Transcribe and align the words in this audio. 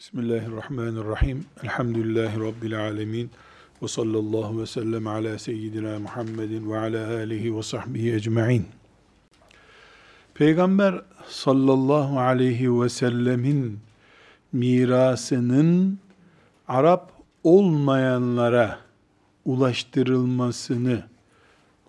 Bismillahirrahmanirrahim. 0.00 1.44
Elhamdülillahi 1.62 2.40
Rabbil 2.40 2.80
alemin. 2.80 3.30
Ve 3.82 3.88
sallallahu 3.88 4.60
ve 4.60 4.66
sellem 4.66 5.06
ala 5.06 5.38
seyyidina 5.38 5.98
Muhammedin 5.98 6.70
ve 6.70 6.78
ala 6.78 7.16
alihi 7.16 7.56
ve 7.56 7.62
sahbihi 7.62 8.14
ecma'in. 8.14 8.66
Peygamber 10.34 11.02
sallallahu 11.28 12.20
aleyhi 12.20 12.80
ve 12.80 12.88
sellemin 12.88 13.78
mirasının 14.52 15.98
Arap 16.68 17.12
olmayanlara 17.44 18.78
ulaştırılmasını 19.44 21.02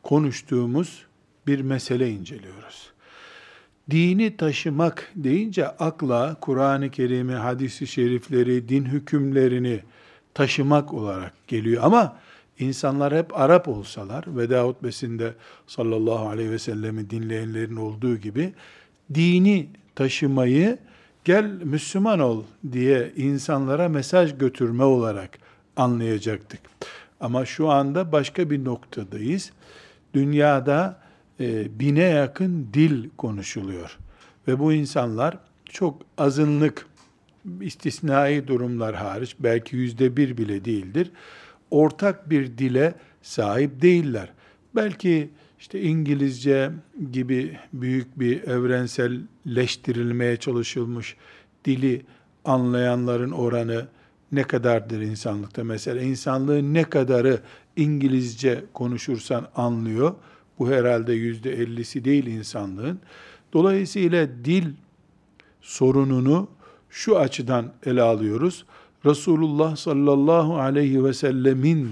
konuştuğumuz 0.03 1.05
bir 1.47 1.61
mesele 1.61 2.09
inceliyoruz 2.09 2.91
dini 3.91 4.37
taşımak 4.37 5.11
deyince 5.15 5.67
akla 5.67 6.35
Kur'an-ı 6.41 6.89
Kerim'i, 6.89 7.33
hadisi 7.33 7.87
şerifleri, 7.87 8.69
din 8.69 8.85
hükümlerini 8.85 9.79
taşımak 10.33 10.93
olarak 10.93 11.33
geliyor. 11.47 11.83
Ama 11.83 12.17
insanlar 12.59 13.15
hep 13.15 13.39
Arap 13.39 13.67
olsalar, 13.67 14.25
veda 14.27 14.63
hutbesinde 14.63 15.33
sallallahu 15.67 16.29
aleyhi 16.29 16.51
ve 16.51 16.59
sellemi 16.59 17.09
dinleyenlerin 17.09 17.75
olduğu 17.75 18.17
gibi, 18.17 18.53
dini 19.13 19.69
taşımayı 19.95 20.77
gel 21.23 21.45
Müslüman 21.63 22.19
ol 22.19 22.43
diye 22.71 23.11
insanlara 23.15 23.89
mesaj 23.89 24.37
götürme 24.37 24.83
olarak 24.83 25.29
anlayacaktık. 25.75 26.59
Ama 27.19 27.45
şu 27.45 27.69
anda 27.69 28.11
başka 28.11 28.49
bir 28.49 28.65
noktadayız. 28.65 29.51
Dünyada 30.13 31.01
e, 31.41 31.79
bine 31.79 32.03
yakın 32.03 32.67
dil 32.73 33.09
konuşuluyor. 33.17 33.97
Ve 34.47 34.59
bu 34.59 34.73
insanlar 34.73 35.37
çok 35.65 36.01
azınlık, 36.17 36.85
istisnai 37.61 38.47
durumlar 38.47 38.95
hariç, 38.95 39.35
belki 39.39 39.75
yüzde 39.75 40.17
bir 40.17 40.37
bile 40.37 40.65
değildir, 40.65 41.11
ortak 41.71 42.29
bir 42.29 42.57
dile 42.57 42.93
sahip 43.21 43.81
değiller. 43.81 44.33
Belki 44.75 45.29
işte 45.59 45.81
İngilizce 45.81 46.71
gibi 47.11 47.57
büyük 47.73 48.19
bir 48.19 48.43
evrenselleştirilmeye 48.43 50.37
çalışılmış 50.37 51.15
dili 51.65 52.01
anlayanların 52.45 53.31
oranı 53.31 53.87
ne 54.31 54.43
kadardır 54.43 55.01
insanlıkta? 55.01 55.63
Mesela 55.63 56.01
insanlığın 56.01 56.73
ne 56.73 56.83
kadarı 56.83 57.39
İngilizce 57.75 58.63
konuşursan 58.73 59.47
anlıyor, 59.55 60.15
bu 60.61 60.69
herhalde 60.69 61.13
yüzde 61.13 61.51
ellisi 61.53 62.05
değil 62.05 62.25
insanlığın. 62.25 62.99
Dolayısıyla 63.53 64.27
dil 64.45 64.65
sorununu 65.61 66.47
şu 66.89 67.19
açıdan 67.19 67.73
ele 67.85 68.01
alıyoruz. 68.01 68.65
Resulullah 69.05 69.75
sallallahu 69.75 70.57
aleyhi 70.57 71.03
ve 71.03 71.13
sellemin 71.13 71.91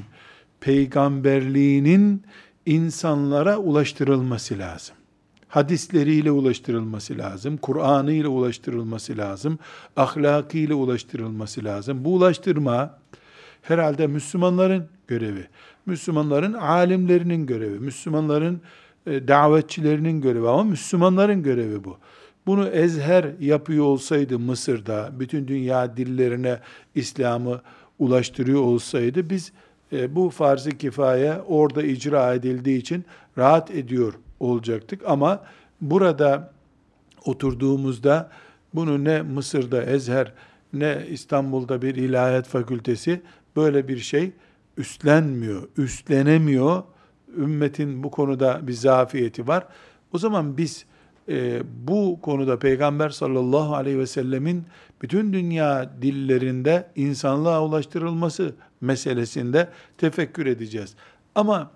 peygamberliğinin 0.59 2.23
insanlara 2.65 3.57
ulaştırılması 3.57 4.57
lazım. 4.57 4.95
Hadisleriyle 5.47 6.31
ulaştırılması 6.31 7.17
lazım, 7.17 7.57
Kur'an'ı 7.57 8.11
ile 8.11 8.27
ulaştırılması 8.27 9.17
lazım, 9.17 9.59
ahlakıyla 9.95 10.75
ulaştırılması 10.75 11.63
lazım. 11.63 12.05
Bu 12.05 12.13
ulaştırma 12.15 12.99
herhalde 13.61 14.07
Müslümanların 14.07 14.87
görevi. 15.07 15.47
Müslümanların 15.89 16.53
alimlerinin 16.53 17.45
görevi, 17.45 17.79
Müslümanların 17.79 18.61
e, 19.07 19.27
davetçilerinin 19.27 20.21
görevi 20.21 20.47
ama 20.47 20.63
Müslümanların 20.63 21.43
görevi 21.43 21.83
bu. 21.83 21.97
Bunu 22.47 22.67
ezher 22.67 23.25
yapıyor 23.39 23.85
olsaydı 23.85 24.39
Mısır'da, 24.39 25.09
bütün 25.19 25.47
dünya 25.47 25.97
dillerine 25.97 26.59
İslam'ı 26.95 27.61
ulaştırıyor 27.99 28.61
olsaydı 28.61 29.29
biz 29.29 29.51
e, 29.91 30.15
bu 30.15 30.29
farz-ı 30.29 30.69
kifaye 30.69 31.41
orada 31.47 31.83
icra 31.83 32.33
edildiği 32.33 32.77
için 32.77 33.05
rahat 33.37 33.71
ediyor 33.71 34.13
olacaktık. 34.39 35.01
Ama 35.05 35.43
burada 35.81 36.51
oturduğumuzda 37.25 38.29
bunu 38.73 39.03
ne 39.03 39.21
Mısır'da 39.21 39.83
Ezher 39.83 40.33
ne 40.73 41.05
İstanbul'da 41.09 41.81
bir 41.81 41.95
ilahiyat 41.95 42.47
fakültesi 42.47 43.21
böyle 43.55 43.87
bir 43.87 43.97
şey 43.97 44.31
üstlenmiyor, 44.79 45.67
üstlenemiyor. 45.77 46.83
Ümmetin 47.37 48.03
bu 48.03 48.11
konuda 48.11 48.67
bir 48.67 48.73
zafiyeti 48.73 49.47
var. 49.47 49.67
O 50.13 50.17
zaman 50.17 50.57
biz 50.57 50.85
e, 51.29 51.61
bu 51.87 52.19
konuda 52.21 52.59
Peygamber 52.59 53.09
sallallahu 53.09 53.75
aleyhi 53.75 53.99
ve 53.99 54.07
sellemin 54.07 54.63
bütün 55.01 55.33
dünya 55.33 55.91
dillerinde 56.01 56.91
insanlığa 56.95 57.63
ulaştırılması 57.63 58.55
meselesinde 58.81 59.69
tefekkür 59.97 60.45
edeceğiz. 60.45 60.95
Ama 61.35 61.71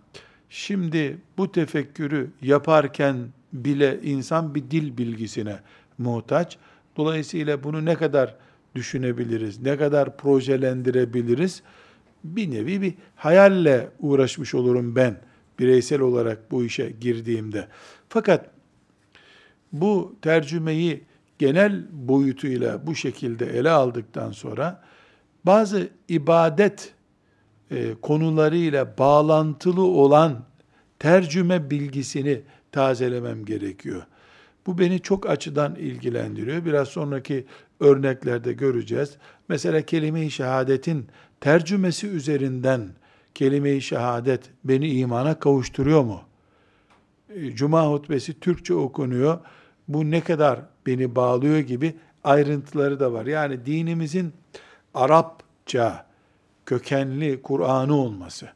şimdi 0.50 1.18
bu 1.38 1.52
tefekkürü 1.52 2.30
yaparken 2.42 3.16
bile 3.54 4.00
insan 4.04 4.56
bir 4.56 4.72
dil 4.72 4.98
bilgisine 4.98 5.60
muhtaç. 5.98 6.58
Dolayısıyla 6.98 7.64
bunu 7.64 7.86
ne 7.86 7.96
kadar 7.96 8.36
düşünebiliriz, 8.76 9.62
ne 9.62 9.78
kadar 9.78 10.18
projelendirebiliriz? 10.18 11.64
Bir 12.24 12.52
nevi 12.52 12.82
bir 12.82 12.94
hayalle 13.16 13.90
uğraşmış 14.00 14.56
olurum 14.56 14.96
ben 14.96 15.22
bireysel 15.60 16.02
olarak 16.02 16.52
bu 16.52 16.64
işe 16.64 16.90
girdiğimde. 17.02 17.68
Fakat 18.10 18.50
bu 19.72 20.16
tercümeyi 20.22 21.04
genel 21.40 21.86
boyutuyla 21.92 22.88
bu 22.88 22.96
şekilde 22.96 23.46
ele 23.46 23.70
aldıktan 23.70 24.32
sonra 24.32 24.84
bazı 25.46 25.90
ibadet 26.08 26.94
e, 27.72 27.94
konularıyla 28.02 28.98
bağlantılı 28.98 29.84
olan 29.84 30.46
tercüme 31.00 31.70
bilgisini 31.70 32.42
tazelemem 32.72 33.46
gerekiyor. 33.46 34.04
Bu 34.66 34.78
beni 34.78 35.00
çok 35.00 35.30
açıdan 35.30 35.76
ilgilendiriyor. 35.76 36.66
Biraz 36.66 36.88
sonraki 36.88 37.46
örneklerde 37.80 38.54
göreceğiz. 38.54 39.18
Mesela 39.50 39.82
kelime-i 39.82 40.32
şehadetin 40.32 41.08
tercümesi 41.42 42.08
üzerinden 42.08 42.90
kelime-i 43.36 43.82
şehadet 43.82 44.42
beni 44.64 44.90
imana 44.90 45.40
kavuşturuyor 45.40 46.04
mu? 46.04 46.22
E, 47.30 47.52
Cuma 47.52 47.88
hutbesi 47.88 48.40
Türkçe 48.40 48.74
okunuyor. 48.74 49.40
Bu 49.88 50.12
ne 50.12 50.22
kadar 50.22 50.60
beni 50.86 51.16
bağlıyor 51.16 51.58
gibi 51.58 51.96
ayrıntıları 52.24 53.00
da 53.00 53.14
var. 53.14 53.26
Yani 53.26 53.66
dinimizin 53.66 54.34
Arapça 54.94 56.06
kökenli 56.66 57.42
Kur'an'ı 57.42 57.96
olması. 57.96 58.50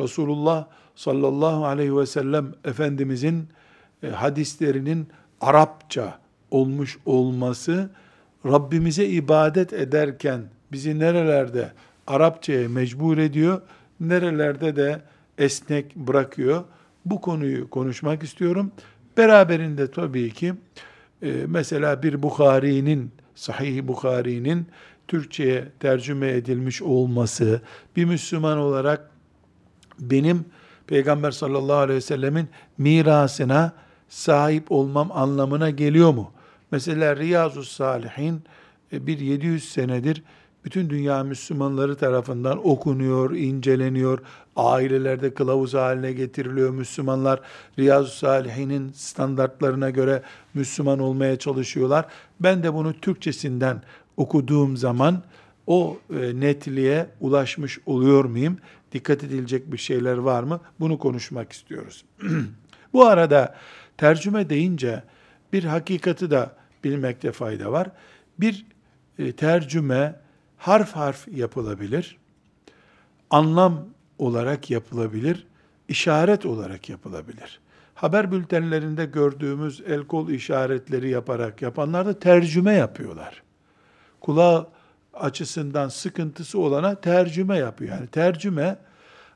Resulullah 0.00 0.66
sallallahu 0.94 1.66
aleyhi 1.66 1.96
ve 1.96 2.06
sellem 2.06 2.54
Efendimizin 2.64 3.48
e, 4.02 4.08
hadislerinin 4.08 5.08
Arapça 5.40 6.18
olmuş 6.50 6.98
olması 7.06 7.90
Rabbimize 8.46 9.04
ibadet 9.06 9.72
ederken 9.72 10.40
bizi 10.72 10.98
nerelerde 10.98 11.72
Arapçaya 12.06 12.68
mecbur 12.68 13.18
ediyor, 13.18 13.60
nerelerde 14.00 14.76
de 14.76 15.00
esnek 15.38 15.96
bırakıyor. 15.96 16.64
Bu 17.04 17.20
konuyu 17.20 17.70
konuşmak 17.70 18.22
istiyorum. 18.22 18.72
Beraberinde 19.16 19.90
tabii 19.90 20.30
ki 20.30 20.54
e, 21.22 21.32
mesela 21.46 22.02
bir 22.02 22.22
Bukhari'nin, 22.22 23.12
Sahih 23.34 23.86
Bukhari'nin 23.86 24.66
Türkçe'ye 25.08 25.68
tercüme 25.80 26.30
edilmiş 26.30 26.82
olması, 26.82 27.60
bir 27.96 28.04
Müslüman 28.04 28.58
olarak 28.58 29.10
benim 29.98 30.44
Peygamber 30.86 31.30
sallallahu 31.30 31.76
aleyhi 31.76 31.96
ve 31.96 32.00
sellemin 32.00 32.48
mirasına 32.78 33.72
sahip 34.08 34.72
olmam 34.72 35.12
anlamına 35.12 35.70
geliyor 35.70 36.14
mu? 36.14 36.30
Mesela 36.70 37.16
Riyazu 37.16 37.64
Salihin 37.64 38.42
e, 38.92 39.06
bir 39.06 39.18
700 39.18 39.68
senedir 39.68 40.22
bütün 40.66 40.90
dünya 40.90 41.24
Müslümanları 41.24 41.96
tarafından 41.96 42.66
okunuyor, 42.68 43.30
inceleniyor, 43.30 44.18
ailelerde 44.56 45.34
kılavuz 45.34 45.74
haline 45.74 46.12
getiriliyor. 46.12 46.70
Müslümanlar 46.70 47.40
Riyazu 47.78 48.10
Salihin'in 48.10 48.92
standartlarına 48.92 49.90
göre 49.90 50.22
Müslüman 50.54 50.98
olmaya 50.98 51.38
çalışıyorlar. 51.38 52.06
Ben 52.40 52.62
de 52.62 52.74
bunu 52.74 53.00
Türkçesinden 53.00 53.82
okuduğum 54.16 54.76
zaman 54.76 55.22
o 55.66 55.98
e, 56.10 56.40
netliğe 56.40 57.06
ulaşmış 57.20 57.78
oluyor 57.86 58.24
muyum? 58.24 58.56
Dikkat 58.92 59.24
edilecek 59.24 59.72
bir 59.72 59.78
şeyler 59.78 60.16
var 60.16 60.42
mı? 60.42 60.60
Bunu 60.80 60.98
konuşmak 60.98 61.52
istiyoruz. 61.52 62.04
Bu 62.92 63.06
arada 63.06 63.54
tercüme 63.98 64.50
deyince 64.50 65.02
bir 65.52 65.64
hakikati 65.64 66.30
da 66.30 66.56
bilmekte 66.84 67.32
fayda 67.32 67.72
var. 67.72 67.90
Bir 68.38 68.66
e, 69.18 69.32
tercüme 69.32 70.20
harf 70.56 70.92
harf 70.92 71.28
yapılabilir, 71.28 72.18
anlam 73.30 73.84
olarak 74.18 74.70
yapılabilir, 74.70 75.46
işaret 75.88 76.46
olarak 76.46 76.88
yapılabilir. 76.88 77.60
Haber 77.94 78.32
bültenlerinde 78.32 79.04
gördüğümüz 79.04 79.82
el 79.86 80.06
kol 80.06 80.28
işaretleri 80.28 81.10
yaparak 81.10 81.62
yapanlar 81.62 82.06
da 82.06 82.18
tercüme 82.18 82.72
yapıyorlar. 82.72 83.42
Kulağa 84.20 84.66
açısından 85.14 85.88
sıkıntısı 85.88 86.58
olana 86.58 86.94
tercüme 86.94 87.58
yapıyor. 87.58 87.96
Yani 87.96 88.06
tercüme 88.06 88.78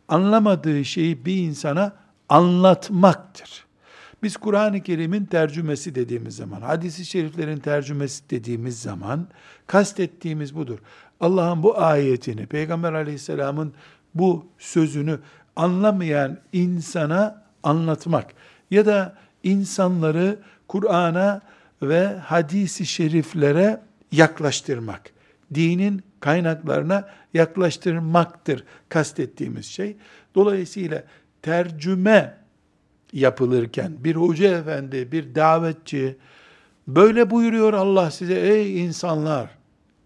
anlamadığı 0.08 0.84
şeyi 0.84 1.24
bir 1.24 1.36
insana 1.36 1.92
anlatmaktır. 2.28 3.64
Biz 4.22 4.36
Kur'an-ı 4.36 4.82
Kerim'in 4.82 5.24
tercümesi 5.24 5.94
dediğimiz 5.94 6.36
zaman, 6.36 6.60
hadisi 6.60 7.04
şeriflerin 7.06 7.58
tercümesi 7.58 8.30
dediğimiz 8.30 8.82
zaman 8.82 9.28
kastettiğimiz 9.66 10.54
budur. 10.54 10.78
Allah'ın 11.20 11.62
bu 11.62 11.78
ayetini, 11.80 12.46
Peygamber 12.46 12.92
aleyhisselamın 12.92 13.72
bu 14.14 14.46
sözünü 14.58 15.18
anlamayan 15.56 16.38
insana 16.52 17.42
anlatmak 17.62 18.34
ya 18.70 18.86
da 18.86 19.16
insanları 19.42 20.38
Kur'an'a 20.68 21.40
ve 21.82 22.06
hadisi 22.06 22.86
şeriflere 22.86 23.80
yaklaştırmak. 24.12 25.10
Dinin 25.54 26.02
kaynaklarına 26.20 27.08
yaklaştırmaktır 27.34 28.64
kastettiğimiz 28.88 29.66
şey. 29.66 29.96
Dolayısıyla 30.34 31.04
tercüme 31.42 32.39
yapılırken 33.12 33.92
bir 33.98 34.16
hoca 34.16 34.58
efendi, 34.58 35.12
bir 35.12 35.34
davetçi 35.34 36.16
böyle 36.88 37.30
buyuruyor 37.30 37.72
Allah 37.72 38.10
size 38.10 38.34
ey 38.34 38.84
insanlar 38.84 39.50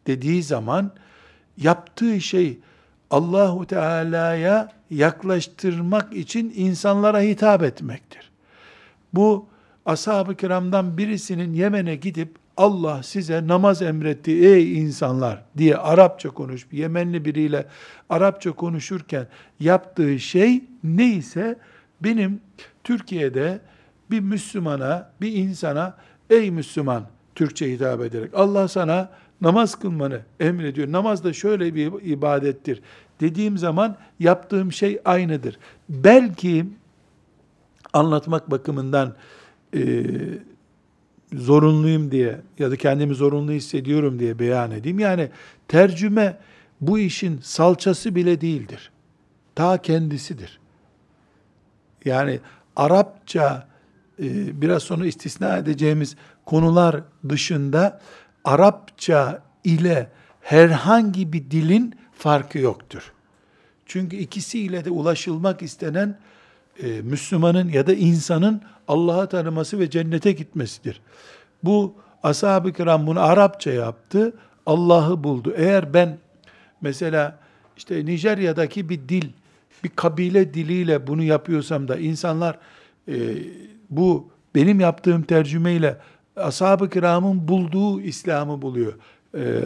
dediği 0.07 0.43
zaman 0.43 0.93
yaptığı 1.57 2.21
şey 2.21 2.59
Allahu 3.11 3.67
Teala'ya 3.67 4.73
yaklaştırmak 4.91 6.13
için 6.17 6.53
insanlara 6.57 7.21
hitap 7.21 7.63
etmektir. 7.63 8.31
Bu 9.15 9.47
ashab-ı 9.87 10.35
kiramdan 10.35 10.99
birisinin 10.99 11.55
Yemen'e 11.55 11.97
gidip 11.97 12.29
Allah 12.57 13.03
size 13.03 13.47
namaz 13.49 13.83
emretti 13.83 14.31
ey 14.31 14.79
insanlar 14.79 15.45
diye 15.59 15.77
Arapça 15.77 16.31
konuş, 16.31 16.67
Yemenli 16.73 17.25
biriyle 17.25 17.67
Arapça 18.11 18.53
konuşurken 18.53 19.27
yaptığı 19.61 20.21
şey 20.21 20.65
neyse 20.85 21.59
benim 22.01 22.41
Türkiye'de 22.85 23.61
bir 24.11 24.21
Müslümana, 24.21 25.11
bir 25.21 25.33
insana 25.33 25.97
ey 26.31 26.51
Müslüman 26.51 27.07
Türkçe 27.35 27.73
hitap 27.73 28.01
ederek 28.01 28.31
Allah 28.35 28.69
sana 28.69 29.11
namaz 29.41 29.75
kılmanı 29.75 30.21
emrediyor. 30.41 30.93
Namaz 30.93 31.25
da 31.25 31.33
şöyle 31.33 31.75
bir 31.75 31.93
ibadettir 32.03 32.83
dediğim 33.21 33.59
zaman 33.59 33.97
yaptığım 34.21 34.73
şey 34.73 35.01
aynıdır. 35.05 35.59
Belki 35.89 36.67
anlatmak 37.93 38.51
bakımından 38.51 39.15
e, 39.77 40.05
zorunluyum 41.33 42.11
diye 42.11 42.41
ya 42.59 42.71
da 42.71 42.77
kendimi 42.77 43.15
zorunlu 43.15 43.53
hissediyorum 43.53 44.19
diye 44.19 44.39
beyan 44.39 44.71
edeyim. 44.71 44.99
Yani 44.99 45.31
tercüme 45.69 46.39
bu 46.81 46.99
işin 46.99 47.41
salçası 47.43 48.15
bile 48.15 48.41
değildir. 48.41 48.91
Ta 49.55 49.83
kendisidir. 49.83 50.61
Yani 52.05 52.41
Arapça 52.77 53.67
e, 54.19 54.61
biraz 54.61 54.83
sonra 54.83 55.07
istisna 55.07 55.57
edeceğimiz 55.57 56.17
konular 56.45 57.01
dışında 57.29 58.01
Arapça 58.45 59.43
ile 59.65 60.11
herhangi 60.41 61.33
bir 61.33 61.51
dilin 61.51 61.95
farkı 62.13 62.59
yoktur. 62.59 63.13
Çünkü 63.87 64.17
ikisiyle 64.17 64.85
de 64.85 64.91
ulaşılmak 64.91 65.63
istenen 65.63 66.19
e, 66.83 66.87
Müslümanın 66.87 67.69
ya 67.69 67.87
da 67.87 67.95
insanın 67.95 68.63
Allah'a 68.89 69.29
tanıması 69.29 69.79
ve 69.79 69.91
cennete 69.91 70.33
gitmesidir. 70.33 71.01
Bu 71.65 71.95
ashab-ı 72.23 72.73
kiram 72.73 73.07
bunu 73.07 73.21
Arapça 73.21 73.71
yaptı, 73.71 74.33
Allah'ı 74.67 75.25
buldu. 75.25 75.55
Eğer 75.57 75.95
ben 75.95 76.19
mesela 76.81 77.39
işte 77.77 78.07
Nijerya'daki 78.07 78.89
bir 78.89 79.09
dil, 79.09 79.29
bir 79.85 79.89
kabile 79.89 80.55
diliyle 80.55 81.07
bunu 81.07 81.23
yapıyorsam 81.23 81.89
da 81.89 81.97
insanlar 81.97 82.59
e, 83.09 83.15
bu 83.91 84.29
benim 84.55 84.81
yaptığım 84.81 85.23
tercümeyle 85.23 85.97
ashab-ı 86.37 86.91
kiramın 86.91 87.49
bulduğu 87.49 88.01
İslam'ı 88.01 88.63
buluyor. 88.63 88.93
Ee, 89.35 89.61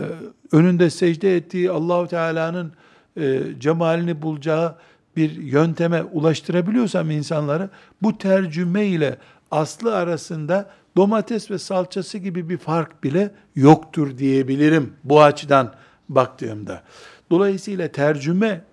önünde 0.53 0.91
secde 0.91 1.37
ettiği 1.37 1.71
Allahu 1.71 2.09
Teala'nın 2.09 2.73
e, 3.17 3.41
cemalini 3.59 4.23
bulacağı 4.23 4.75
bir 5.17 5.31
yönteme 5.31 6.03
ulaştırabiliyorsam 6.03 7.11
insanları 7.11 7.71
bu 8.03 8.19
tercüme 8.19 8.87
ile 8.87 9.17
aslı 9.51 9.97
arasında 9.97 10.71
domates 10.97 11.51
ve 11.51 11.59
salçası 11.59 12.19
gibi 12.19 12.49
bir 12.49 12.57
fark 12.59 13.05
bile 13.05 13.31
yoktur 13.57 14.19
diyebilirim 14.19 14.93
bu 15.05 15.23
açıdan 15.23 15.75
baktığımda. 16.09 16.83
Dolayısıyla 17.31 17.89
tercüme 17.89 18.65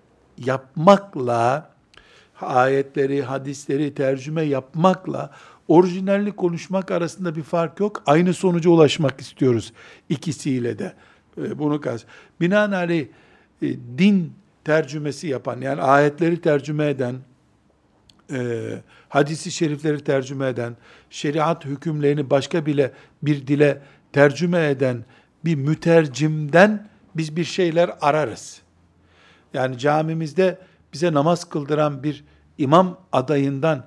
yapmakla 0.44 1.70
ayetleri, 2.40 3.22
hadisleri 3.22 3.94
tercüme 3.94 4.42
yapmakla 4.42 5.30
orijinalli 5.68 6.32
konuşmak 6.32 6.90
arasında 6.90 7.36
bir 7.36 7.42
fark 7.42 7.80
yok. 7.80 8.02
Aynı 8.06 8.34
sonuca 8.34 8.70
ulaşmak 8.70 9.20
istiyoruz 9.20 9.72
ikisiyle 10.08 10.78
de. 10.78 10.92
E, 11.38 11.58
bunu 11.58 11.80
kaz. 11.80 12.04
Binaenaleyh 12.40 13.06
e, 13.62 13.66
din 13.98 14.32
tercümesi 14.64 15.26
yapan, 15.26 15.60
yani 15.60 15.82
ayetleri 15.82 16.40
tercüme 16.40 16.88
eden, 16.88 17.16
e, 18.32 18.68
hadisi 19.08 19.50
şerifleri 19.50 20.04
tercüme 20.04 20.48
eden, 20.48 20.76
şeriat 21.10 21.64
hükümlerini 21.64 22.30
başka 22.30 22.66
bile 22.66 22.92
bir 23.22 23.46
dile 23.46 23.82
tercüme 24.12 24.68
eden 24.68 25.04
bir 25.44 25.54
mütercimden 25.54 26.88
biz 27.16 27.36
bir 27.36 27.44
şeyler 27.44 27.90
ararız. 28.00 28.65
Yani 29.56 29.78
camimizde 29.78 30.58
bize 30.92 31.12
namaz 31.12 31.44
kıldıran 31.48 32.02
bir 32.02 32.24
imam 32.58 32.98
adayından 33.12 33.84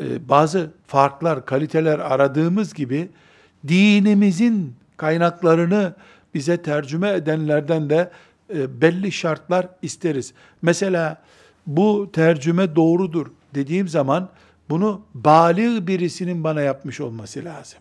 e, 0.00 0.28
bazı 0.28 0.70
farklar, 0.86 1.46
kaliteler 1.46 1.98
aradığımız 1.98 2.74
gibi 2.74 3.08
dinimizin 3.68 4.74
kaynaklarını 4.96 5.94
bize 6.34 6.62
tercüme 6.62 7.10
edenlerden 7.10 7.90
de 7.90 8.10
e, 8.54 8.80
belli 8.80 9.12
şartlar 9.12 9.68
isteriz. 9.82 10.34
Mesela 10.62 11.22
bu 11.66 12.10
tercüme 12.12 12.76
doğrudur 12.76 13.26
dediğim 13.54 13.88
zaman 13.88 14.28
bunu 14.70 15.02
bali 15.14 15.86
birisinin 15.86 16.44
bana 16.44 16.60
yapmış 16.60 17.00
olması 17.00 17.44
lazım. 17.44 17.78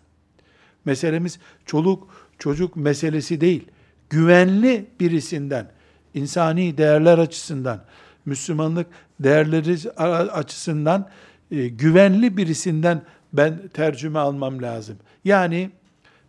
Meselemiz 0.85 1.39
çoluk 1.65 2.07
çocuk 2.39 2.75
meselesi 2.75 3.41
değil. 3.41 3.67
Güvenli 4.09 4.85
birisinden, 4.99 5.71
insani 6.19 6.77
değerler 6.77 7.17
açısından, 7.17 7.81
Müslümanlık 8.25 8.87
değerleri 9.19 9.91
açısından 10.31 11.09
e, 11.51 11.67
güvenli 11.67 12.37
birisinden 12.37 13.01
ben 13.33 13.61
tercüme 13.73 14.19
almam 14.19 14.61
lazım. 14.61 14.97
Yani 15.25 15.69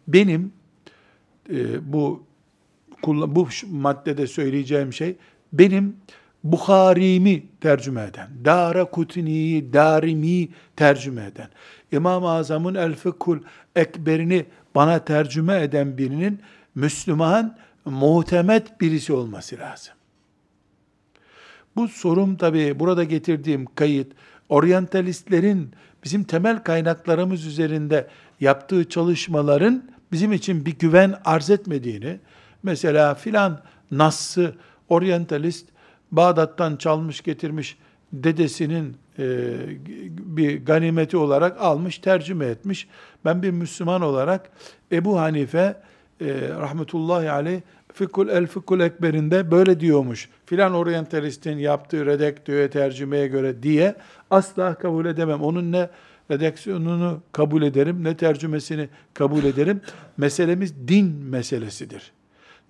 benim 0.09 0.53
e, 1.51 1.93
bu 1.93 2.23
bu 3.07 3.49
maddede 3.71 4.27
söyleyeceğim 4.27 4.93
şey 4.93 5.17
benim 5.53 5.97
Bukhari'mi 6.45 7.43
tercüme 7.61 8.03
eden, 8.03 8.29
Dara 8.45 8.85
Kutni'yi, 8.85 9.73
Darimi 9.73 10.49
tercüme 10.77 11.25
eden, 11.25 11.49
İmam-ı 11.93 12.31
Azam'ın 12.31 12.75
El 12.75 12.95
Fıkhul 12.95 13.39
Ekber'ini 13.77 14.47
bana 14.75 15.05
tercüme 15.05 15.63
eden 15.63 15.99
birinin 15.99 16.41
Müslüman, 16.75 17.57
muhtemet 17.91 18.81
birisi 18.81 19.13
olması 19.13 19.59
lazım. 19.59 19.95
Bu 21.77 21.89
sorum 21.89 22.37
tabi 22.37 22.81
burada 22.81 23.05
getirdiğim 23.05 23.67
kayıt, 23.75 24.13
oryantalistlerin 24.49 25.71
bizim 26.05 26.25
temel 26.25 26.63
kaynaklarımız 26.63 27.47
üzerinde 27.47 28.09
yaptığı 28.41 28.89
çalışmaların 28.89 29.91
bizim 30.13 30.33
için 30.33 30.67
bir 30.67 30.79
güven 30.79 31.15
arz 31.25 31.51
etmediğini, 31.51 32.21
mesela 32.63 33.15
filan 33.15 33.63
Nas'ı 33.91 34.55
oryantalist 34.89 35.67
Bağdat'tan 36.13 36.77
çalmış 36.77 37.21
getirmiş 37.21 37.79
dedesinin 38.13 38.97
e, 39.19 39.55
bir 40.09 40.65
ganimeti 40.65 41.17
olarak 41.17 41.61
almış, 41.61 41.99
tercüme 41.99 42.47
etmiş. 42.47 42.89
Ben 43.25 43.43
bir 43.43 43.51
Müslüman 43.51 44.03
olarak 44.03 44.51
Ebu 44.93 45.21
Hanife 45.21 45.77
e, 46.21 46.49
rahmetullahi 46.49 47.31
aleyh 47.31 47.61
Fikul 47.93 48.29
el 48.29 48.47
Fikul 48.47 48.81
Ekber'inde 48.81 49.51
böyle 49.51 49.81
diyormuş. 49.81 50.29
Filan 50.47 50.75
oryantalistin 50.75 51.59
yaptığı 51.59 52.07
redaktüye 52.07 52.71
tercümeye 52.71 53.27
göre 53.27 53.63
diye 53.63 53.95
asla 54.31 54.75
kabul 54.75 55.07
edemem. 55.07 55.43
Onun 55.43 55.73
ne 55.73 55.89
redaksiyonunu 56.31 57.21
kabul 57.33 57.63
ederim 57.63 58.05
ne 58.05 58.17
tercümesini 58.17 58.89
kabul 59.15 59.45
ederim. 59.45 59.81
Meselemiz 60.17 60.89
din 60.89 61.07
meselesidir. 61.07 62.13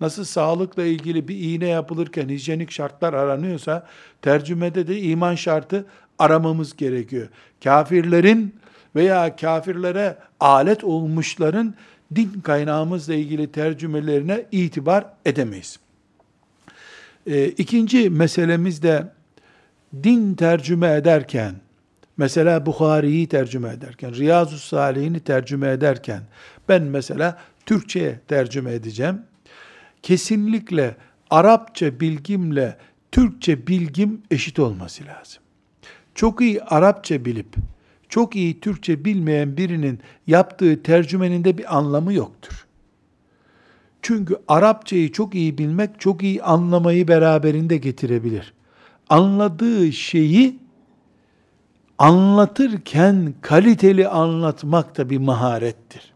Nasıl 0.01 0.23
sağlıkla 0.23 0.83
ilgili 0.83 1.27
bir 1.27 1.35
iğne 1.39 1.67
yapılırken 1.67 2.29
hijyenik 2.29 2.71
şartlar 2.71 3.13
aranıyorsa 3.13 3.87
tercümede 4.21 4.87
de 4.87 4.99
iman 4.99 5.35
şartı 5.35 5.85
aramamız 6.19 6.75
gerekiyor. 6.75 7.27
Kafirlerin 7.63 8.55
veya 8.95 9.35
kafirlere 9.35 10.17
alet 10.39 10.83
olmuşların 10.83 11.75
din 12.15 12.41
kaynağımızla 12.43 13.13
ilgili 13.13 13.51
tercümelerine 13.51 14.45
itibar 14.51 15.05
edemeyiz. 15.25 15.79
E, 17.27 17.47
ikinci 17.47 18.09
meselemiz 18.09 18.83
de 18.83 19.07
din 20.03 20.35
tercüme 20.35 20.93
ederken, 20.93 21.55
mesela 22.17 22.65
Bukhari'yi 22.65 23.27
tercüme 23.27 23.69
ederken, 23.69 24.15
Riyazu 24.15 24.57
Salihini 24.57 25.19
tercüme 25.19 25.69
ederken, 25.69 26.21
ben 26.69 26.83
mesela 26.83 27.37
Türkçe'ye 27.65 28.19
tercüme 28.27 28.73
edeceğim. 28.73 29.21
Kesinlikle 30.01 30.95
Arapça 31.29 31.99
bilgimle 31.99 32.77
Türkçe 33.11 33.67
bilgim 33.67 34.21
eşit 34.31 34.59
olması 34.59 35.03
lazım. 35.05 35.43
Çok 36.15 36.41
iyi 36.41 36.63
Arapça 36.63 37.25
bilip, 37.25 37.55
çok 38.11 38.35
iyi 38.35 38.59
Türkçe 38.59 39.05
bilmeyen 39.05 39.57
birinin 39.57 39.99
yaptığı 40.27 40.83
tercümenin 40.83 41.43
de 41.43 41.57
bir 41.57 41.77
anlamı 41.77 42.13
yoktur. 42.13 42.67
Çünkü 44.01 44.37
Arapçayı 44.47 45.11
çok 45.11 45.35
iyi 45.35 45.57
bilmek, 45.57 45.99
çok 45.99 46.23
iyi 46.23 46.43
anlamayı 46.43 47.07
beraberinde 47.07 47.77
getirebilir. 47.77 48.53
Anladığı 49.09 49.91
şeyi 49.91 50.59
anlatırken 51.97 53.33
kaliteli 53.41 54.07
anlatmak 54.07 54.97
da 54.97 55.09
bir 55.09 55.17
maharettir. 55.17 56.13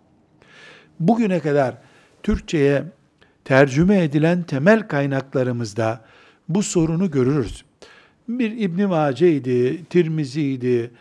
Bugüne 1.00 1.40
kadar 1.40 1.78
Türkçe'ye 2.24 2.84
tercüme 3.46 4.04
edilen 4.04 4.44
temel 4.44 4.88
kaynaklarımızda 4.88 6.02
bu 6.50 6.64
sorunu 6.64 7.12
görürüz. 7.12 7.66
Bir 8.28 8.52
İbn 8.52 8.84
Mace'ydi, 8.86 9.86
Tirmizi'ydi. 9.86 10.92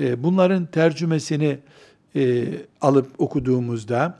E, 0.00 0.22
bunların 0.22 0.66
tercümesini 0.66 1.58
e, 2.16 2.44
alıp 2.80 3.06
okuduğumuzda 3.18 4.18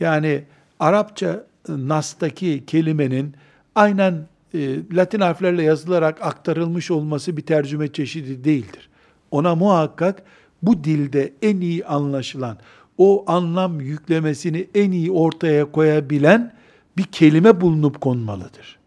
yani 0.00 0.44
Arapça 0.80 1.44
Nas'taki 1.68 2.66
kelimenin 2.66 3.34
aynen 3.74 4.26
e, 4.54 4.76
Latin 4.92 5.20
harflerle 5.20 5.62
yazılarak 5.62 6.22
aktarılmış 6.22 6.90
olması 6.90 7.36
bir 7.36 7.42
tercüme 7.42 7.92
çeşidi 7.92 8.44
değildir. 8.44 8.88
Ona 9.30 9.54
muhakkak 9.54 10.22
bu 10.62 10.84
dilde 10.84 11.32
en 11.42 11.60
iyi 11.60 11.86
anlaşılan, 11.86 12.58
o 12.98 13.24
anlam 13.26 13.80
yüklemesini 13.80 14.68
en 14.74 14.90
iyi 14.90 15.10
ortaya 15.10 15.72
koyabilen 15.72 16.52
bir 16.96 17.02
kelime 17.02 17.60
bulunup 17.60 18.00
konmalıdır. 18.00 18.78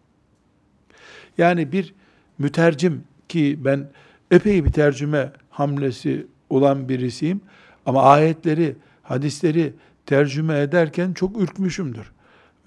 Yani 1.38 1.72
bir 1.72 1.94
mütercim 2.38 3.04
ki 3.30 3.60
ben 3.66 3.88
epey 4.32 4.66
bir 4.66 4.72
tercüme 4.72 5.32
hamlesi 5.56 6.28
olan 6.50 6.90
birisiyim 6.90 7.42
ama 7.86 8.04
ayetleri, 8.04 8.76
hadisleri 9.04 9.74
tercüme 10.06 10.60
ederken 10.60 11.14
çok 11.14 11.42
ürkmüşümdür. 11.42 12.12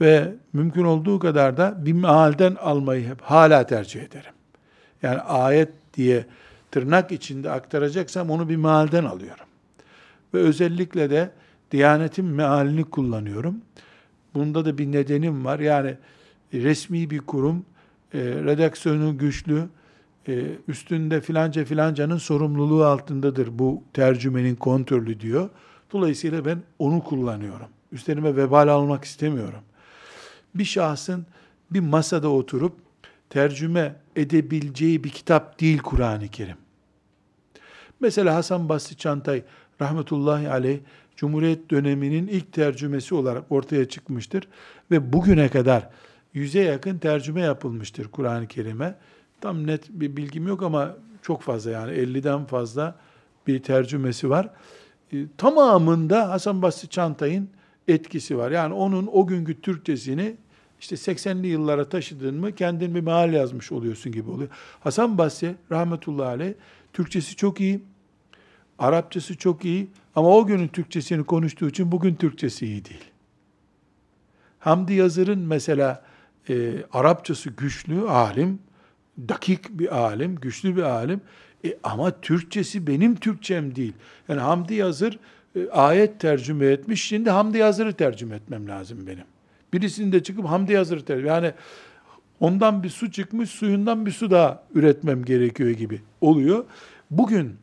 Ve 0.01 0.35
mümkün 0.53 0.85
olduğu 0.85 1.19
kadar 1.19 1.57
da 1.57 1.87
bir 1.87 1.93
mealden 1.93 2.55
almayı 2.55 3.09
hep 3.09 3.21
hala 3.21 3.67
tercih 3.67 4.03
ederim. 4.03 4.33
Yani 5.03 5.21
ayet 5.21 5.69
diye 5.95 6.27
tırnak 6.71 7.13
içinde 7.13 7.51
aktaracaksam 7.51 8.31
onu 8.31 8.49
bir 8.49 8.57
mealden 8.57 9.05
alıyorum. 9.05 9.47
Ve 10.35 10.39
özellikle 10.39 11.11
de 11.11 11.31
Diyanetin 11.71 12.25
mealini 12.25 12.85
kullanıyorum. 12.85 13.57
Bunda 14.35 14.65
da 14.65 14.79
bir 14.79 14.93
nedenim 14.93 15.45
var. 15.45 15.59
Yani 15.59 15.95
resmi 16.53 17.11
bir 17.11 17.19
kurum, 17.19 17.65
e, 18.15 18.19
redaksiyonu 18.19 19.19
güçlü, 19.19 19.69
üstünde 20.69 21.21
filanca 21.21 21.65
filancanın 21.65 22.19
sorumluluğu 22.19 22.85
altındadır 22.85 23.59
bu 23.59 23.83
tercümenin 23.93 24.55
kontrolü 24.55 25.21
diyor. 25.21 25.51
Dolayısıyla 25.93 26.45
ben 26.45 26.63
onu 26.79 27.05
kullanıyorum. 27.05 27.67
Üstlerime 27.93 28.37
vebal 28.37 28.69
almak 28.69 29.05
istemiyorum. 29.05 29.61
Bir 30.55 30.65
şahsın 30.65 31.27
bir 31.71 31.81
masada 31.81 32.29
oturup 32.29 32.73
tercüme 33.31 33.97
edebileceği 34.17 35.05
bir 35.05 35.11
kitap 35.11 35.61
değil 35.61 35.79
Kur'an-ı 35.79 36.29
Kerim. 36.29 36.57
Mesela 38.01 38.35
Hasan 38.35 38.69
Basri 38.69 38.97
Çantay 38.97 39.43
rahmetullahi 39.81 40.49
aleyh 40.49 40.79
Cumhuriyet 41.17 41.71
döneminin 41.71 42.27
ilk 42.27 42.53
tercümesi 42.53 43.15
olarak 43.15 43.43
ortaya 43.51 43.89
çıkmıştır 43.89 44.49
ve 44.91 45.13
bugüne 45.13 45.49
kadar 45.49 45.91
yüze 46.35 46.61
yakın 46.61 46.99
tercüme 46.99 47.41
yapılmıştır 47.41 48.09
Kur'an-ı 48.09 48.47
Kerim'e. 48.47 48.95
Tam 49.41 49.67
net 49.67 49.89
bir 49.91 50.17
bilgim 50.17 50.49
yok 50.49 50.63
ama 50.63 50.97
çok 51.23 51.43
fazla 51.43 51.71
yani 51.71 51.93
50'den 51.93 52.45
fazla 52.45 52.95
bir 53.47 53.63
tercümesi 53.63 54.31
var. 54.31 54.51
E, 55.13 55.17
tamamında 55.39 56.31
Hasan 56.31 56.63
Basri 56.63 56.89
Çantay'ın 56.89 57.49
etkisi 57.89 58.39
var. 58.39 58.51
Yani 58.51 58.75
onun 58.75 59.09
o 59.13 59.27
günkü 59.27 59.61
Türkçesini 59.61 60.37
işte 60.81 60.97
80'li 60.97 61.47
yıllara 61.47 61.89
taşıdın 61.89 62.35
mı 62.35 62.55
kendin 62.55 62.95
bir 62.95 63.01
meal 63.01 63.33
yazmış 63.33 63.73
oluyorsun 63.73 64.13
gibi 64.13 64.31
oluyor. 64.31 64.51
Hasan 64.81 65.19
Basri 65.19 65.55
rahmetullahi 65.71 66.29
aleyh 66.29 66.55
Türkçesi 66.93 67.37
çok 67.37 67.61
iyi, 67.61 67.81
Arapçası 68.79 69.37
çok 69.37 69.65
iyi 69.65 69.89
ama 70.17 70.29
o 70.29 70.47
günün 70.47 70.69
Türkçesini 70.69 71.25
konuştuğu 71.25 71.69
için 71.69 71.93
bugün 71.93 72.15
Türkçesi 72.15 72.67
iyi 72.67 72.85
değil. 72.85 73.05
Hamdi 74.59 74.95
Yazır'ın 74.95 75.39
mesela 75.39 76.05
e, 76.49 76.73
Arapçası 76.93 77.51
güçlü 77.51 78.09
alim, 78.09 78.59
dakik 79.29 79.79
bir 79.79 79.97
alim, 79.97 80.37
güçlü 80.37 80.77
bir 80.77 80.83
alim. 80.83 81.21
E, 81.65 81.79
ama 81.83 82.21
Türkçesi 82.21 82.87
benim 82.87 83.17
Türkçem 83.17 83.75
değil. 83.75 83.93
Yani 84.29 84.41
Hamdi 84.41 84.75
Yazır 84.75 85.19
e, 85.57 85.69
ayet 85.71 86.21
tercüme 86.21 86.67
etmiş. 86.67 87.05
Şimdi 87.05 87.31
Hamdi 87.31 87.59
Yazır'ı 87.59 87.93
tercüme 87.93 88.37
etmem 88.37 88.69
lazım 88.69 89.07
benim. 89.07 89.25
Birisini 89.73 90.13
de 90.13 90.23
çıkıp 90.23 90.45
Hamdi 90.45 90.73
Yazır'ı 90.73 91.05
tercüme. 91.05 91.29
Yani 91.29 91.53
ondan 92.41 92.83
bir 92.83 92.91
su 92.91 93.11
çıkmış, 93.11 93.51
suyundan 93.51 94.07
bir 94.07 94.11
su 94.11 94.31
daha 94.31 94.63
üretmem 94.75 95.25
gerekiyor 95.25 95.71
gibi 95.71 96.01
oluyor. 96.21 96.65
Bugün 97.11 97.57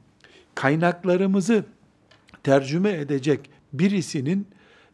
kaynaklarımızı 0.55 1.63
tercüme 2.43 2.91
edecek 2.91 3.49
birisinin 3.73 4.47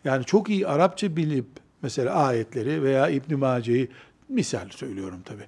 yani 0.06 0.26
çok 0.26 0.50
iyi 0.50 0.68
Arapça 0.68 1.16
bilip 1.16 1.46
mesela 1.82 2.14
ayetleri 2.14 2.84
veya 2.84 3.10
İbn 3.10 3.36
Mace'yi 3.36 3.90
misal 4.30 4.70
söylüyorum 4.70 5.22
tabi. 5.26 5.42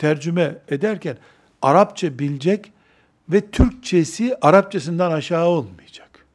Tercüme 0.00 0.58
ederken 0.68 1.16
Arapça 1.62 2.18
bilecek 2.18 2.72
ve 3.28 3.50
Türkçesi 3.50 4.36
Arapçasından 4.42 5.12
aşağı 5.12 5.46
olmayacak. 5.46 6.26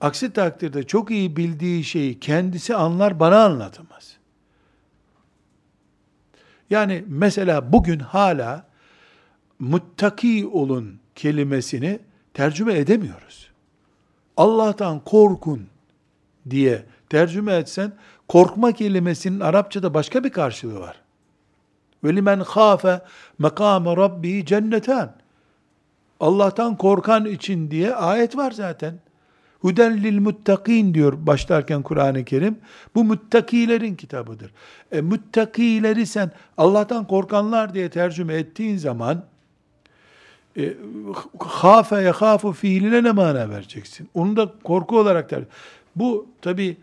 Aksi 0.00 0.32
takdirde 0.32 0.82
çok 0.82 1.10
iyi 1.10 1.36
bildiği 1.36 1.84
şeyi 1.84 2.20
kendisi 2.20 2.74
anlar 2.74 3.20
bana 3.20 3.44
anlatamaz. 3.44 4.16
Yani 6.70 7.04
mesela 7.08 7.72
bugün 7.72 7.98
hala 7.98 8.66
muttaki 9.58 10.46
olun 10.46 10.98
kelimesini 11.14 11.98
tercüme 12.34 12.78
edemiyoruz. 12.78 13.50
Allah'tan 14.36 15.00
korkun 15.00 15.66
diye 16.50 16.84
tercüme 17.08 17.54
etsen 17.54 17.92
korkma 18.28 18.72
kelimesinin 18.72 19.40
Arapçada 19.40 19.94
başka 19.94 20.24
bir 20.24 20.30
karşılığı 20.30 20.80
var. 20.80 21.03
Ve 22.04 22.16
limen 22.16 22.44
khafe 22.44 23.00
makame 23.38 23.96
rabbi 23.96 24.46
cennetan. 24.46 25.12
Allah'tan 26.20 26.76
korkan 26.76 27.24
için 27.24 27.70
diye 27.70 27.94
ayet 27.94 28.36
var 28.36 28.50
zaten. 28.50 28.94
Huden 29.60 30.02
lil 30.02 30.18
muttakin 30.18 30.94
diyor 30.94 31.12
başlarken 31.18 31.82
Kur'an-ı 31.82 32.24
Kerim. 32.24 32.58
Bu 32.94 33.04
muttakilerin 33.04 33.94
kitabıdır. 33.94 34.50
E, 34.92 35.00
muttakileri 35.00 36.06
sen 36.06 36.30
Allah'tan 36.58 37.06
korkanlar 37.06 37.74
diye 37.74 37.88
tercüme 37.88 38.34
ettiğin 38.34 38.76
zaman 38.76 39.24
e, 40.56 40.74
hafe 41.38 42.02
yehafu 42.02 42.52
fiiline 42.52 43.02
ne 43.02 43.12
mana 43.12 43.50
vereceksin? 43.50 44.08
Onu 44.14 44.36
da 44.36 44.52
korku 44.64 44.98
olarak 44.98 45.30
der. 45.30 45.42
Bu 45.96 46.26
tabi 46.42 46.76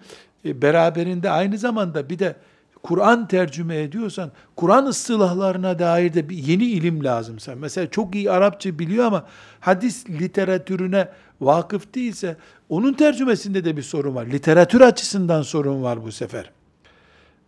e, 0.45 0.61
beraberinde 0.61 1.29
aynı 1.29 1.57
zamanda 1.57 2.09
bir 2.09 2.19
de 2.19 2.35
Kur'an 2.83 3.27
tercüme 3.27 3.81
ediyorsan, 3.81 4.31
Kur'an 4.55 4.85
ıstılahlarına 4.85 5.79
dair 5.79 6.13
de 6.13 6.29
bir 6.29 6.37
yeni 6.37 6.63
ilim 6.63 7.03
lazım 7.03 7.39
sen. 7.39 7.57
Mesela 7.57 7.89
çok 7.89 8.15
iyi 8.15 8.31
Arapça 8.31 8.79
biliyor 8.79 9.05
ama 9.05 9.25
hadis 9.59 10.09
literatürüne 10.09 11.07
vakıf 11.41 11.93
değilse, 11.95 12.37
onun 12.69 12.93
tercümesinde 12.93 13.65
de 13.65 13.77
bir 13.77 13.81
sorun 13.81 14.15
var. 14.15 14.25
Literatür 14.25 14.81
açısından 14.81 15.41
sorun 15.41 15.83
var 15.83 16.03
bu 16.03 16.11
sefer. 16.11 16.51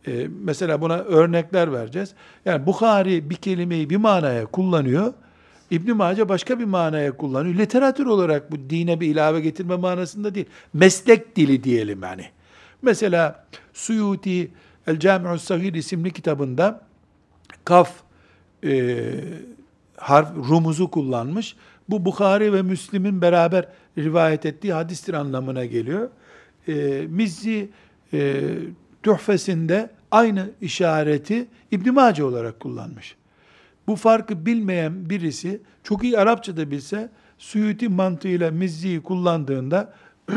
Ee, 0.07 0.27
mesela 0.43 0.81
buna 0.81 0.97
örnekler 0.97 1.73
vereceğiz. 1.73 2.13
Yani 2.45 2.65
Bukhari 2.65 3.29
bir 3.29 3.35
kelimeyi 3.35 3.89
bir 3.89 3.97
manaya 3.97 4.45
kullanıyor, 4.45 5.13
İbn 5.71 5.91
Mace 5.91 6.29
başka 6.29 6.59
bir 6.59 6.65
manaya 6.65 7.17
kullanıyor. 7.17 7.55
Literatür 7.55 8.05
olarak 8.05 8.51
bu 8.51 8.69
dine 8.69 8.99
bir 8.99 9.07
ilave 9.07 9.39
getirme 9.39 9.75
manasında 9.75 10.35
değil. 10.35 10.45
Meslek 10.73 11.35
dili 11.35 11.63
diyelim 11.63 12.03
yani. 12.03 12.25
Mesela 12.81 13.45
Suyuti 13.73 14.51
El 14.87 14.99
Cami'u 14.99 15.39
Sahir 15.39 15.73
isimli 15.73 16.11
kitabında 16.11 16.81
kaf 17.65 17.93
e, 18.63 19.03
harf 19.97 20.35
rumuzu 20.35 20.91
kullanmış. 20.91 21.55
Bu 21.89 22.05
Bukhari 22.05 22.53
ve 22.53 22.61
Müslim'in 22.61 23.21
beraber 23.21 23.67
rivayet 23.97 24.45
ettiği 24.45 24.73
hadistir 24.73 25.13
anlamına 25.13 25.65
geliyor. 25.65 26.09
E, 26.67 26.73
Mizzi 27.07 27.69
e, 28.13 28.41
Tuhfesinde 29.03 29.89
aynı 30.11 30.49
işareti 30.61 31.47
İbn 31.71 31.93
Mace 31.93 32.23
olarak 32.23 32.59
kullanmış. 32.59 33.15
Bu 33.87 33.95
farkı 33.95 34.45
bilmeyen 34.45 35.09
birisi 35.09 35.61
çok 35.83 36.03
iyi 36.03 36.17
Arapça 36.17 36.57
da 36.57 36.71
bilse 36.71 37.09
Suyuti 37.37 37.89
mantığıyla 37.89 38.51
Mizzi'yi 38.51 39.03
kullandığında 39.03 39.93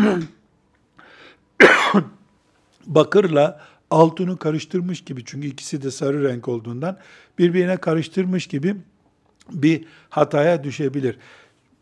bakırla 2.87 3.61
altını 3.97 4.39
karıştırmış 4.39 5.05
gibi 5.05 5.25
çünkü 5.25 5.47
ikisi 5.47 5.83
de 5.83 5.91
sarı 5.91 6.25
renk 6.29 6.49
olduğundan 6.49 6.99
birbirine 7.39 7.77
karıştırmış 7.77 8.47
gibi 8.47 8.77
bir 9.51 9.85
hataya 10.09 10.65
düşebilir. 10.65 11.19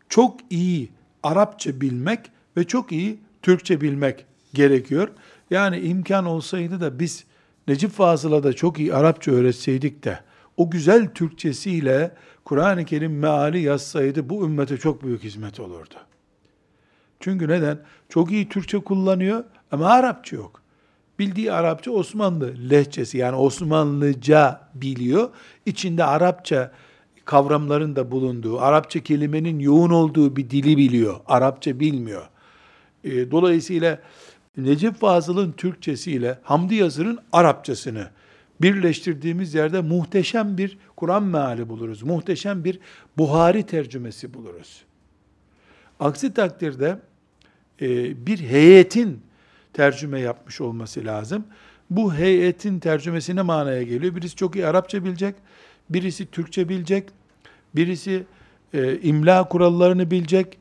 Çok 0.09 0.39
iyi 0.49 0.89
Arapça 1.23 1.81
bilmek 1.81 2.19
ve 2.57 2.63
çok 2.63 2.91
iyi 2.91 3.19
Türkçe 3.41 3.81
bilmek 3.81 4.25
gerekiyor. 4.53 5.07
Yani 5.49 5.79
imkan 5.79 6.25
olsaydı 6.25 6.81
da 6.81 6.99
biz 6.99 7.25
Necip 7.67 7.91
Fazıl'a 7.91 8.43
da 8.43 8.53
çok 8.53 8.79
iyi 8.79 8.93
Arapça 8.93 9.31
öğretseydik 9.31 10.03
de 10.03 10.19
o 10.57 10.69
güzel 10.69 11.13
Türkçesiyle 11.13 12.11
Kur'an-ı 12.45 12.85
Kerim 12.85 13.19
meali 13.19 13.61
yazsaydı 13.61 14.29
bu 14.29 14.45
ümmete 14.45 14.77
çok 14.77 15.03
büyük 15.03 15.23
hizmet 15.23 15.59
olurdu. 15.59 15.95
Çünkü 17.19 17.47
neden? 17.47 17.79
Çok 18.09 18.31
iyi 18.31 18.49
Türkçe 18.49 18.79
kullanıyor 18.79 19.43
ama 19.71 19.87
Arapça 19.87 20.35
yok. 20.35 20.64
Bildiği 21.19 21.51
Arapça 21.51 21.91
Osmanlı 21.91 22.69
lehçesi 22.69 23.17
yani 23.17 23.35
Osmanlıca 23.35 24.61
biliyor. 24.73 25.29
İçinde 25.65 26.03
Arapça 26.03 26.71
kavramların 27.25 27.95
da 27.95 28.11
bulunduğu, 28.11 28.59
Arapça 28.59 28.99
kelimenin 28.99 29.59
yoğun 29.59 29.89
olduğu 29.89 30.35
bir 30.35 30.49
dili 30.49 30.77
biliyor. 30.77 31.15
Arapça 31.25 31.79
bilmiyor. 31.79 32.29
E, 33.03 33.31
dolayısıyla 33.31 33.99
Necip 34.57 34.95
Fazıl'ın 34.95 35.51
Türkçesiyle 35.51 36.39
Hamdi 36.43 36.75
Yazır'ın 36.75 37.19
Arapçasını 37.31 38.09
birleştirdiğimiz 38.61 39.53
yerde 39.53 39.81
muhteşem 39.81 40.57
bir 40.57 40.77
Kur'an 40.95 41.23
meali 41.23 41.69
buluruz. 41.69 42.03
Muhteşem 42.03 42.63
bir 42.63 42.79
Buhari 43.17 43.63
tercümesi 43.63 44.33
buluruz. 44.33 44.81
Aksi 45.99 46.33
takdirde 46.33 46.99
e, 47.81 48.25
bir 48.25 48.39
heyetin 48.39 49.21
tercüme 49.75 50.19
yapmış 50.19 50.61
olması 50.61 51.05
lazım. 51.05 51.45
Bu 51.89 52.13
heyetin 52.13 52.79
tercümesi 52.79 53.35
ne 53.35 53.41
manaya 53.41 53.83
geliyor? 53.83 54.15
Birisi 54.15 54.35
çok 54.35 54.55
iyi 54.55 54.65
Arapça 54.65 55.03
bilecek, 55.03 55.35
birisi 55.89 56.25
Türkçe 56.25 56.69
bilecek, 56.69 57.09
birisi 57.75 58.23
e, 58.73 58.99
imla 59.01 59.47
kurallarını 59.49 60.11
bilecek, 60.11 60.57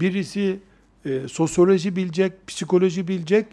birisi 0.00 0.58
e, 1.04 1.28
sosyoloji 1.28 1.96
bilecek, 1.96 2.46
psikoloji 2.46 3.08
bilecek. 3.08 3.46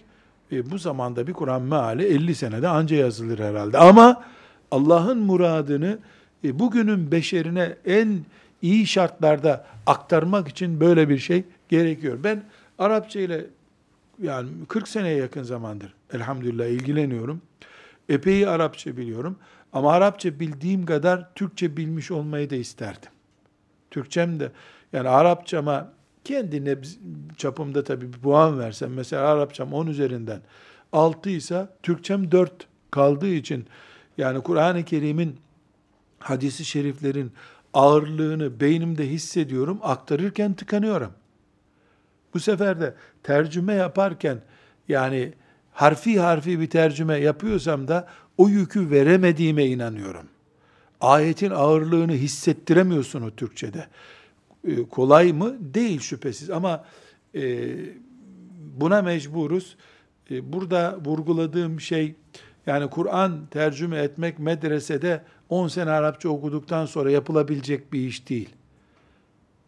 E, 0.51 0.72
bu 0.72 0.77
zamanda 0.77 1.27
bir 1.27 1.34
Kur'an 1.34 1.62
meali 1.62 2.05
50 2.05 2.36
senede 2.36 2.67
anca 2.67 2.96
yazılır 2.96 3.39
herhalde. 3.39 3.77
Ama 3.77 4.24
Allah'ın 4.72 5.17
muradını 5.17 6.00
e, 6.43 6.60
bugünün 6.60 7.12
beşerine 7.12 7.75
en 7.86 8.20
iyi 8.62 8.88
şartlarda 8.88 9.65
aktarmak 9.88 10.48
için 10.48 10.79
böyle 10.79 11.10
bir 11.10 11.17
şey 11.17 11.43
gerekiyor. 11.70 12.17
Ben 12.24 12.43
Arapça 12.79 13.20
ile 13.20 13.46
yani 14.21 14.49
40 14.67 14.87
seneye 14.87 15.17
yakın 15.17 15.43
zamandır 15.43 15.93
elhamdülillah 16.13 16.65
ilgileniyorum. 16.65 17.41
Epey 18.09 18.47
Arapça 18.47 18.97
biliyorum. 18.97 19.37
Ama 19.73 19.93
Arapça 19.93 20.39
bildiğim 20.39 20.85
kadar 20.85 21.33
Türkçe 21.35 21.77
bilmiş 21.77 22.11
olmayı 22.11 22.49
da 22.49 22.55
isterdim. 22.55 23.09
Türkçem 23.91 24.39
de 24.39 24.51
yani 24.93 25.09
Arapçama 25.09 25.93
kendi 26.23 26.81
çapımda 27.37 27.83
tabii 27.83 28.13
bir 28.13 28.19
puan 28.19 28.59
versem 28.59 28.93
mesela 28.93 29.27
Arapçam 29.27 29.73
10 29.73 29.87
üzerinden 29.87 30.41
6 30.93 31.29
ise 31.29 31.67
Türkçem 31.83 32.31
4 32.31 32.67
kaldığı 32.91 33.33
için 33.33 33.65
yani 34.17 34.43
Kur'an-ı 34.43 34.85
Kerim'in 34.85 35.37
hadisi 36.19 36.65
şeriflerin 36.65 37.31
ağırlığını 37.73 38.59
beynimde 38.59 39.10
hissediyorum, 39.10 39.79
aktarırken 39.84 40.53
tıkanıyorum. 40.53 41.12
Bu 42.34 42.39
sefer 42.39 42.82
de 42.82 42.94
tercüme 43.24 43.74
yaparken 43.74 44.38
yani 44.88 45.34
harfi 45.72 46.20
harfi 46.20 46.60
bir 46.60 46.70
tercüme 46.70 47.17
yapıyorsam 47.17 47.88
da 47.88 48.08
o 48.38 48.50
yükü 48.50 48.89
veremediğime 48.91 49.65
inanıyorum. 49.65 50.26
Ayetin 51.02 51.52
ağırlığını 51.52 52.12
hissettiremiyorsun 52.12 53.22
o 53.22 53.32
Türkçe'de. 53.32 53.88
Ee, 54.67 54.88
kolay 54.89 55.34
mı? 55.34 55.56
Değil 55.60 56.00
şüphesiz 56.00 56.50
ama 56.50 56.86
e, 57.36 57.70
buna 58.80 59.02
mecburuz. 59.02 59.78
E, 60.32 60.54
burada 60.54 60.98
vurguladığım 61.06 61.82
şey 61.82 62.15
yani 62.65 62.89
Kur'an 62.89 63.46
tercüme 63.52 63.98
etmek 63.98 64.39
medresede 64.39 65.24
10 65.50 65.67
sene 65.67 65.91
Arapça 65.91 66.30
okuduktan 66.30 66.86
sonra 66.86 67.12
yapılabilecek 67.12 67.94
bir 67.94 68.00
iş 68.00 68.30
değil. 68.30 68.50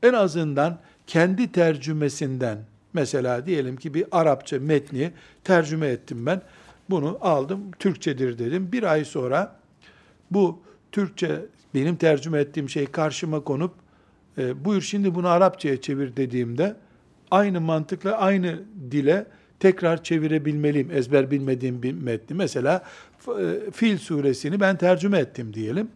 En 0.04 0.14
azından 0.14 0.80
kendi 1.08 1.52
tercümesinden 1.52 2.58
mesela 2.94 3.46
diyelim 3.46 3.76
ki 3.76 3.94
bir 3.94 4.06
Arapça 4.12 4.60
metni 4.60 5.12
tercüme 5.44 5.88
ettim 5.88 6.26
ben. 6.26 6.42
Bunu 6.90 7.18
aldım 7.22 7.72
Türkçedir 7.80 8.40
dedim. 8.40 8.72
Bir 8.72 8.84
ay 8.84 9.06
sonra 9.06 9.56
bu 10.32 10.60
Türkçe 10.92 11.46
benim 11.76 11.96
tercüme 11.96 12.40
ettiğim 12.40 12.70
şey 12.70 12.86
karşıma 12.86 13.40
konup 13.40 13.74
e, 14.38 14.66
buyur 14.66 14.82
şimdi 14.82 15.16
bunu 15.16 15.28
Arapçaya 15.28 15.82
çevir 15.82 16.16
dediğimde 16.16 16.76
aynı 17.32 17.62
mantıkla 17.62 18.18
aynı 18.18 18.60
dile 18.92 19.26
tekrar 19.60 20.04
çevirebilmeliyim. 20.04 20.92
Ezber 20.92 21.32
bilmediğim 21.32 21.84
bir 21.84 21.94
metni. 21.94 22.36
Mesela 22.36 22.84
e, 23.28 23.72
Fil 23.72 23.98
suresini 23.98 24.60
ben 24.60 24.78
tercüme 24.78 25.20
ettim 25.20 25.54
diyelim. 25.54 25.88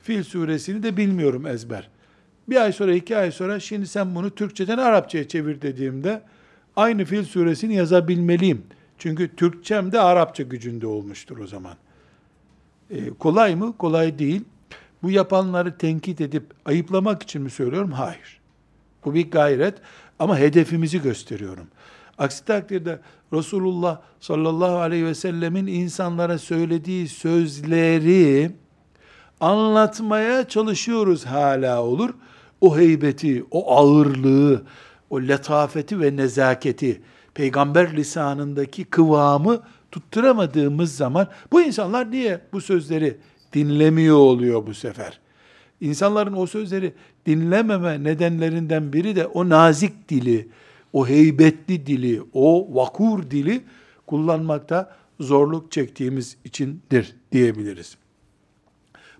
Fil 0.00 0.22
suresini 0.22 0.82
de 0.82 0.96
bilmiyorum 0.96 1.46
ezber. 1.46 1.88
Bir 2.48 2.56
ay 2.56 2.72
sonra, 2.72 2.94
iki 2.94 3.16
ay 3.16 3.32
sonra 3.32 3.60
şimdi 3.60 3.86
sen 3.86 4.14
bunu 4.14 4.30
Türkçeden 4.30 4.78
Arapçaya 4.78 5.28
çevir 5.28 5.62
dediğimde 5.62 6.22
aynı 6.76 7.04
Fil 7.04 7.24
suresini 7.24 7.74
yazabilmeliyim. 7.74 8.62
Çünkü 8.98 9.36
Türkçem 9.36 9.92
de 9.92 10.00
Arapça 10.00 10.42
gücünde 10.42 10.86
olmuştur 10.86 11.38
o 11.38 11.46
zaman. 11.46 11.74
E, 12.90 13.10
kolay 13.10 13.54
mı? 13.54 13.74
Kolay 13.78 14.18
değil. 14.18 14.44
Bu 15.02 15.10
yapanları 15.10 15.78
tenkit 15.78 16.20
edip 16.20 16.44
ayıplamak 16.64 17.22
için 17.22 17.42
mi 17.42 17.50
söylüyorum? 17.50 17.92
Hayır. 17.92 18.40
Bu 19.04 19.14
bir 19.14 19.30
gayret 19.30 19.74
ama 20.18 20.38
hedefimizi 20.38 21.02
gösteriyorum. 21.02 21.66
Aksi 22.18 22.44
takdirde 22.44 23.00
Resulullah 23.32 24.00
sallallahu 24.20 24.76
aleyhi 24.76 25.04
ve 25.04 25.14
sellemin 25.14 25.66
insanlara 25.66 26.38
söylediği 26.38 27.08
sözleri 27.08 28.50
anlatmaya 29.40 30.48
çalışıyoruz 30.48 31.26
hala 31.26 31.82
olur. 31.82 32.14
O 32.60 32.78
heybeti, 32.78 33.44
o 33.50 33.76
ağırlığı, 33.76 34.62
o 35.10 35.20
letafeti 35.20 36.00
ve 36.00 36.16
nezaketi, 36.16 37.02
peygamber 37.34 37.96
lisanındaki 37.96 38.84
kıvamı 38.84 39.62
tutturamadığımız 39.92 40.96
zaman 40.96 41.28
bu 41.52 41.62
insanlar 41.62 42.10
niye 42.10 42.40
bu 42.52 42.60
sözleri 42.60 43.16
dinlemiyor 43.52 44.16
oluyor 44.16 44.66
bu 44.66 44.74
sefer? 44.74 45.20
İnsanların 45.80 46.36
o 46.36 46.46
sözleri 46.46 46.92
dinlememe 47.26 48.04
nedenlerinden 48.04 48.92
biri 48.92 49.16
de 49.16 49.26
o 49.26 49.48
nazik 49.48 50.08
dili, 50.08 50.48
o 50.92 51.08
heybetli 51.08 51.86
dili, 51.86 52.22
o 52.32 52.74
vakur 52.74 53.30
dili 53.30 53.60
kullanmakta 54.06 54.96
zorluk 55.20 55.72
çektiğimiz 55.72 56.36
içindir 56.44 57.16
diyebiliriz. 57.32 57.96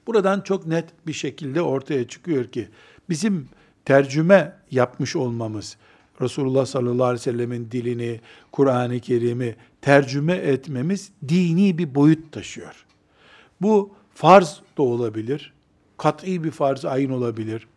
Buradan 0.07 0.40
çok 0.40 0.66
net 0.66 0.85
bir 1.07 1.12
şekilde 1.12 1.62
ortaya 1.62 2.09
çıkıyor 2.09 2.44
ki 2.44 2.68
bizim 3.09 3.49
tercüme 3.85 4.57
yapmış 4.71 5.16
olmamız, 5.16 5.77
Resulullah 6.21 6.66
sallallahu 6.66 7.05
aleyhi 7.05 7.21
ve 7.21 7.33
sellemin 7.33 7.71
dilini, 7.71 8.21
Kur'an-ı 8.53 9.01
Kerim'i 9.01 9.57
tercüme 9.83 10.35
etmemiz 10.35 11.11
dini 11.29 11.79
bir 11.79 11.95
boyut 11.95 12.33
taşıyor. 12.33 12.87
Bu 13.61 13.95
farz 14.14 14.61
da 14.79 14.83
olabilir, 14.83 15.53
kat'i 15.97 16.45
bir 16.45 16.51
farz 16.51 16.85
ayın 16.85 17.11
olabilir, 17.11 17.69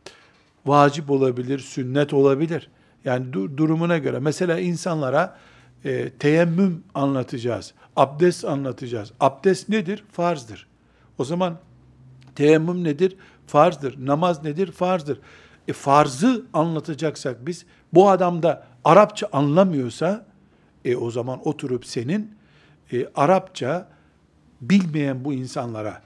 vacip 0.66 1.10
olabilir, 1.10 1.60
sünnet 1.60 2.14
olabilir. 2.14 2.70
Yani 3.06 3.26
du- 3.26 3.58
durumuna 3.58 3.98
göre. 3.98 4.20
Mesela 4.20 4.60
insanlara 4.60 5.38
e, 5.86 6.10
teyemmüm 6.10 6.84
anlatacağız, 6.94 7.74
abdest 7.96 8.46
anlatacağız. 8.46 9.12
Abdest 9.20 9.70
nedir? 9.70 10.04
Farzdır. 10.12 10.68
O 11.18 11.24
zaman 11.24 11.58
teyemmüm 12.36 12.84
nedir? 12.84 13.16
Farzdır. 13.50 14.06
Namaz 14.06 14.44
nedir? 14.44 14.72
Farzdır. 14.72 15.20
E 15.68 15.74
farzı 15.74 16.46
anlatacaksak 16.54 17.46
biz, 17.46 17.66
bu 17.94 18.10
adam 18.10 18.44
da 18.44 18.68
Arapça 18.84 19.30
anlamıyorsa, 19.32 20.26
e 20.86 20.96
o 20.96 21.12
zaman 21.12 21.48
oturup 21.48 21.86
senin 21.86 22.36
e, 22.94 23.08
Arapça 23.16 23.90
bilmeyen 24.62 25.26
bu 25.26 25.34
insanlara 25.34 26.02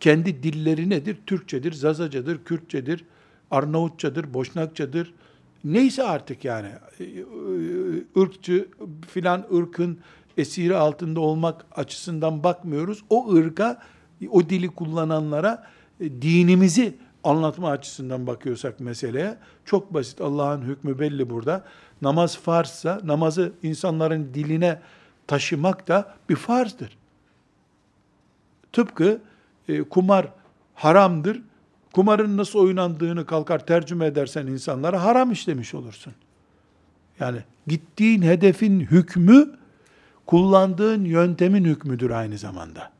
kendi 0.00 0.42
dilleri 0.42 0.90
nedir? 0.90 1.18
Türkçedir, 1.26 1.72
Zazacadır, 1.72 2.44
Kürtçedir, 2.44 3.04
Arnavutçadır, 3.50 4.34
Boşnakçadır, 4.34 5.14
neyse 5.64 6.02
artık 6.02 6.44
yani 6.44 6.68
ırkçı 8.16 8.68
filan 9.08 9.46
ırkın 9.54 9.98
esiri 10.36 10.76
altında 10.76 11.20
olmak 11.20 11.64
açısından 11.72 12.44
bakmıyoruz. 12.44 13.04
O 13.10 13.34
ırka, 13.34 13.82
o 14.30 14.48
dili 14.48 14.68
kullananlara 14.68 15.52
e, 15.54 15.72
dinimizi 16.00 16.94
anlatma 17.24 17.70
açısından 17.70 18.26
bakıyorsak 18.26 18.80
meseleye 18.80 19.36
çok 19.64 19.94
basit. 19.94 20.20
Allah'ın 20.20 20.62
hükmü 20.62 20.98
belli 20.98 21.30
burada. 21.30 21.64
Namaz 22.02 22.36
farzsa 22.38 23.00
namazı 23.04 23.52
insanların 23.62 24.34
diline 24.34 24.80
taşımak 25.26 25.88
da 25.88 26.14
bir 26.28 26.36
farzdır. 26.36 26.98
Tıpkı 28.72 29.20
e, 29.68 29.82
kumar 29.82 30.28
haramdır. 30.74 31.42
Kumarın 31.92 32.36
nasıl 32.36 32.58
oynandığını 32.58 33.26
kalkar 33.26 33.66
tercüme 33.66 34.06
edersen 34.06 34.46
insanlara 34.46 35.04
haram 35.04 35.32
işlemiş 35.32 35.74
olursun. 35.74 36.12
Yani 37.20 37.38
gittiğin 37.66 38.22
hedefin 38.22 38.80
hükmü 38.80 39.50
kullandığın 40.26 41.04
yöntemin 41.04 41.64
hükmüdür 41.64 42.10
aynı 42.10 42.38
zamanda. 42.38 42.92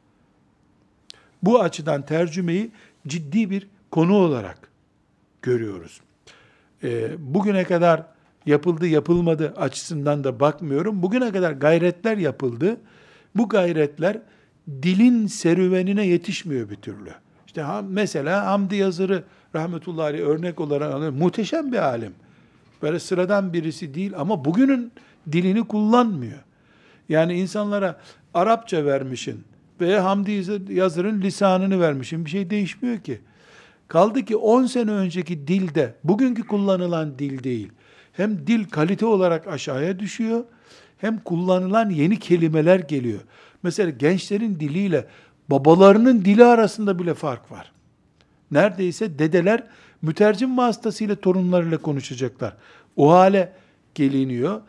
Bu 1.43 1.61
açıdan 1.61 2.07
tercümeyi 2.07 2.71
ciddi 3.07 3.51
bir 3.51 3.69
konu 3.91 4.15
olarak 4.15 4.59
görüyoruz. 5.43 6.01
E, 6.85 7.11
bugüne 7.19 7.65
kadar 7.65 8.03
yapıldı 8.47 8.87
yapılmadı 8.87 9.55
açısından 9.57 10.25
da 10.25 10.41
bakmıyorum. 10.41 11.03
Bugüne 11.03 11.33
kadar 11.33 11.53
gayretler 11.53 12.17
yapıldı. 12.17 12.77
Bu 13.37 13.49
gayretler 13.49 14.19
dilin 14.69 15.27
serüvenine 15.27 16.07
yetişmiyor 16.07 16.71
bir 16.71 16.77
türlü. 16.77 17.11
İşte 17.47 17.65
mesela 17.89 18.47
Hamdi 18.47 18.77
Yazır'ı 18.77 19.25
rahmetullahi 19.55 20.25
örnek 20.25 20.61
olarak 20.61 20.95
alır. 20.95 21.11
Muhteşem 21.11 21.73
bir 21.73 21.79
alim. 21.79 22.15
Böyle 22.83 22.99
sıradan 22.99 23.53
birisi 23.53 23.95
değil 23.95 24.13
ama 24.17 24.45
bugünün 24.45 24.93
dilini 25.33 25.65
kullanmıyor. 25.69 26.39
Yani 27.09 27.35
insanlara 27.35 28.01
Arapça 28.35 28.85
vermişin 28.85 29.45
veya 29.81 30.05
Hamdi 30.05 30.45
Yazır'ın 30.73 31.23
lisanını 31.23 31.81
vermişin 31.81 32.25
bir 32.25 32.31
şey 32.31 32.51
değişmiyor 32.51 32.99
ki. 32.99 33.21
Kaldı 33.89 34.25
ki 34.25 34.37
10 34.37 34.67
sene 34.67 34.91
önceki 34.91 35.49
dilde 35.49 35.95
bugünkü 36.05 36.47
kullanılan 36.47 37.19
dil 37.19 37.45
değil. 37.45 37.73
Hem 38.13 38.47
dil 38.47 38.65
kalite 38.65 39.07
olarak 39.07 39.47
aşağıya 39.47 39.99
düşüyor 39.99 40.45
hem 40.99 41.19
kullanılan 41.19 41.91
yeni 41.91 42.19
kelimeler 42.19 42.81
geliyor. 42.81 43.21
Mesela 43.63 43.91
gençlerin 43.91 44.61
diliyle 44.61 45.07
babalarının 45.49 46.25
dili 46.25 46.45
arasında 46.45 46.99
bile 46.99 47.15
fark 47.15 47.53
var. 47.53 47.73
Neredeyse 48.51 49.19
dedeler 49.19 49.63
mütercim 50.03 50.59
vasıtasıyla 50.59 51.17
torunlarıyla 51.17 51.79
konuşacaklar. 51.79 52.57
O 52.97 53.13
hale 53.13 53.53
geliniyor. 53.95 54.61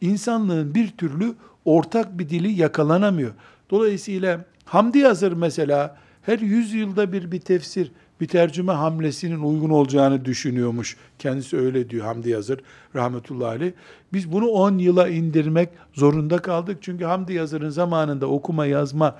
İnsanlığın 0.00 0.74
bir 0.74 0.90
türlü 0.90 1.34
ortak 1.64 2.18
bir 2.18 2.28
dili 2.28 2.52
yakalanamıyor. 2.52 3.32
Dolayısıyla 3.70 4.44
Hamdi 4.64 4.98
Yazır 4.98 5.32
mesela 5.32 5.96
her 6.22 6.38
yüzyılda 6.38 7.12
bir 7.12 7.32
bir 7.32 7.40
tefsir, 7.40 7.92
bir 8.20 8.28
tercüme 8.28 8.72
hamlesinin 8.72 9.40
uygun 9.40 9.70
olacağını 9.70 10.24
düşünüyormuş. 10.24 10.96
Kendisi 11.18 11.56
öyle 11.56 11.90
diyor 11.90 12.06
Hamdi 12.06 12.30
Yazır 12.30 12.60
rahmetullahi 12.94 13.48
aleyh. 13.48 13.72
Biz 14.12 14.32
bunu 14.32 14.46
10 14.46 14.78
yıla 14.78 15.08
indirmek 15.08 15.68
zorunda 15.94 16.38
kaldık. 16.38 16.78
Çünkü 16.80 17.04
Hamdi 17.04 17.32
Yazır'ın 17.32 17.70
zamanında 17.70 18.26
okuma 18.26 18.66
yazma, 18.66 19.16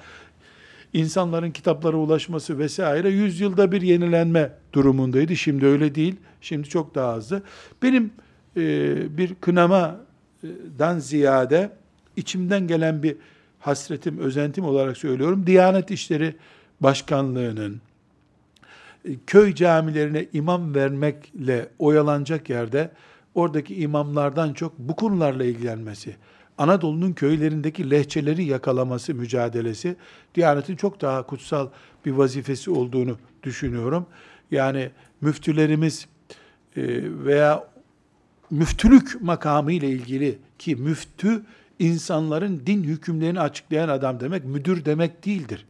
insanların 0.93 1.51
kitaplara 1.51 1.97
ulaşması 1.97 2.59
vesaire 2.59 3.09
100 3.09 3.41
yılda 3.41 3.73
bir 3.73 3.83
yenilenme 3.83 4.53
durumundaydı. 4.73 5.37
Şimdi 5.37 5.67
öyle 5.67 5.95
değil. 5.95 6.17
Şimdi 6.41 6.69
çok 6.69 6.95
daha 6.95 7.17
hızlı. 7.17 7.43
Benim 7.83 8.11
e, 8.57 9.19
bir 9.19 9.35
kınamadan 9.35 10.99
ziyade 10.99 11.71
içimden 12.17 12.67
gelen 12.67 13.03
bir 13.03 13.17
hasretim, 13.63 14.19
özentim 14.19 14.65
olarak 14.65 14.97
söylüyorum. 14.97 15.47
Diyanet 15.47 15.91
İşleri 15.91 16.37
Başkanlığı'nın, 16.81 17.81
köy 19.27 19.55
camilerine 19.55 20.27
imam 20.33 20.75
vermekle 20.75 21.69
oyalanacak 21.79 22.51
yerde 22.51 22.91
oradaki 23.35 23.75
imamlardan 23.75 24.53
çok 24.53 24.79
bu 24.79 24.97
konularla 24.97 25.45
ilgilenmesi, 25.45 26.17
Anadolu'nun 26.59 27.13
köylerindeki 27.13 27.91
lehçeleri 27.91 28.45
yakalaması 28.45 29.15
mücadelesi 29.15 29.97
Diyanet'in 30.35 30.77
çok 30.77 31.01
daha 31.01 31.27
kutsal 31.27 31.69
bir 32.07 32.11
vazifesi 32.11 32.71
olduğunu 32.71 33.19
düşünüyorum. 33.43 34.07
Yani 34.51 34.91
müftülerimiz 35.21 36.07
e, 36.77 36.83
veya 37.25 37.65
müftülük 38.51 39.23
makamı 39.23 39.73
ile 39.73 39.89
ilgili 39.89 40.39
ki 40.59 40.77
müftü 40.77 41.43
insanların 41.83 42.63
din 42.67 42.85
hükümlerini 42.85 43.41
açıklayan 43.41 43.89
adam 43.89 44.21
demek, 44.21 44.45
müdür 44.45 44.85
demek 44.85 45.27
değildir 45.27 45.67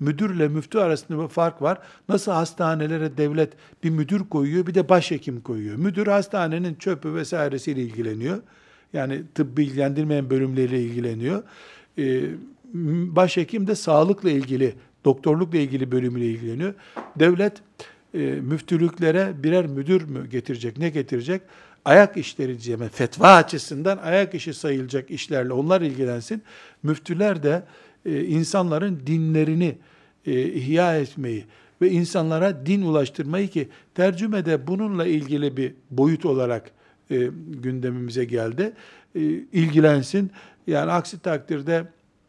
müdürle 0.00 0.48
müftü 0.48 0.78
arasında 0.78 1.22
bir 1.22 1.28
fark 1.28 1.62
var. 1.62 1.78
Nasıl 2.08 2.32
hastanelere 2.32 3.16
devlet 3.16 3.52
bir 3.84 3.90
müdür 3.90 4.28
koyuyor 4.28 4.66
bir 4.66 4.74
de 4.74 4.88
başhekim 4.88 5.40
koyuyor. 5.40 5.76
Müdür 5.76 6.06
hastanenin 6.06 6.74
çöpü 6.74 7.14
vesairesiyle 7.14 7.82
ilgileniyor. 7.82 8.42
Yani 8.92 9.22
tıbbi 9.34 9.64
ilgilendirmeyen 9.64 10.30
bölümleriyle 10.30 10.82
ilgileniyor. 10.82 11.42
Ee, 11.98 12.22
başhekim 13.16 13.66
de 13.66 13.74
sağlıkla 13.74 14.30
ilgili, 14.30 14.74
doktorlukla 15.04 15.58
ilgili 15.58 15.92
bölümüyle 15.92 16.26
ilgileniyor. 16.26 16.74
Devlet 17.16 17.52
e, 18.14 18.18
müftülüklere 18.18 19.32
birer 19.42 19.66
müdür 19.66 20.02
mü 20.02 20.28
getirecek, 20.30 20.78
ne 20.78 20.88
getirecek? 20.88 21.42
Ayak 21.84 22.16
işleri 22.16 22.48
diyeceğim, 22.48 22.88
fetva 22.92 23.34
açısından 23.34 23.98
ayak 23.98 24.34
işi 24.34 24.54
sayılacak 24.54 25.10
işlerle 25.10 25.52
onlar 25.52 25.80
ilgilensin. 25.80 26.42
Müftüler 26.82 27.42
de 27.42 27.62
e, 28.06 28.24
insanların 28.24 29.02
dinlerini 29.06 29.78
e, 30.26 30.42
ihya 30.42 30.98
etmeyi 30.98 31.44
ve 31.82 31.90
insanlara 31.90 32.66
din 32.66 32.82
ulaştırmayı 32.82 33.48
ki 33.48 33.68
tercümede 33.94 34.66
bununla 34.66 35.06
ilgili 35.06 35.56
bir 35.56 35.74
boyut 35.90 36.26
olarak 36.26 36.70
e, 37.10 37.30
gündemimize 37.48 38.24
geldi. 38.24 38.72
E, 39.14 39.20
ilgilensin. 39.52 40.30
Yani 40.66 40.92
aksi 40.92 41.18
takdirde 41.18 41.84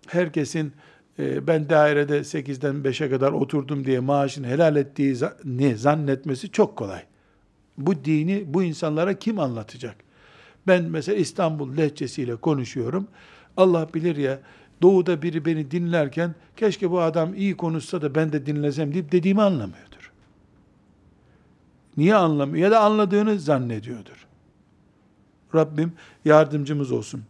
herkesin 0.08 0.74
e, 1.20 1.48
ben 1.48 1.70
dairede 1.70 2.20
8'den 2.20 2.76
5'e 2.76 3.10
kadar 3.10 3.32
oturdum 3.32 3.86
diye 3.86 4.00
maaşını 4.00 4.48
helal 4.48 4.76
ettiğini 4.76 5.78
zannetmesi 5.78 6.52
çok 6.52 6.76
kolay. 6.76 7.02
Bu 7.78 8.06
dini 8.06 8.44
bu 8.48 8.64
insanlara 8.64 9.20
kim 9.20 9.40
anlatacak? 9.40 9.96
Ben 10.68 10.84
mesela 10.84 11.18
İstanbul 11.18 11.78
lehçesiyle 11.78 12.36
konuşuyorum. 12.36 13.08
Allah 13.58 13.88
bilir 13.94 14.16
ya 14.16 14.40
doğuda 14.82 15.22
biri 15.22 15.46
beni 15.46 15.72
dinlerken 15.72 16.36
keşke 16.58 16.92
bu 16.92 17.02
adam 17.02 17.34
iyi 17.34 17.58
konuşsa 17.58 18.02
da 18.02 18.16
ben 18.16 18.32
de 18.32 18.46
dinlesem 18.46 18.94
deyip 18.94 19.12
dediğimi 19.12 19.42
anlamıyordur. 19.42 20.12
Niye 21.98 22.16
anlamıyor? 22.16 22.64
Ya 22.64 22.72
da 22.72 22.80
anladığını 22.80 23.40
zannediyordur. 23.40 24.28
Rabbim 25.56 25.94
yardımcımız 26.26 26.92
olsun. 26.92 27.24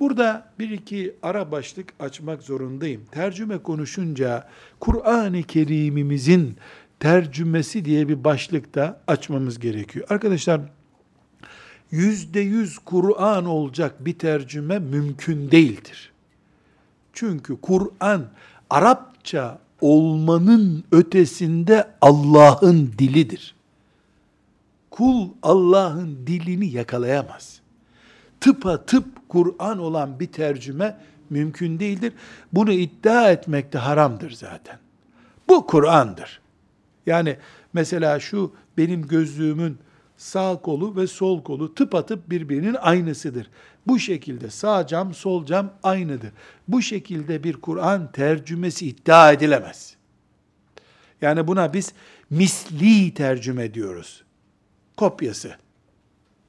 Burada 0.00 0.52
bir 0.58 0.70
iki 0.70 1.14
ara 1.22 1.52
başlık 1.52 1.92
açmak 2.00 2.42
zorundayım. 2.42 3.02
Tercüme 3.12 3.58
konuşunca 3.58 4.48
Kur'an-ı 4.80 5.42
Kerim'imizin 5.42 6.56
tercümesi 7.00 7.84
diye 7.84 8.08
bir 8.08 8.24
başlıkta 8.24 9.00
açmamız 9.06 9.58
gerekiyor. 9.58 10.06
Arkadaşlar 10.10 10.60
yüzde 11.90 12.40
yüz 12.40 12.78
Kur'an 12.78 13.46
olacak 13.46 14.04
bir 14.04 14.18
tercüme 14.18 14.78
mümkün 14.78 15.50
değildir. 15.50 16.12
Çünkü 17.12 17.60
Kur'an 17.60 18.26
Arapça 18.70 19.58
olmanın 19.80 20.84
ötesinde 20.92 21.90
Allah'ın 22.00 22.92
dilidir. 22.98 23.54
Kul 24.90 25.28
Allah'ın 25.42 26.26
dilini 26.26 26.66
yakalayamaz. 26.66 27.60
Tıpa 28.40 28.84
tıp 28.86 29.28
Kur'an 29.28 29.78
olan 29.78 30.20
bir 30.20 30.26
tercüme 30.26 30.96
mümkün 31.30 31.80
değildir. 31.80 32.12
Bunu 32.52 32.72
iddia 32.72 33.30
etmek 33.30 33.72
de 33.72 33.78
haramdır 33.78 34.30
zaten. 34.30 34.78
Bu 35.48 35.66
Kur'an'dır. 35.66 36.40
Yani 37.06 37.36
mesela 37.72 38.20
şu 38.20 38.54
benim 38.78 39.06
gözlüğümün 39.06 39.78
sağ 40.16 40.56
kolu 40.56 40.96
ve 40.96 41.06
sol 41.06 41.42
kolu 41.42 41.74
tıpatıp 41.74 42.30
birbirinin 42.30 42.74
aynısıdır. 42.74 43.50
Bu 43.86 43.98
şekilde 43.98 44.50
sağ 44.50 44.86
cam, 44.86 45.14
sol 45.14 45.46
cam 45.46 45.72
aynıdır. 45.82 46.32
Bu 46.68 46.82
şekilde 46.82 47.44
bir 47.44 47.56
Kur'an 47.56 48.12
tercümesi 48.12 48.86
iddia 48.86 49.32
edilemez. 49.32 49.96
Yani 51.22 51.46
buna 51.46 51.72
biz 51.72 51.92
misli 52.30 53.14
tercüme 53.14 53.74
diyoruz. 53.74 54.24
Kopyası. 54.96 55.56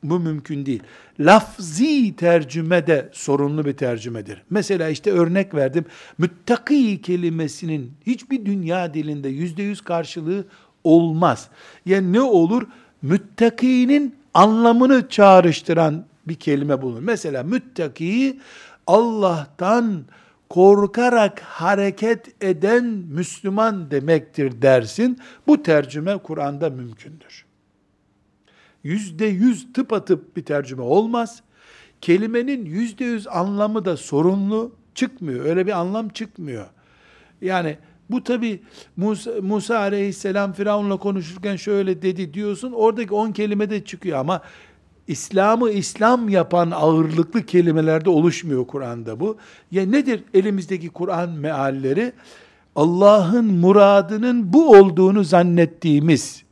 Bu 0.04 0.20
mümkün 0.20 0.66
değil. 0.66 0.84
Lafzi 1.20 2.16
tercüme 2.16 2.88
de 2.88 3.10
sorunlu 3.14 3.66
bir 3.66 3.74
tercümedir. 3.74 4.42
Mesela 4.50 4.90
işte 4.90 5.12
örnek 5.12 5.56
verdim. 5.56 5.86
Müttaki 6.18 7.02
kelimesinin 7.02 7.92
hiçbir 8.08 8.46
dünya 8.46 8.94
dilinde 8.94 9.30
yüzde 9.30 9.64
yüz 9.64 9.82
karşılığı 9.82 10.46
olmaz. 10.84 11.50
Yani 11.86 12.14
ne 12.14 12.22
olur? 12.22 12.68
Müttakinin 13.02 14.16
anlamını 14.34 15.10
çağrıştıran 15.10 16.06
bir 16.28 16.36
kelime 16.36 16.82
bulunur. 16.82 17.02
Mesela 17.02 17.44
müttaki 17.44 18.40
Allah'tan 18.88 20.04
korkarak 20.50 21.40
hareket 21.40 22.44
eden 22.44 22.84
Müslüman 22.86 23.92
demektir 23.92 24.62
dersin. 24.62 25.20
Bu 25.48 25.64
tercüme 25.64 26.18
Kur'an'da 26.18 26.70
mümkündür. 26.70 27.46
Yüzde 28.84 29.26
yüz 29.26 29.74
tıpatıp 29.74 30.38
bir 30.38 30.46
tercüme 30.46 30.82
olmaz. 30.84 31.42
Kelimenin 32.02 32.66
yüzde 32.66 33.06
yüz 33.06 33.28
anlamı 33.28 33.86
da 33.86 33.98
sorunlu 33.98 34.72
çıkmıyor. 34.96 35.46
Öyle 35.46 35.68
bir 35.68 35.80
anlam 35.80 36.10
çıkmıyor. 36.10 36.66
Yani 37.42 37.78
bu 38.10 38.24
tabi 38.24 38.62
Musa, 38.98 39.32
Musa 39.42 39.78
aleyhisselam 39.78 40.54
Firavun'la 40.54 40.98
konuşurken 40.98 41.56
şöyle 41.56 42.02
dedi 42.02 42.34
diyorsun. 42.34 42.72
Oradaki 42.72 43.14
on 43.14 43.32
kelime 43.32 43.70
de 43.70 43.86
çıkıyor 43.86 44.20
ama 44.20 44.42
İslam'ı 45.08 45.72
İslam 45.72 46.30
yapan 46.30 46.72
ağırlıklı 46.72 47.46
kelimelerde 47.46 48.10
oluşmuyor 48.10 48.68
Kur'an'da 48.68 49.20
bu. 49.20 49.38
Ya 49.72 49.86
nedir 49.86 50.24
elimizdeki 50.34 50.90
Kur'an 50.90 51.30
mealleri? 51.30 52.14
Allah'ın 52.76 53.46
muradının 53.46 54.54
bu 54.54 54.70
olduğunu 54.78 55.24
zannettiğimiz 55.24 56.44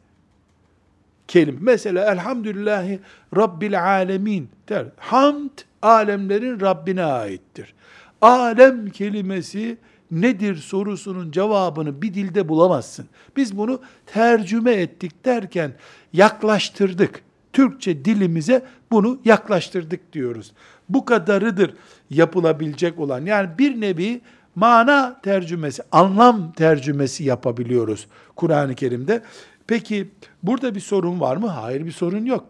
kelime. 1.29 1.57
Mesela 1.61 2.11
elhamdülillahi 2.11 2.99
rabbil 3.37 3.83
alemin 3.83 4.49
der. 4.69 4.85
Hamd 4.97 5.49
alemlerin 5.81 6.59
Rabbine 6.59 7.03
aittir. 7.03 7.73
Alem 8.21 8.89
kelimesi 8.89 9.77
nedir 10.11 10.55
sorusunun 10.55 11.31
cevabını 11.31 12.01
bir 12.01 12.13
dilde 12.13 12.49
bulamazsın. 12.49 13.05
Biz 13.37 13.57
bunu 13.57 13.81
tercüme 14.05 14.71
ettik 14.71 15.25
derken 15.25 15.71
yaklaştırdık. 16.13 17.21
Türkçe 17.53 18.05
dilimize 18.05 18.65
bunu 18.91 19.19
yaklaştırdık 19.25 20.13
diyoruz. 20.13 20.51
Bu 20.89 21.05
kadarıdır 21.05 21.73
yapılabilecek 22.09 22.99
olan. 22.99 23.25
Yani 23.25 23.49
bir 23.57 23.81
nevi 23.81 24.21
mana 24.55 25.21
tercümesi, 25.23 25.83
anlam 25.91 26.51
tercümesi 26.53 27.23
yapabiliyoruz 27.23 28.07
Kur'an-ı 28.35 28.75
Kerim'de. 28.75 29.21
Peki 29.69 30.11
burada 30.43 30.75
bir 30.75 30.79
sorun 30.79 31.19
var 31.19 31.37
mı? 31.37 31.47
Hayır 31.47 31.85
bir 31.85 31.91
sorun 31.91 32.25
yok. 32.25 32.45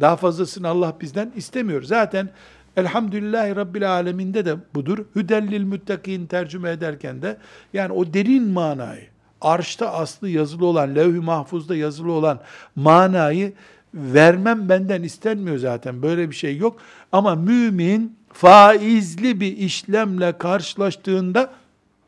Daha 0.00 0.16
fazlasını 0.16 0.68
Allah 0.68 0.96
bizden 1.00 1.32
istemiyor. 1.36 1.82
Zaten 1.82 2.28
Elhamdülillahi 2.76 3.56
Rabbil 3.56 3.92
Aleminde 3.92 4.44
de 4.44 4.56
budur. 4.74 5.04
Hüdellil 5.16 5.62
müttakin 5.62 6.26
tercüme 6.26 6.70
ederken 6.70 7.22
de 7.22 7.36
yani 7.72 7.92
o 7.92 8.14
derin 8.14 8.48
manayı, 8.48 9.06
arşta 9.40 9.92
aslı 9.92 10.28
yazılı 10.28 10.66
olan, 10.66 10.94
levh-i 10.94 11.20
mahfuzda 11.20 11.76
yazılı 11.76 12.12
olan 12.12 12.40
manayı 12.76 13.52
vermem 13.94 14.68
benden 14.68 15.02
istenmiyor 15.02 15.58
zaten. 15.58 16.02
Böyle 16.02 16.30
bir 16.30 16.34
şey 16.34 16.56
yok. 16.56 16.76
Ama 17.12 17.34
mümin 17.34 18.16
faizli 18.32 19.40
bir 19.40 19.56
işlemle 19.56 20.38
karşılaştığında 20.38 21.52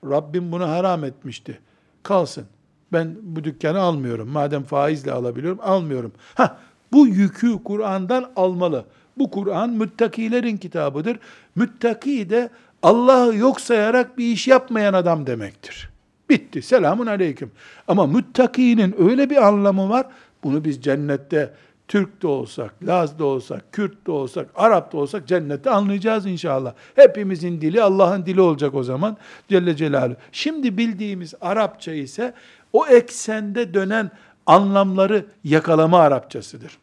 Rabbim 0.05 0.53
bunu 0.53 0.69
haram 0.69 1.05
etmişti. 1.05 1.59
Kalsın. 2.03 2.47
Ben 2.93 3.17
bu 3.23 3.45
dükkanı 3.45 3.81
almıyorum. 3.81 4.29
Madem 4.29 4.63
faizle 4.63 5.13
alabiliyorum, 5.13 5.59
almıyorum. 5.63 6.13
Ha, 6.35 6.59
bu 6.93 7.07
yükü 7.07 7.63
Kur'an'dan 7.65 8.31
almalı. 8.37 8.85
Bu 9.19 9.31
Kur'an 9.31 9.71
müttakilerin 9.71 10.57
kitabıdır. 10.57 11.19
Müttaki 11.55 12.31
de 12.31 12.51
Allah'ı 12.83 13.37
yok 13.37 13.61
sayarak 13.61 14.19
bir 14.19 14.33
iş 14.33 14.49
yapmayan 14.49 14.95
adam 14.95 15.27
demektir. 15.27 15.91
Bitti. 16.31 16.63
Selamun 16.63 17.07
aleyküm. 17.07 17.51
Ama 17.89 18.07
müttakinin 18.07 18.95
öyle 18.99 19.31
bir 19.31 19.47
anlamı 19.47 19.89
var. 19.89 20.07
Bunu 20.45 20.65
biz 20.65 20.83
cennette 20.83 21.55
Türk 21.89 22.23
de 22.23 22.27
olsak, 22.27 22.75
Laz 22.83 23.19
da 23.19 23.25
olsak, 23.25 23.73
Kürt 23.73 24.07
de 24.07 24.11
olsak, 24.11 24.51
Arap 24.55 24.93
da 24.93 24.99
olsak 24.99 25.29
cennette 25.29 25.71
anlayacağız 25.71 26.27
inşallah. 26.27 26.75
Hepimizin 26.95 27.61
dili 27.61 27.83
Allah'ın 27.83 28.27
dili 28.27 28.41
olacak 28.41 28.75
o 28.75 28.83
zaman 28.83 29.17
Celle 29.49 29.77
Celaluhu. 29.77 30.17
Şimdi 30.33 30.79
bildiğimiz 30.79 31.35
Arapça 31.41 31.93
ise 31.93 32.35
o 32.75 32.87
eksende 32.87 33.75
dönen 33.75 34.11
anlamları 34.47 35.27
yakalama 35.45 35.99
Arapçasıdır. 35.99 36.79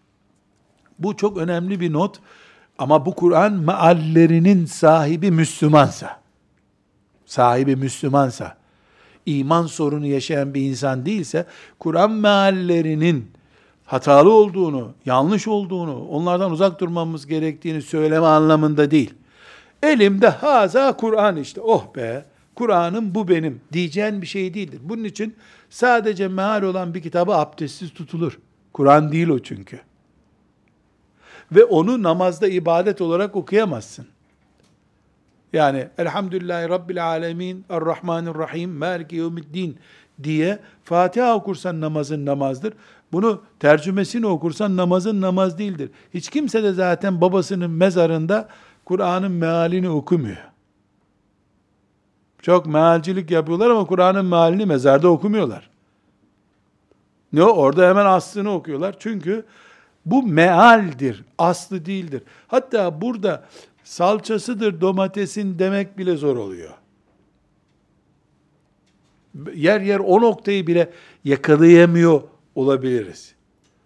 Bu 0.99 1.17
çok 1.17 1.37
önemli 1.37 1.79
bir 1.79 1.93
not. 1.93 2.19
Ama 2.77 3.05
bu 3.05 3.15
Kur'an 3.15 3.53
meallerinin 3.53 4.65
sahibi 4.65 5.31
Müslümansa, 5.31 6.19
sahibi 7.25 7.75
Müslümansa, 7.75 8.57
iman 9.25 9.65
sorunu 9.65 10.07
yaşayan 10.07 10.53
bir 10.53 10.61
insan 10.61 11.05
değilse, 11.05 11.45
Kur'an 11.79 12.11
meallerinin 12.11 13.31
hatalı 13.85 14.33
olduğunu, 14.33 14.93
yanlış 15.05 15.47
olduğunu, 15.47 16.07
onlardan 16.07 16.51
uzak 16.51 16.79
durmamız 16.79 17.27
gerektiğini 17.27 17.81
söyleme 17.81 18.25
anlamında 18.25 18.91
değil. 18.91 19.13
Elimde 19.83 20.27
haza 20.29 20.97
Kur'an 20.97 21.37
işte, 21.37 21.61
oh 21.61 21.95
be, 21.95 22.25
Kur'an'ım 22.55 23.15
bu 23.15 23.27
benim 23.27 23.61
diyeceğin 23.73 24.21
bir 24.21 24.27
şey 24.27 24.53
değildir. 24.53 24.79
Bunun 24.83 25.03
için 25.03 25.35
sadece 25.71 26.27
meal 26.27 26.61
olan 26.61 26.93
bir 26.93 27.01
kitabı 27.01 27.35
abdestsiz 27.35 27.93
tutulur. 27.93 28.39
Kur'an 28.73 29.11
değil 29.11 29.27
o 29.27 29.39
çünkü. 29.39 29.79
Ve 31.51 31.63
onu 31.63 32.03
namazda 32.03 32.47
ibadet 32.47 33.01
olarak 33.01 33.35
okuyamazsın. 33.35 34.07
Yani 35.53 35.87
Elhamdülillahi 35.97 36.69
Rabbil 36.69 37.05
Alemin, 37.07 37.65
Errahmanirrahim, 37.69 38.71
Maliki 38.71 39.15
Yevmiddin 39.15 39.77
diye 40.23 40.59
Fatiha 40.83 41.35
okursan 41.35 41.81
namazın 41.81 42.25
namazdır. 42.25 42.73
Bunu 43.11 43.41
tercümesini 43.59 44.27
okursan 44.27 44.77
namazın 44.77 45.21
namaz 45.21 45.57
değildir. 45.57 45.89
Hiç 46.13 46.29
kimse 46.29 46.63
de 46.63 46.73
zaten 46.73 47.21
babasının 47.21 47.71
mezarında 47.71 48.47
Kur'an'ın 48.85 49.31
mealini 49.31 49.89
okumuyor. 49.89 50.50
Çok 52.41 52.65
mealcilik 52.65 53.31
yapıyorlar 53.31 53.69
ama 53.69 53.85
Kur'an'ın 53.85 54.25
mealini 54.25 54.65
mezarda 54.65 55.07
okumuyorlar. 55.07 55.69
Ne 57.33 57.43
orada 57.43 57.89
hemen 57.89 58.05
aslını 58.05 58.53
okuyorlar. 58.53 58.95
Çünkü 58.99 59.45
bu 60.05 60.23
mealdir, 60.23 61.23
aslı 61.37 61.85
değildir. 61.85 62.23
Hatta 62.47 63.01
burada 63.01 63.43
salçasıdır 63.83 64.81
domatesin 64.81 65.59
demek 65.59 65.97
bile 65.97 66.17
zor 66.17 66.37
oluyor. 66.37 66.73
Yer 69.53 69.81
yer 69.81 69.99
o 69.99 70.21
noktayı 70.21 70.67
bile 70.67 70.91
yakalayamıyor 71.23 72.21
olabiliriz. 72.55 73.35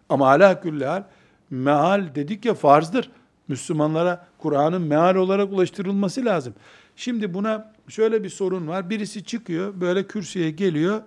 Ama 0.10 0.30
ala 0.30 0.62
küllehal 0.62 1.04
meal 1.50 2.16
dedik 2.16 2.46
ya 2.46 2.54
farzdır. 2.54 3.12
Müslümanlara 3.48 4.28
Kur'an'ın 4.38 4.82
meal 4.82 5.16
olarak 5.16 5.54
ulaştırılması 5.54 6.26
lazım. 6.26 6.54
Şimdi 6.96 7.34
buna 7.34 7.74
şöyle 7.88 8.24
bir 8.24 8.30
sorun 8.30 8.68
var. 8.68 8.90
Birisi 8.90 9.24
çıkıyor, 9.24 9.82
böyle 9.82 10.08
kürsüye 10.08 10.52
geliyor. 10.52 11.02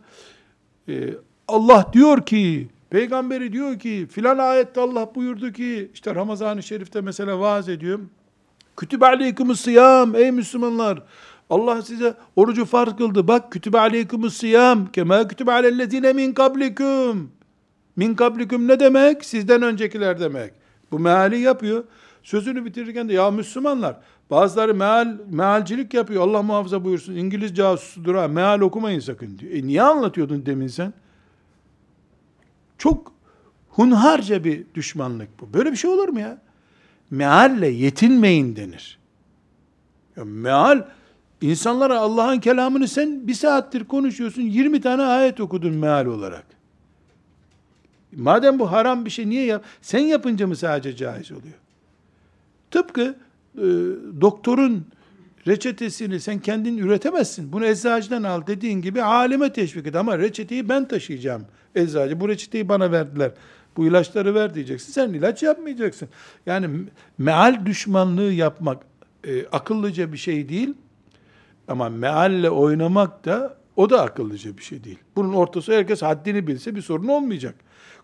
Ee, 0.88 1.14
Allah 1.48 1.90
diyor 1.92 2.26
ki, 2.26 2.68
peygamberi 2.90 3.52
diyor 3.52 3.78
ki, 3.78 4.06
filan 4.10 4.38
ayette 4.38 4.80
Allah 4.80 5.14
buyurdu 5.14 5.52
ki, 5.52 5.90
işte 5.94 6.14
Ramazan-ı 6.14 6.62
Şerif'te 6.62 7.00
mesela 7.00 7.40
vaaz 7.40 7.68
ediyor. 7.68 7.98
Kütübe 8.76 9.06
aleykumus 9.06 9.60
sıyam, 9.60 10.14
ey 10.14 10.30
Müslümanlar, 10.30 11.02
Allah 11.50 11.82
size 11.82 12.14
orucu 12.36 12.64
farz 12.64 12.96
kıldı. 12.96 13.28
Bak 13.28 13.52
kütübe 13.52 13.78
aleykumus 13.78 14.36
sıyam, 14.36 14.92
kema 14.92 15.28
kütübe 15.28 15.52
alellezine 15.52 16.12
min 16.12 16.32
kablikum. 16.32 17.30
Min 17.96 18.14
kablikum 18.14 18.68
ne 18.68 18.80
demek? 18.80 19.24
Sizden 19.24 19.62
öncekiler 19.62 20.20
demek. 20.20 20.52
Bu 20.90 20.98
meali 20.98 21.40
yapıyor. 21.40 21.84
Sözünü 22.28 22.64
bitirirken 22.64 23.08
de 23.08 23.12
ya 23.12 23.30
Müslümanlar 23.30 23.96
bazıları 24.30 24.74
meal, 24.74 25.16
mealcilik 25.30 25.94
yapıyor. 25.94 26.22
Allah 26.22 26.42
muhafaza 26.42 26.84
buyursun. 26.84 27.14
İngiliz 27.14 27.54
casusudur 27.54 28.14
ha. 28.14 28.28
Meal 28.28 28.60
okumayın 28.60 29.00
sakın 29.00 29.38
diyor. 29.38 29.52
E 29.52 29.66
niye 29.66 29.82
anlatıyordun 29.82 30.46
demin 30.46 30.66
sen? 30.66 30.92
Çok 32.78 33.12
hunharca 33.68 34.44
bir 34.44 34.64
düşmanlık 34.74 35.40
bu. 35.40 35.52
Böyle 35.54 35.72
bir 35.72 35.76
şey 35.76 35.90
olur 35.90 36.08
mu 36.08 36.20
ya? 36.20 36.38
Mealle 37.10 37.68
yetinmeyin 37.68 38.56
denir. 38.56 38.98
Ya 40.16 40.24
meal 40.24 40.86
insanlara 41.40 42.00
Allah'ın 42.00 42.40
kelamını 42.40 42.88
sen 42.88 43.28
bir 43.28 43.34
saattir 43.34 43.84
konuşuyorsun. 43.84 44.42
20 44.42 44.80
tane 44.80 45.02
ayet 45.02 45.40
okudun 45.40 45.74
meal 45.74 46.06
olarak. 46.06 46.46
Madem 48.12 48.58
bu 48.58 48.72
haram 48.72 49.04
bir 49.04 49.10
şey 49.10 49.28
niye 49.28 49.44
yap? 49.44 49.64
Sen 49.82 49.98
yapınca 49.98 50.46
mı 50.46 50.56
sadece 50.56 50.96
caiz 50.96 51.32
oluyor? 51.32 51.54
Tıpkı 52.70 53.16
e, 53.56 53.64
doktorun 54.20 54.86
reçetesini 55.46 56.20
sen 56.20 56.38
kendin 56.38 56.78
üretemezsin. 56.78 57.52
Bunu 57.52 57.66
eczacıdan 57.66 58.22
al 58.22 58.46
dediğin 58.46 58.82
gibi 58.82 59.02
alime 59.02 59.52
teşvik 59.52 59.86
et. 59.86 59.96
Ama 59.96 60.18
reçeteyi 60.18 60.68
ben 60.68 60.88
taşıyacağım. 60.88 61.42
Eczacı 61.74 62.20
bu 62.20 62.28
reçeteyi 62.28 62.68
bana 62.68 62.92
verdiler. 62.92 63.30
Bu 63.76 63.86
ilaçları 63.86 64.34
ver 64.34 64.54
diyeceksin. 64.54 64.92
Sen 64.92 65.08
ilaç 65.08 65.42
yapmayacaksın. 65.42 66.08
Yani 66.46 66.68
meal 67.18 67.66
düşmanlığı 67.66 68.32
yapmak 68.32 68.82
e, 69.24 69.46
akıllıca 69.46 70.12
bir 70.12 70.18
şey 70.18 70.48
değil. 70.48 70.74
Ama 71.68 71.88
mealle 71.88 72.50
oynamak 72.50 73.24
da 73.24 73.56
o 73.76 73.90
da 73.90 74.02
akıllıca 74.02 74.58
bir 74.58 74.62
şey 74.62 74.84
değil. 74.84 74.98
Bunun 75.16 75.32
ortası 75.32 75.72
herkes 75.72 76.02
haddini 76.02 76.46
bilse 76.46 76.74
bir 76.74 76.82
sorun 76.82 77.08
olmayacak 77.08 77.54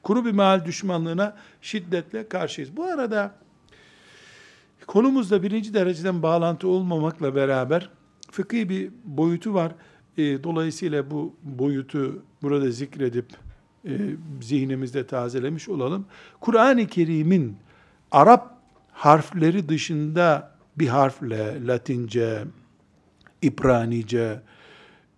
kuru 0.04 0.24
bir 0.24 0.32
meal 0.32 0.64
düşmanlığına 0.64 1.36
şiddetle 1.62 2.28
karşıyız. 2.28 2.76
Bu 2.76 2.84
arada 2.84 3.34
Konumuzda 4.86 5.42
birinci 5.42 5.74
dereceden 5.74 6.22
bağlantı 6.22 6.68
olmamakla 6.68 7.34
beraber 7.34 7.90
fıkhi 8.30 8.68
bir 8.68 8.90
boyutu 9.04 9.54
var. 9.54 9.72
E, 10.18 10.44
dolayısıyla 10.44 11.10
bu 11.10 11.36
boyutu 11.42 12.22
burada 12.42 12.70
zikredip 12.70 13.26
e, 13.84 13.90
zihnimizde 14.40 15.06
tazelemiş 15.06 15.68
olalım. 15.68 16.06
Kur'an-ı 16.40 16.86
Kerim'in 16.86 17.56
Arap 18.10 18.58
harfleri 18.92 19.68
dışında 19.68 20.54
bir 20.76 20.88
harfle 20.88 21.66
Latince, 21.66 22.44
İbranice, 23.42 24.40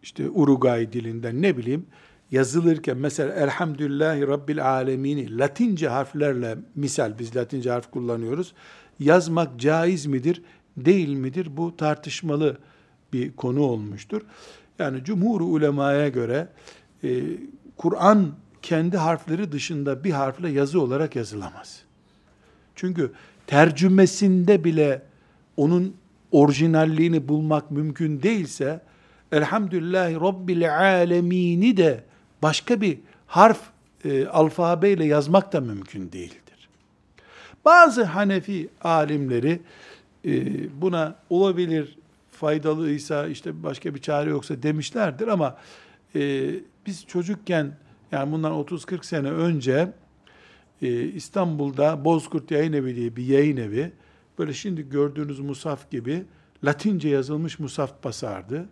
işte 0.03 0.31
Uruguay 0.31 0.93
dilinden 0.93 1.43
ne 1.43 1.57
bileyim 1.57 1.87
yazılırken 2.31 2.97
mesela 2.97 3.35
Elhamdülillahi 3.35 4.27
Rabbil 4.27 4.65
Alemini 4.65 5.39
Latince 5.39 5.89
harflerle 5.89 6.59
misal 6.75 7.19
biz 7.19 7.37
Latince 7.37 7.71
harf 7.71 7.91
kullanıyoruz. 7.91 8.55
Yazmak 8.99 9.61
caiz 9.61 10.07
midir, 10.07 10.43
değil 10.77 11.09
midir? 11.09 11.57
Bu 11.57 11.77
tartışmalı 11.77 12.59
bir 13.13 13.33
konu 13.33 13.61
olmuştur. 13.61 14.23
Yani 14.79 15.05
cumhur 15.05 15.41
ulemaya 15.41 16.09
göre 16.09 16.49
e, 17.05 17.23
Kur'an 17.77 18.33
kendi 18.63 18.97
harfleri 18.97 19.53
dışında 19.53 20.05
bir 20.05 20.11
harfle 20.11 20.49
yazı 20.49 20.81
olarak 20.81 21.17
yazılamaz. 21.17 21.83
Çünkü 22.75 23.13
tercümesinde 23.47 24.65
bile 24.65 25.03
onun 25.57 25.97
orijinalliğini 26.31 27.29
bulmak 27.29 27.71
mümkün 27.71 28.23
değilse 28.23 28.81
Elhamdülillahi 29.33 30.15
Rabbil 30.15 30.77
Alemini 30.77 31.77
de 31.77 32.05
başka 32.43 32.81
bir 32.81 32.99
harf 33.27 33.61
e, 34.05 34.27
alfabeyle 34.27 35.05
yazmak 35.05 35.53
da 35.53 35.61
mümkün 35.61 36.13
değildir. 36.13 36.46
Bazı 37.67 38.05
Hanefi 38.05 38.69
alimleri 38.83 39.61
e, 40.25 40.33
buna 40.83 41.17
olabilir 41.31 41.99
faydalıysa 42.31 43.27
işte 43.27 43.63
başka 43.63 43.95
bir 43.95 44.01
çare 44.01 44.31
yoksa 44.31 44.63
demişlerdir 44.63 45.29
ama 45.29 45.57
e, 46.15 46.51
biz 46.87 47.07
çocukken 47.07 47.73
yani 48.13 48.33
bundan 48.33 48.53
30-40 48.53 49.07
sene 49.07 49.31
önce 49.31 49.93
e, 50.83 51.03
İstanbul'da 51.03 52.05
Bozkurt 52.05 52.51
Yayın 52.51 52.73
Evi 52.73 52.97
diye 52.97 53.17
bir 53.17 53.27
yayın 53.27 53.57
evi 53.57 53.93
böyle 54.39 54.53
şimdi 54.53 54.89
gördüğünüz 54.89 55.41
musaf 55.41 55.91
gibi 55.91 56.25
Latince 56.65 57.09
yazılmış 57.09 57.59
musaf 57.59 58.05
basardı. 58.05 58.69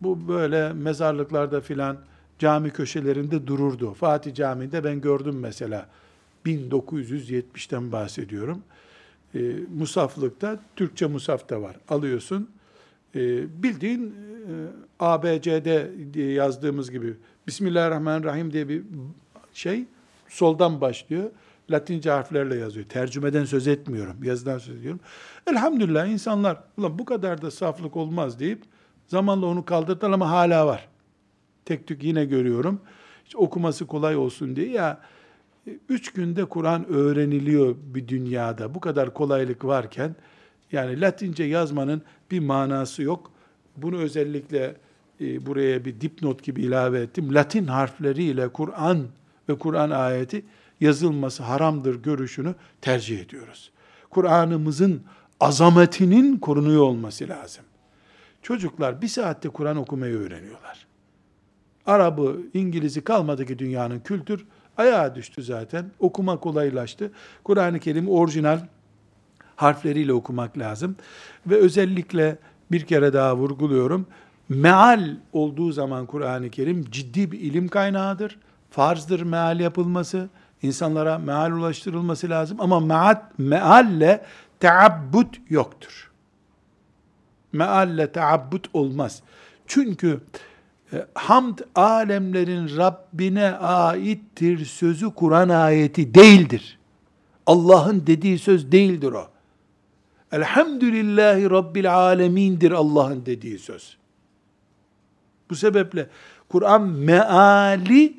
Bu 0.00 0.28
böyle 0.28 0.72
mezarlıklarda 0.72 1.60
filan 1.60 1.96
cami 2.38 2.70
köşelerinde 2.70 3.46
dururdu. 3.46 3.94
Fatih 3.94 4.34
Camii'nde 4.34 4.84
ben 4.84 5.00
gördüm 5.00 5.38
mesela 5.40 5.88
1970'ten 6.46 7.92
bahsediyorum. 7.92 8.62
E, 9.34 9.40
musaflıkta 9.74 10.58
Türkçe 10.76 11.06
musaf 11.06 11.48
da 11.48 11.62
var. 11.62 11.76
Alıyorsun. 11.88 12.50
E, 13.14 13.20
bildiğin 13.62 14.06
e, 14.06 14.52
ABC'de 15.00 15.90
diye 16.14 16.32
yazdığımız 16.32 16.90
gibi 16.90 17.16
Bismillahirrahmanirrahim 17.46 18.52
diye 18.52 18.68
bir 18.68 18.82
şey 19.54 19.84
soldan 20.28 20.80
başlıyor. 20.80 21.30
Latince 21.70 22.10
harflerle 22.10 22.56
yazıyor. 22.56 22.86
Tercümeden 22.86 23.44
söz 23.44 23.68
etmiyorum. 23.68 24.24
Yazıdan 24.24 24.58
söz 24.58 24.76
ediyorum. 24.76 25.00
Elhamdülillah 25.46 26.06
insanlar 26.06 26.58
ulan 26.76 26.98
bu 26.98 27.04
kadar 27.04 27.42
da 27.42 27.50
saflık 27.50 27.96
olmaz 27.96 28.40
deyip 28.40 28.62
zamanla 29.06 29.46
onu 29.46 29.64
kaldırdılar 29.64 30.10
ama 30.10 30.30
hala 30.30 30.66
var. 30.66 30.88
Tek 31.64 31.86
tük 31.86 32.02
yine 32.02 32.24
görüyorum. 32.24 32.80
Hiç 33.24 33.36
okuması 33.36 33.86
kolay 33.86 34.16
olsun 34.16 34.56
diye 34.56 34.70
ya 34.70 35.00
üç 35.88 36.12
günde 36.12 36.44
Kur'an 36.44 36.88
öğreniliyor 36.88 37.76
bir 37.94 38.08
dünyada. 38.08 38.74
Bu 38.74 38.80
kadar 38.80 39.14
kolaylık 39.14 39.64
varken 39.64 40.16
yani 40.72 41.00
Latince 41.00 41.44
yazmanın 41.44 42.02
bir 42.30 42.40
manası 42.40 43.02
yok. 43.02 43.32
Bunu 43.76 43.96
özellikle 43.96 44.76
e, 45.20 45.46
buraya 45.46 45.84
bir 45.84 46.00
dipnot 46.00 46.42
gibi 46.42 46.62
ilave 46.62 47.00
ettim. 47.00 47.34
Latin 47.34 47.66
harfleriyle 47.66 48.48
Kur'an 48.48 49.06
ve 49.48 49.58
Kur'an 49.58 49.90
ayeti 49.90 50.44
yazılması 50.80 51.42
haramdır 51.42 52.02
görüşünü 52.02 52.54
tercih 52.80 53.20
ediyoruz. 53.20 53.70
Kur'an'ımızın 54.10 55.02
azametinin 55.40 56.36
korunuyor 56.38 56.82
olması 56.82 57.28
lazım. 57.28 57.64
Çocuklar 58.42 59.02
bir 59.02 59.08
saatte 59.08 59.48
Kur'an 59.48 59.76
okumayı 59.76 60.16
öğreniyorlar. 60.16 60.86
Arabı, 61.86 62.40
İngiliz'i 62.54 63.04
kalmadı 63.04 63.46
ki 63.46 63.58
dünyanın 63.58 64.00
kültür 64.00 64.46
ayağa 64.80 65.14
düştü 65.14 65.42
zaten. 65.42 65.90
Okuma 65.98 66.36
kolaylaştı. 66.36 67.10
Kur'an-ı 67.44 67.80
Kerim 67.80 68.08
orijinal 68.08 68.58
harfleriyle 69.56 70.12
okumak 70.12 70.58
lazım. 70.58 70.96
Ve 71.46 71.56
özellikle 71.56 72.38
bir 72.72 72.80
kere 72.86 73.12
daha 73.12 73.36
vurguluyorum. 73.36 74.06
Meal 74.48 75.16
olduğu 75.32 75.72
zaman 75.72 76.06
Kur'an-ı 76.06 76.50
Kerim 76.50 76.84
ciddi 76.90 77.32
bir 77.32 77.40
ilim 77.40 77.68
kaynağıdır. 77.68 78.38
Farzdır 78.70 79.22
meal 79.22 79.60
yapılması. 79.60 80.28
insanlara 80.62 81.18
meal 81.18 81.52
ulaştırılması 81.52 82.30
lazım. 82.30 82.60
Ama 82.60 82.80
meal, 82.80 83.22
mealle 83.38 84.24
teabbut 84.60 85.40
yoktur. 85.48 86.10
Mealle 87.52 88.12
teabbut 88.12 88.66
olmaz. 88.72 89.22
Çünkü 89.66 90.20
hamd 91.14 91.58
alemlerin 91.74 92.76
Rabbine 92.76 93.50
aittir 93.50 94.64
sözü 94.64 95.14
Kur'an 95.14 95.48
ayeti 95.48 96.14
değildir. 96.14 96.78
Allah'ın 97.46 98.06
dediği 98.06 98.38
söz 98.38 98.72
değildir 98.72 99.12
o. 99.12 99.28
Elhamdülillahi 100.32 101.50
Rabbil 101.50 101.94
alemindir 101.96 102.70
Allah'ın 102.70 103.26
dediği 103.26 103.58
söz. 103.58 103.96
Bu 105.50 105.54
sebeple 105.54 106.08
Kur'an 106.48 106.82
meali 106.82 108.16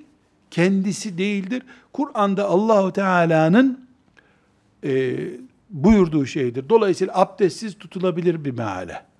kendisi 0.51 1.17
değildir. 1.17 1.63
Kur'an'da 1.93 2.45
Allahu 2.45 2.93
Teala'nın 2.93 3.87
e, 4.83 5.17
buyurduğu 5.69 6.25
şeydir. 6.25 6.69
Dolayısıyla 6.69 7.19
abdestsiz 7.19 7.77
tutulabilir 7.77 8.45
bir 8.45 8.51
meale. 8.51 9.10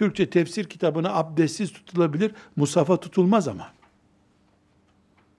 Türkçe 0.00 0.30
tefsir 0.30 0.64
kitabına 0.64 1.14
abdestsiz 1.14 1.72
tutulabilir, 1.72 2.32
Musafa 2.56 3.00
tutulmaz 3.00 3.48
ama. 3.48 3.72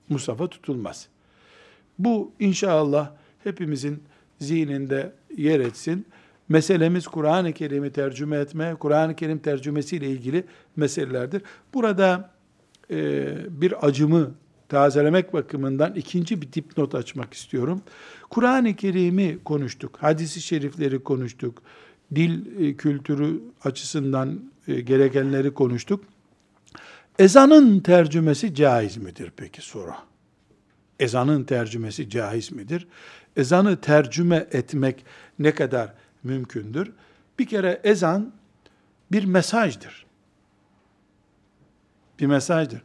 Musafa 0.10 0.48
tutulmaz. 0.48 1.08
Bu 2.00 2.32
inşallah 2.40 3.12
hepimizin 3.44 4.04
zihninde 4.40 5.14
yer 5.38 5.60
etsin. 5.60 6.06
Meselemiz 6.50 7.08
Kur'an-ı 7.08 7.54
Kerim'i 7.54 7.92
tercüme 7.92 8.38
etme, 8.38 8.76
Kur'an-ı 8.80 9.16
Kerim 9.16 9.40
tercümesiyle 9.40 10.10
ilgili 10.10 10.44
meselelerdir. 10.76 11.42
Burada 11.74 12.32
e, 12.92 13.28
bir 13.62 13.88
acımı 13.88 14.32
tazelemek 14.70 15.34
bakımından 15.34 15.96
ikinci 15.96 16.42
bir 16.42 16.54
dipnot 16.54 16.96
açmak 16.96 17.34
istiyorum. 17.34 17.82
Kur'an-ı 18.30 18.76
Kerim'i 18.76 19.44
konuştuk, 19.44 19.98
hadisi 20.02 20.42
şerifleri 20.42 21.04
konuştuk, 21.04 21.64
dil 22.16 22.62
e, 22.62 22.76
kültürü 22.76 23.42
açısından 23.64 24.51
e, 24.68 24.82
gerekenleri 24.82 25.54
konuştuk. 25.54 26.04
Ezanın 27.20 27.80
tercümesi 27.80 28.56
caiz 28.56 28.98
midir 28.98 29.32
peki 29.38 29.62
soru? 29.62 29.94
Ezanın 31.00 31.44
tercümesi 31.44 32.10
caiz 32.10 32.52
midir? 32.52 32.88
Ezanı 33.38 33.82
tercüme 33.82 34.48
etmek 34.52 35.06
ne 35.40 35.56
kadar 35.56 35.94
mümkündür? 36.24 36.92
Bir 37.40 37.46
kere 37.46 37.82
ezan 37.84 38.34
bir 39.12 39.26
mesajdır. 39.26 40.06
Bir 42.20 42.26
mesajdır. 42.26 42.82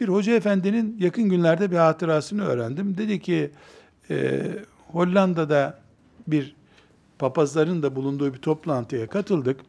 Bir 0.00 0.08
hoca 0.08 0.32
efendinin 0.32 0.96
yakın 1.00 1.24
günlerde 1.28 1.70
bir 1.70 1.76
hatırasını 1.76 2.44
öğrendim. 2.44 2.98
Dedi 2.98 3.20
ki 3.20 3.50
e, 4.10 4.42
Hollanda'da 4.92 5.78
bir 6.26 6.56
papazların 7.18 7.82
da 7.82 7.96
bulunduğu 7.96 8.34
bir 8.34 8.38
toplantıya 8.38 9.06
katıldık. 9.06 9.60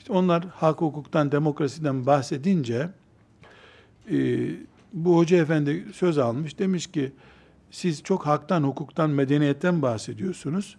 İşte 0.00 0.12
onlar 0.12 0.44
hak 0.46 0.80
hukuktan, 0.80 1.32
demokrasiden 1.32 2.06
bahsedince 2.06 2.90
e, 4.10 4.48
bu 4.92 5.16
hoca 5.16 5.36
efendi 5.36 5.86
söz 5.92 6.18
almış. 6.18 6.58
Demiş 6.58 6.86
ki 6.86 7.12
siz 7.70 8.02
çok 8.02 8.26
haktan, 8.26 8.62
hukuktan, 8.62 9.10
medeniyetten 9.10 9.82
bahsediyorsunuz. 9.82 10.76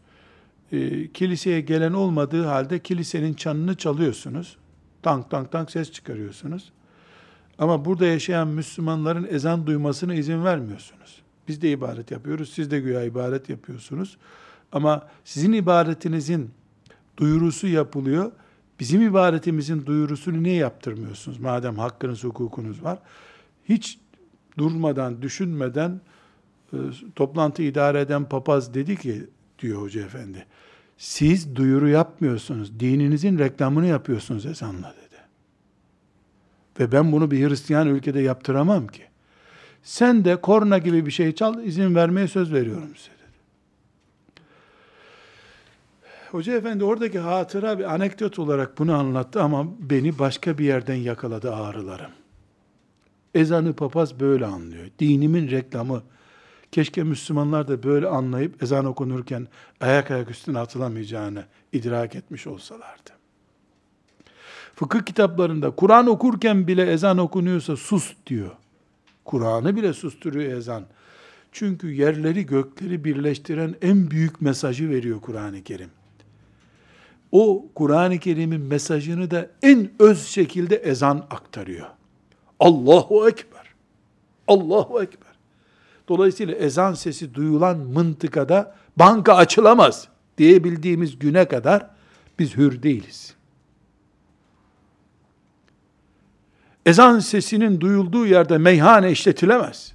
E, 0.71 1.07
kiliseye 1.07 1.61
gelen 1.61 1.93
olmadığı 1.93 2.45
halde 2.45 2.79
kilisenin 2.79 3.33
çanını 3.33 3.75
çalıyorsunuz. 3.75 4.57
Tank 5.03 5.29
tank 5.29 5.51
tank 5.51 5.71
ses 5.71 5.91
çıkarıyorsunuz. 5.91 6.71
Ama 7.57 7.85
burada 7.85 8.05
yaşayan 8.05 8.47
Müslümanların 8.47 9.27
ezan 9.31 9.67
duymasına 9.67 10.13
izin 10.13 10.43
vermiyorsunuz. 10.43 11.21
Biz 11.47 11.61
de 11.61 11.71
ibadet 11.71 12.11
yapıyoruz, 12.11 12.49
siz 12.53 12.71
de 12.71 12.79
güya 12.79 13.03
ibadet 13.03 13.49
yapıyorsunuz. 13.49 14.17
Ama 14.71 15.07
sizin 15.23 15.53
ibadetinizin 15.53 16.51
duyurusu 17.17 17.67
yapılıyor. 17.67 18.31
Bizim 18.81 19.01
ibadetimizin 19.01 19.85
duyurusunu 19.85 20.43
niye 20.43 20.55
yaptırmıyorsunuz? 20.55 21.39
Madem 21.39 21.77
hakkınız, 21.77 22.23
hukukunuz 22.23 22.83
var. 22.83 22.99
Hiç 23.69 23.99
durmadan, 24.57 25.21
düşünmeden 25.21 26.01
e, 26.73 26.77
toplantı 27.15 27.63
idare 27.63 28.01
eden 28.01 28.29
papaz 28.29 28.73
dedi 28.73 28.97
ki, 28.97 29.25
diyor 29.59 29.81
Hoca 29.81 30.01
Efendi, 30.01 30.45
Siz 30.97 31.55
duyuru 31.55 31.89
yapmıyorsunuz. 31.89 32.79
Dininizin 32.79 33.39
reklamını 33.39 33.87
yapıyorsunuz 33.87 34.45
ezanla 34.45 34.95
dedi. 35.05 35.21
Ve 36.79 36.91
ben 36.91 37.11
bunu 37.11 37.31
bir 37.31 37.49
Hristiyan 37.49 37.87
ülkede 37.87 38.19
yaptıramam 38.19 38.87
ki. 38.87 39.03
Sen 39.83 40.25
de 40.25 40.35
korna 40.35 40.77
gibi 40.77 41.05
bir 41.05 41.11
şey 41.11 41.35
çal, 41.35 41.63
izin 41.63 41.95
vermeye 41.95 42.27
söz 42.27 42.53
veriyorum 42.53 42.95
size 42.95 43.11
dedi. 43.11 43.21
Hoca 46.31 46.53
efendi 46.53 46.83
oradaki 46.83 47.19
hatıra 47.19 47.79
bir 47.79 47.93
anekdot 47.93 48.39
olarak 48.39 48.77
bunu 48.77 48.97
anlattı 48.97 49.41
ama 49.41 49.67
beni 49.79 50.19
başka 50.19 50.57
bir 50.57 50.65
yerden 50.65 50.95
yakaladı 50.95 51.55
ağrılarım. 51.55 52.11
Ezanı 53.35 53.73
papaz 53.73 54.19
böyle 54.19 54.45
anlıyor. 54.45 54.85
Dinimin 54.99 55.51
reklamı. 55.51 56.03
Keşke 56.71 57.03
Müslümanlar 57.03 57.67
da 57.67 57.83
böyle 57.83 58.07
anlayıp 58.07 58.63
ezan 58.63 58.85
okunurken 58.85 59.47
ayak 59.81 60.11
ayak 60.11 60.31
üstüne 60.31 60.59
atılamayacağını 60.59 61.45
idrak 61.73 62.15
etmiş 62.15 62.47
olsalardı. 62.47 63.09
Fıkıh 64.75 64.99
kitaplarında 65.05 65.71
Kur'an 65.71 66.07
okurken 66.07 66.67
bile 66.67 66.91
ezan 66.91 67.17
okunuyorsa 67.17 67.75
sus 67.75 68.13
diyor. 68.27 68.51
Kur'an'ı 69.25 69.75
bile 69.75 69.93
susturuyor 69.93 70.53
ezan. 70.53 70.83
Çünkü 71.51 71.91
yerleri 71.91 72.45
gökleri 72.45 73.03
birleştiren 73.03 73.75
en 73.81 74.11
büyük 74.11 74.41
mesajı 74.41 74.89
veriyor 74.89 75.21
Kur'an-ı 75.21 75.63
Kerim. 75.63 75.89
O 77.31 77.65
Kur'an-ı 77.75 78.19
Kerim'in 78.19 78.61
mesajını 78.61 79.31
da 79.31 79.49
en 79.61 79.89
öz 79.99 80.27
şekilde 80.27 80.75
ezan 80.75 81.17
aktarıyor. 81.17 81.87
Allahu 82.59 83.29
Ekber. 83.29 83.73
Allahu 84.47 85.01
Ekber. 85.03 85.31
Dolayısıyla 86.07 86.55
ezan 86.55 86.93
sesi 86.93 87.33
duyulan 87.33 87.77
mıntıkada 87.77 88.75
banka 88.97 89.35
açılamaz 89.35 90.07
diyebildiğimiz 90.37 91.19
güne 91.19 91.47
kadar 91.47 91.89
biz 92.39 92.57
hür 92.57 92.83
değiliz. 92.83 93.35
Ezan 96.85 97.19
sesinin 97.19 97.81
duyulduğu 97.81 98.25
yerde 98.25 98.57
meyhane 98.57 99.11
işletilemez 99.11 99.93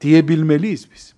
diyebilmeliyiz 0.00 0.88
biz. 0.94 1.13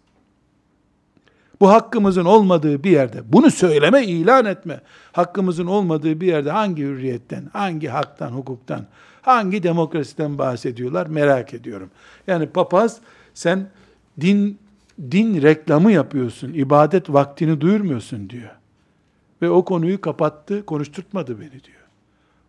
Bu 1.61 1.70
hakkımızın 1.70 2.24
olmadığı 2.24 2.84
bir 2.84 2.90
yerde, 2.90 3.32
bunu 3.32 3.50
söyleme, 3.50 4.04
ilan 4.04 4.44
etme, 4.44 4.80
hakkımızın 5.12 5.66
olmadığı 5.66 6.20
bir 6.20 6.26
yerde 6.26 6.50
hangi 6.50 6.82
hürriyetten, 6.82 7.50
hangi 7.52 7.88
haktan, 7.88 8.30
hukuktan, 8.30 8.86
hangi 9.22 9.62
demokrasiden 9.62 10.38
bahsediyorlar 10.38 11.07
merak 11.07 11.54
ediyorum. 11.54 11.90
Yani 12.26 12.46
papaz 12.46 13.00
sen 13.34 13.68
din 14.20 14.59
din 15.11 15.42
reklamı 15.42 15.92
yapıyorsun, 15.92 16.52
ibadet 16.54 17.12
vaktini 17.12 17.61
duyurmuyorsun 17.61 18.30
diyor. 18.30 18.50
Ve 19.42 19.50
o 19.50 19.64
konuyu 19.64 20.00
kapattı, 20.00 20.66
konuşturtmadı 20.66 21.40
beni 21.40 21.50
diyor. 21.50 21.86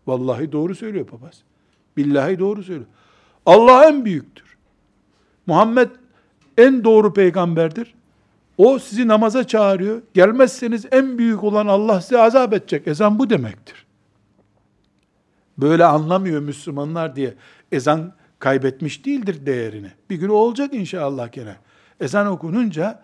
Vallahi 0.08 0.52
doğru 0.52 0.76
söylüyor 0.76 1.06
papaz. 1.06 1.42
Billahi 1.98 2.40
doğru 2.40 2.64
söylüyor. 2.64 2.88
Allah 3.46 3.86
en 3.86 4.06
büyüktür. 4.06 4.58
Muhammed 5.46 5.90
en 6.58 6.84
doğru 6.84 7.14
peygamberdir. 7.14 7.94
O 8.58 8.80
sizi 8.80 9.08
namaza 9.08 9.48
çağırıyor. 9.48 10.02
Gelmezseniz 10.14 10.86
en 10.92 11.18
büyük 11.18 11.44
olan 11.44 11.68
Allah 11.68 12.02
size 12.02 12.22
azap 12.22 12.54
edecek. 12.54 12.88
Ezan 12.88 13.20
bu 13.20 13.30
demektir. 13.30 13.86
Böyle 15.58 15.86
anlamıyor 15.86 16.42
Müslümanlar 16.42 17.16
diye 17.16 17.34
ezan 17.72 18.14
kaybetmiş 18.40 19.06
değildir 19.06 19.46
değerini. 19.46 19.92
Bir 20.10 20.16
gün 20.16 20.30
olacak 20.30 20.74
inşallah 20.74 21.32
gene. 21.32 21.56
Ezan 22.00 22.28
okununca 22.28 23.04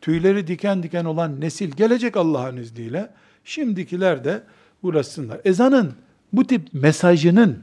tüyleri 0.00 0.46
diken 0.46 0.82
diken 0.82 1.04
olan 1.04 1.40
nesil 1.40 1.70
gelecek 1.70 2.16
Allah'ın 2.16 2.56
izniyle. 2.56 3.10
Şimdikiler 3.44 4.24
de 4.24 4.42
uğraşsınlar. 4.82 5.40
Ezanın 5.44 5.92
bu 6.32 6.46
tip 6.46 6.68
mesajının 6.72 7.58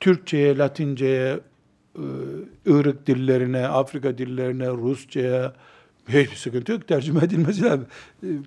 Türkçe'ye, 0.00 0.58
Latince'ye, 0.58 1.40
Irak 2.66 3.06
dillerine, 3.06 3.68
Afrika 3.68 4.18
dillerine, 4.18 4.68
Rusça'ya, 4.68 5.52
hiçbir 6.08 6.36
sıkıntı 6.36 6.72
yok. 6.72 6.88
Tercüme 6.88 7.24
edilmesi 7.24 7.62
lazım. 7.62 7.86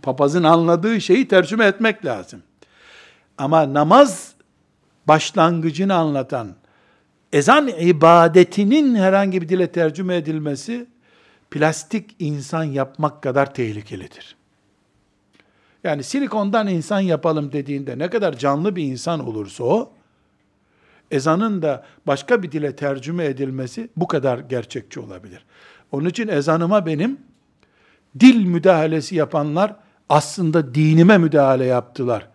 Papazın 0.01 0.43
anladığı 0.43 1.01
şeyi 1.01 1.28
tercüme 1.28 1.66
etmek 1.66 2.05
lazım. 2.05 2.41
Ama 3.38 3.74
namaz 3.74 4.34
başlangıcını 5.07 5.95
anlatan, 5.95 6.55
ezan 7.34 7.68
ibadetinin 7.68 8.95
herhangi 8.95 9.41
bir 9.41 9.49
dile 9.49 9.72
tercüme 9.72 10.16
edilmesi, 10.16 10.88
plastik 11.51 12.16
insan 12.20 12.64
yapmak 12.64 13.24
kadar 13.24 13.53
tehlikelidir. 13.53 14.36
Yani 15.84 16.03
silikondan 16.03 16.68
insan 16.68 16.99
yapalım 16.99 17.51
dediğinde 17.51 17.99
ne 17.99 18.09
kadar 18.09 18.38
canlı 18.38 18.76
bir 18.76 18.84
insan 18.84 19.28
olursa 19.28 19.64
o, 19.64 19.91
ezanın 21.12 21.62
da 21.62 21.86
başka 22.07 22.43
bir 22.43 22.51
dile 22.51 22.76
tercüme 22.76 23.26
edilmesi 23.26 23.89
bu 23.95 24.07
kadar 24.07 24.39
gerçekçi 24.39 24.99
olabilir. 24.99 25.45
Onun 25.91 26.09
için 26.09 26.28
ezanıma 26.28 26.86
benim 26.86 27.20
dil 28.20 28.45
müdahalesi 28.45 29.16
yapanlar 29.16 29.76
aslında 30.09 30.76
dinime 30.76 31.18
müdahale 31.18 31.66
yaptılar. 31.66 32.28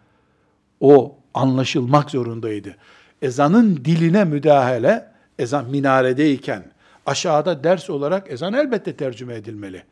O 0.80 1.16
anlaşılmak 1.34 2.10
zorundaydı. 2.10 2.76
Ezanın 3.22 3.76
diline 3.76 4.24
müdahale, 4.24 5.08
ezan 5.38 5.64
minaredeyken, 5.64 6.64
aşağıda 7.06 7.64
ders 7.64 7.90
olarak 7.90 8.32
ezan 8.32 8.52
elbette 8.54 8.96
tercüme 8.96 9.34
edilmeli. 9.34 9.82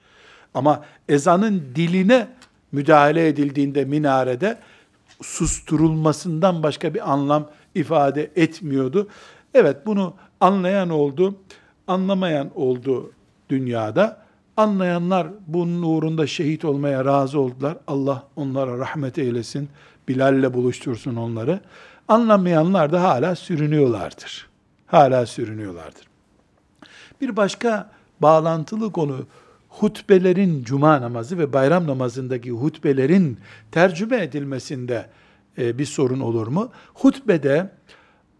Ama 0.55 0.85
ezanın 1.09 1.63
diline 1.75 2.29
müdahale 2.73 3.29
edildiğinde 3.29 3.85
minarede 3.85 4.59
susturulmasından 5.23 6.63
başka 6.63 6.95
bir 6.95 7.13
anlam 7.13 7.51
ifade 7.75 8.31
etmiyordu. 8.37 9.09
Evet 9.55 9.87
bunu 9.87 10.15
anlayan 10.41 10.91
oldu, 10.91 11.37
anlamayan 11.87 12.51
oldu 12.55 13.13
dünyada. 13.51 14.24
Anlayanlar 14.57 15.27
bunun 15.47 15.83
uğrunda 15.83 16.27
şehit 16.27 16.65
olmaya 16.65 17.05
razı 17.05 17.41
oldular. 17.41 17.77
Allah 17.87 18.29
onlara 18.37 18.79
rahmet 18.79 19.19
eylesin. 19.19 19.69
Bilal'le 20.09 20.55
buluştursun 20.55 21.17
onları. 21.17 21.61
Anlamayanlar 22.09 22.93
da 22.93 23.03
hala 23.03 23.35
sürünüyorlardır. 23.35 24.49
Hala 24.87 25.27
sürünüyorlardır. 25.27 26.09
Bir 27.21 27.37
başka 27.37 27.91
bağlantılı 28.21 28.93
konu 28.93 29.27
hutbelerin 29.69 30.65
cuma 30.65 31.01
namazı 31.01 31.39
ve 31.39 31.53
bayram 31.53 31.87
namazındaki 31.87 32.51
hutbelerin 32.51 33.39
tercüme 33.73 34.23
edilmesinde 34.23 35.07
e, 35.59 35.79
bir 35.79 35.87
sorun 35.87 36.21
olur 36.21 36.47
mu? 36.47 36.71
Hutbede 36.95 37.71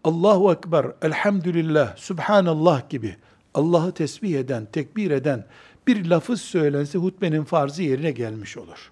Allahu 0.03 0.51
Ekber, 0.51 0.85
Elhamdülillah, 1.01 1.97
Subhanallah 1.97 2.89
gibi 2.89 3.15
Allah'ı 3.53 3.91
tesbih 3.91 4.39
eden, 4.39 4.65
tekbir 4.65 5.11
eden 5.11 5.45
bir 5.87 6.05
lafız 6.05 6.41
söylense 6.41 6.97
hutbenin 6.97 7.43
farzı 7.43 7.83
yerine 7.83 8.11
gelmiş 8.11 8.57
olur. 8.57 8.91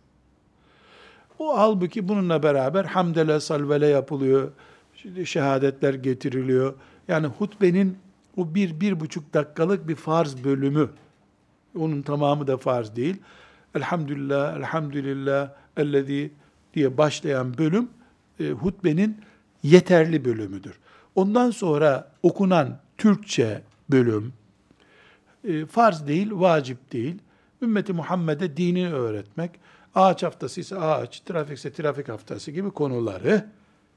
O 1.40 1.58
halbuki 1.58 2.08
bununla 2.08 2.44
beraber 2.44 2.86
hamdele 2.86 3.40
salvele 3.40 3.88
yapılıyor, 3.88 4.52
şehadetler 5.26 5.94
getiriliyor. 5.94 6.74
Yani 7.08 7.28
hutbenin 7.28 7.98
o 8.38 8.56
bir, 8.56 8.80
bir 8.80 9.00
buçuk 9.00 9.34
dakikalık 9.34 9.88
bir 9.88 9.96
farz 9.96 10.44
bölümü, 10.44 10.90
onun 11.80 12.02
tamamı 12.02 12.48
da 12.48 12.58
farz 12.58 12.96
değil. 12.96 13.16
Elhamdülillah, 13.76 14.58
elhamdülillah, 14.58 15.50
ellezî 15.78 16.32
diye 16.74 16.98
başlayan 16.98 17.58
bölüm, 17.58 17.90
e, 18.40 18.50
hutbenin 18.50 19.18
yeterli 19.64 20.26
bölümüdür. 20.26 20.80
Ondan 21.16 21.52
sonra 21.52 22.12
okunan 22.24 22.80
Türkçe 22.98 23.62
bölüm, 23.90 24.34
e, 25.44 25.66
farz 25.66 26.08
değil, 26.08 26.30
vacip 26.32 26.92
değil. 26.94 27.16
Ümmeti 27.62 27.94
Muhammed'e 27.94 28.58
dini 28.58 28.94
öğretmek, 28.94 29.52
ağaç 29.96 30.24
haftası 30.24 30.62
ise 30.62 30.80
ağaç, 30.80 31.20
trafik 31.20 31.58
ise 31.58 31.74
trafik 31.74 32.10
haftası 32.10 32.52
gibi 32.52 32.72
konuları 32.72 33.46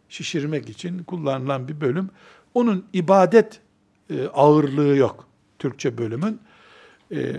şişirmek 0.09 0.69
için 0.69 1.03
kullanılan 1.03 1.69
bir 1.69 1.81
bölüm. 1.81 2.11
Onun 2.55 2.87
ibadet 2.93 3.61
e, 4.11 4.27
ağırlığı 4.27 4.97
yok 4.97 5.27
Türkçe 5.59 5.99
bölümün. 5.99 6.41
E, 7.13 7.37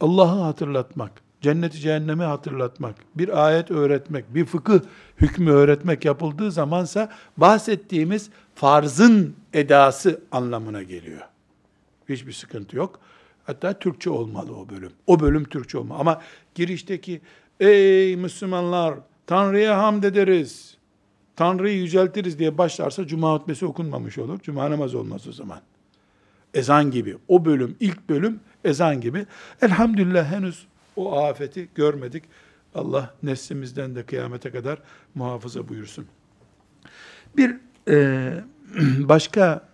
Allah'ı 0.00 0.40
hatırlatmak, 0.40 1.12
cenneti 1.40 1.78
cehennemi 1.78 2.22
hatırlatmak, 2.22 2.94
bir 3.14 3.46
ayet 3.46 3.70
öğretmek, 3.70 4.34
bir 4.34 4.44
fıkıh 4.44 4.80
hükmü 5.20 5.50
öğretmek 5.50 6.04
yapıldığı 6.04 6.52
zamansa 6.52 7.12
bahsettiğimiz 7.36 8.30
farzın 8.54 9.36
edası 9.52 10.20
anlamına 10.32 10.82
geliyor. 10.82 11.20
Hiçbir 12.08 12.32
sıkıntı 12.32 12.76
yok. 12.76 13.00
Hatta 13.44 13.78
Türkçe 13.78 14.10
olmalı 14.10 14.56
o 14.56 14.68
bölüm. 14.68 14.92
O 15.06 15.20
bölüm 15.20 15.44
Türkçe 15.44 15.78
olmalı. 15.78 15.98
Ama 15.98 16.22
girişteki 16.54 17.20
ey 17.60 18.16
Müslümanlar 18.16 18.94
Tanrı'ya 19.26 19.78
hamd 19.78 20.02
ederiz, 20.04 20.76
Tanrı'yı 21.36 21.78
yüceltiriz 21.78 22.38
diye 22.38 22.58
başlarsa 22.58 23.06
cuma 23.06 23.34
hutbesi 23.34 23.66
okunmamış 23.66 24.18
olur. 24.18 24.40
Cuma 24.40 24.70
namazı 24.70 24.98
olmaz 24.98 25.28
o 25.28 25.32
zaman. 25.32 25.60
Ezan 26.54 26.90
gibi. 26.90 27.16
O 27.28 27.44
bölüm, 27.44 27.76
ilk 27.80 28.08
bölüm 28.08 28.40
ezan 28.64 29.00
gibi. 29.00 29.26
Elhamdülillah 29.62 30.32
henüz 30.32 30.66
o 30.96 31.18
afeti 31.18 31.68
görmedik. 31.74 32.24
Allah 32.74 33.14
neslimizden 33.22 33.94
de 33.94 34.02
kıyamete 34.02 34.50
kadar 34.50 34.78
muhafaza 35.14 35.68
buyursun. 35.68 36.06
Bir 37.36 37.56
e, 37.88 38.34
başka 38.98 39.68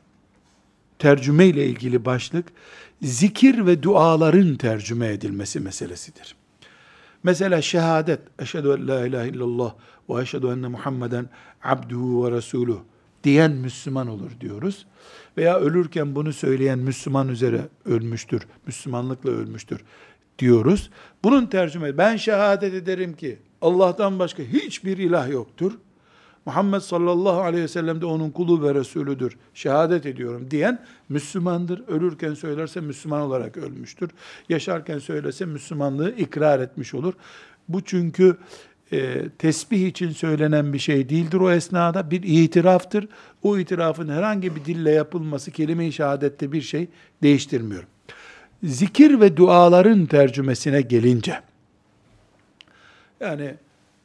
tercüme 0.98 1.46
ile 1.46 1.66
ilgili 1.66 2.04
başlık, 2.04 2.46
zikir 3.02 3.66
ve 3.66 3.82
duaların 3.82 4.56
tercüme 4.56 5.12
edilmesi 5.12 5.60
meselesidir. 5.60 6.36
Mesela 7.22 7.62
şehadet, 7.62 8.20
eşhedü 8.38 8.68
en 8.78 8.88
la 8.88 9.06
ilahe 9.06 9.28
illallah 9.28 9.74
ve 10.10 10.22
eşhedü 10.22 10.46
enne 10.46 10.68
Muhammeden 10.68 11.28
abduhu 11.64 12.26
ve 12.26 12.30
resuluh 12.30 12.78
diyen 13.24 13.52
Müslüman 13.52 14.08
olur 14.08 14.30
diyoruz. 14.40 14.86
Veya 15.36 15.58
ölürken 15.58 16.14
bunu 16.14 16.32
söyleyen 16.32 16.78
Müslüman 16.78 17.28
üzere 17.28 17.60
ölmüştür, 17.84 18.42
Müslümanlıkla 18.66 19.30
ölmüştür 19.30 19.80
diyoruz. 20.38 20.90
Bunun 21.24 21.46
tercüme, 21.46 21.98
ben 21.98 22.16
şehadet 22.16 22.74
ederim 22.74 23.16
ki 23.16 23.38
Allah'tan 23.60 24.18
başka 24.18 24.42
hiçbir 24.42 24.98
ilah 24.98 25.30
yoktur. 25.30 25.72
Muhammed 26.46 26.80
sallallahu 26.80 27.40
aleyhi 27.40 27.64
ve 27.64 27.68
sellem 27.68 28.00
de 28.00 28.06
onun 28.06 28.30
kulu 28.30 28.62
ve 28.62 28.74
Resulüdür. 28.74 29.36
Şehadet 29.54 30.06
ediyorum 30.06 30.50
diyen 30.50 30.82
Müslümandır. 31.08 31.88
Ölürken 31.88 32.34
söylerse 32.34 32.80
Müslüman 32.80 33.20
olarak 33.20 33.56
ölmüştür. 33.56 34.10
Yaşarken 34.48 34.98
söylese 34.98 35.44
Müslümanlığı 35.44 36.10
ikrar 36.10 36.60
etmiş 36.60 36.94
olur. 36.94 37.14
Bu 37.68 37.80
çünkü 37.80 38.36
e, 38.92 39.28
tesbih 39.38 39.86
için 39.86 40.10
söylenen 40.10 40.72
bir 40.72 40.78
şey 40.78 41.08
değildir 41.08 41.40
o 41.40 41.50
esnada. 41.50 42.10
Bir 42.10 42.22
itiraftır. 42.22 43.08
O 43.42 43.58
itirafın 43.58 44.08
herhangi 44.08 44.56
bir 44.56 44.64
dille 44.64 44.90
yapılması 44.90 45.50
kelime-i 45.50 45.92
şehadette 45.92 46.52
bir 46.52 46.62
şey 46.62 46.88
değiştirmiyor. 47.22 47.82
Zikir 48.62 49.20
ve 49.20 49.36
duaların 49.36 50.06
tercümesine 50.06 50.80
gelince, 50.80 51.40
yani 53.20 53.54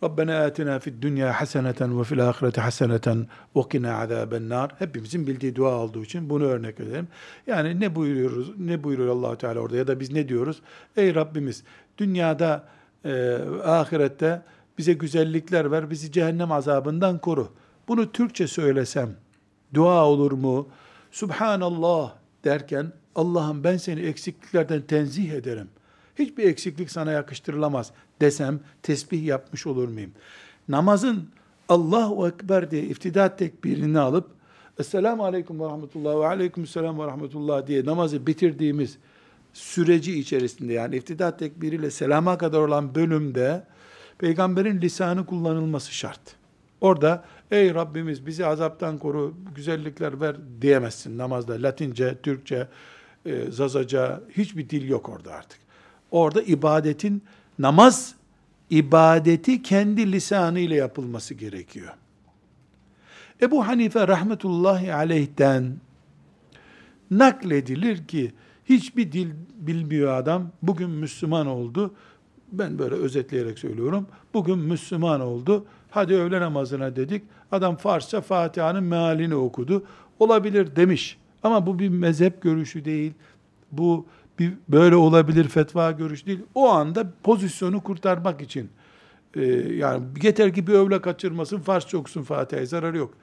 Rabbena 0.04 0.46
atina 0.46 0.80
fid 0.80 1.02
dünya 1.02 1.42
haseneten 1.42 2.00
ve 2.00 2.04
fil 2.04 2.30
ahireti 2.30 2.62
haseneten 2.62 3.28
ve 3.56 3.62
kina 3.72 3.98
azaben 3.98 4.50
nar. 4.50 4.72
Hepimizin 4.80 5.28
bildiği 5.28 5.56
dua 5.56 5.76
olduğu 5.76 6.04
için 6.04 6.30
bunu 6.30 6.44
örnek 6.44 6.80
edelim. 6.80 7.08
Yani 7.48 7.80
ne 7.80 7.96
buyuruyoruz? 7.96 8.60
Ne 8.60 8.84
buyuruyor 8.84 9.16
Allahu 9.16 9.38
Teala 9.38 9.60
orada 9.60 9.78
ya 9.78 9.88
da 9.88 10.00
biz 10.00 10.12
ne 10.12 10.28
diyoruz? 10.30 10.62
Ey 10.98 11.16
Rabbimiz 11.16 11.64
dünyada 11.98 12.68
e, 13.06 13.38
ahirette 13.64 14.42
bize 14.78 14.94
güzellikler 14.94 15.72
ver, 15.72 15.90
bizi 15.90 16.12
cehennem 16.12 16.52
azabından 16.52 17.18
koru. 17.18 17.50
Bunu 17.88 18.12
Türkçe 18.12 18.48
söylesem 18.48 19.10
dua 19.74 20.06
olur 20.06 20.32
mu? 20.32 20.68
Subhanallah 21.12 22.14
derken 22.44 22.92
Allah'ım 23.16 23.64
ben 23.64 23.78
seni 23.78 24.02
eksikliklerden 24.02 24.82
tenzih 24.82 25.32
ederim. 25.32 25.68
Hiçbir 26.20 26.44
eksiklik 26.44 26.92
sana 26.92 27.12
yakıştırılamaz 27.12 27.92
desem 28.22 28.60
tesbih 28.84 29.24
yapmış 29.24 29.68
olur 29.68 29.88
muyum? 29.88 30.12
Namazın 30.70 31.30
Allahu 31.70 32.28
Ekber 32.28 32.72
diye 32.72 32.84
iftidat 32.84 33.40
tekbirini 33.40 34.00
alıp 34.00 34.28
Esselamu 34.80 35.26
Aleyküm 35.26 35.60
ve 35.60 35.66
Rahmetullah 35.66 36.20
ve 36.20 36.28
Aleyküm 36.28 36.68
Selam 36.68 37.00
ve 37.00 37.06
Rahmetullah 37.06 37.68
diye 37.68 37.86
namazı 37.86 38.28
bitirdiğimiz 38.28 38.98
süreci 39.54 40.20
içerisinde 40.20 40.74
yani 40.74 40.96
iftidat 40.96 41.40
tekbiriyle 41.40 41.92
selama 41.92 42.38
kadar 42.38 42.60
olan 42.60 42.96
bölümde 42.96 43.64
peygamberin 44.18 44.82
lisanı 44.82 45.26
kullanılması 45.26 45.94
şart. 45.94 46.20
Orada 46.82 47.24
ey 47.52 47.74
Rabbimiz 47.74 48.26
bizi 48.26 48.46
azaptan 48.46 48.98
koru, 48.98 49.34
güzellikler 49.56 50.22
ver 50.22 50.36
diyemezsin 50.62 51.18
namazda. 51.18 51.54
Latince, 51.54 52.18
Türkçe, 52.24 52.68
e, 53.26 53.52
Zazaca 53.52 54.22
hiçbir 54.30 54.70
dil 54.70 54.90
yok 54.90 55.10
orada 55.10 55.34
artık. 55.34 55.61
Orada 56.12 56.42
ibadetin 56.42 57.24
namaz 57.60 58.16
ibadeti 58.70 59.62
kendi 59.62 60.12
lisanı 60.12 60.60
ile 60.60 60.76
yapılması 60.76 61.34
gerekiyor. 61.34 61.94
Ebu 63.42 63.68
Hanife 63.68 64.08
rahmetullahi 64.08 64.94
aleyhten 64.94 65.76
nakledilir 67.12 68.08
ki 68.08 68.32
hiçbir 68.66 69.12
dil 69.12 69.30
bilmiyor 69.56 70.14
adam 70.14 70.52
bugün 70.62 70.90
Müslüman 70.90 71.48
oldu. 71.48 71.94
Ben 72.52 72.80
böyle 72.80 72.96
özetleyerek 72.96 73.60
söylüyorum. 73.60 74.08
Bugün 74.34 74.60
Müslüman 74.60 75.22
oldu. 75.22 75.66
Hadi 75.90 76.14
öğle 76.14 76.42
namazına 76.42 76.96
dedik. 76.96 77.24
Adam 77.52 77.76
Farsça 77.76 78.22
Fatiha'nın 78.22 78.84
mealini 78.84 79.36
okudu. 79.36 79.84
Olabilir 80.20 80.76
demiş. 80.76 81.18
Ama 81.44 81.66
bu 81.66 81.80
bir 81.80 81.90
mezhep 81.90 82.42
görüşü 82.42 82.86
değil. 82.86 83.14
Bu 83.72 84.06
bir 84.40 84.54
böyle 84.70 84.96
olabilir 84.96 85.48
fetva 85.48 85.92
görüş 85.92 86.26
değil. 86.26 86.40
O 86.56 86.70
anda 86.70 87.14
pozisyonu 87.24 87.82
kurtarmak 87.84 88.42
için 88.42 88.70
e, 89.36 89.46
yani 89.76 90.04
yeter 90.24 90.54
ki 90.54 90.68
bir 90.68 90.74
övle 90.74 91.02
kaçırmasın, 91.02 91.60
Farsça 91.60 91.98
okusun 91.98 92.24
Fatiha'ya 92.24 92.66
zararı 92.66 92.98
yok. 92.98 93.14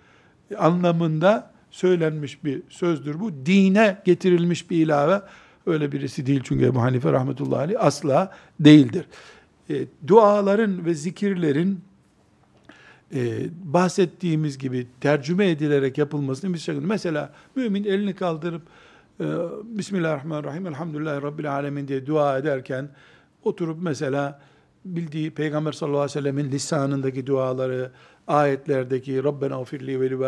Anlamında 0.59 1.51
söylenmiş 1.71 2.45
bir 2.45 2.63
sözdür 2.69 3.21
bu. 3.21 3.47
Dine 3.47 3.99
getirilmiş 4.05 4.71
bir 4.71 4.77
ilave. 4.77 5.23
Öyle 5.67 5.93
birisi 5.93 6.27
değil 6.27 6.41
çünkü 6.45 6.65
Ebu 6.65 6.83
Hanife 6.83 7.13
rahmetullahi 7.13 7.61
aleyh 7.61 7.85
asla 7.85 8.35
değildir. 8.61 9.05
E, 9.71 9.75
duaların 10.07 10.85
ve 10.85 10.95
zikirlerin 10.95 11.81
e, 13.15 13.47
bahsettiğimiz 13.65 14.59
gibi 14.59 14.87
tercüme 15.01 15.51
edilerek 15.51 15.99
yapılmasını 15.99 16.55
bir 16.55 16.59
şekilde 16.59 16.87
mesela 16.87 17.33
mümin 17.57 17.85
elini 17.85 18.15
kaldırıp 18.15 18.63
Bismillahirrahmanirrahim 19.19 20.67
Elhamdülillahi 20.67 21.23
Rabbil 21.23 21.53
Alemin 21.53 21.89
diye 21.89 22.07
dua 22.07 22.39
ederken 22.39 22.89
oturup 23.45 23.83
mesela 23.83 24.41
bildiği 24.85 25.31
Peygamber 25.31 25.73
sallallahu 25.73 26.01
aleyhi 26.01 26.19
ve 26.19 26.21
sellemin 26.21 26.51
lisanındaki 26.51 27.27
duaları, 27.27 27.91
ayetlerdeki 28.27 29.25
Rabbena 29.25 29.61
ufirli 29.61 30.01
ve 30.01 30.11
li 30.11 30.21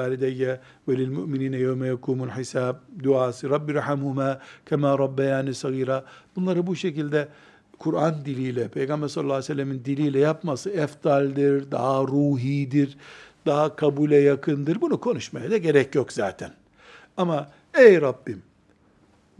ve 0.89 0.97
lil 0.99 1.11
mu'minine 1.11 1.57
yevme 1.57 1.87
yekumul 1.87 2.29
hisab 2.29 2.77
duası, 3.03 3.51
Rabbi 3.51 3.75
rahamhuma 3.75 4.39
kema 4.67 4.99
rabbeyani 4.99 5.55
sagira. 5.55 6.05
Bunları 6.37 6.67
bu 6.67 6.77
şekilde 6.77 7.29
Kur'an 7.79 8.25
diliyle, 8.25 8.69
Peygamber 8.69 9.09
sallallahu 9.09 9.35
aleyhi 9.35 9.51
ve 9.51 9.55
sellemin 9.55 9.85
diliyle 9.85 10.19
yapması 10.19 10.71
eftaldir, 10.71 11.71
daha 11.71 12.03
ruhidir, 12.03 12.97
daha 13.47 13.77
kabule 13.77 14.17
yakındır. 14.17 14.81
Bunu 14.81 15.01
konuşmaya 15.01 15.51
da 15.51 15.57
gerek 15.57 15.95
yok 15.95 16.13
zaten. 16.13 16.51
Ama 17.17 17.51
ey 17.75 18.01
Rabbim 18.01 18.43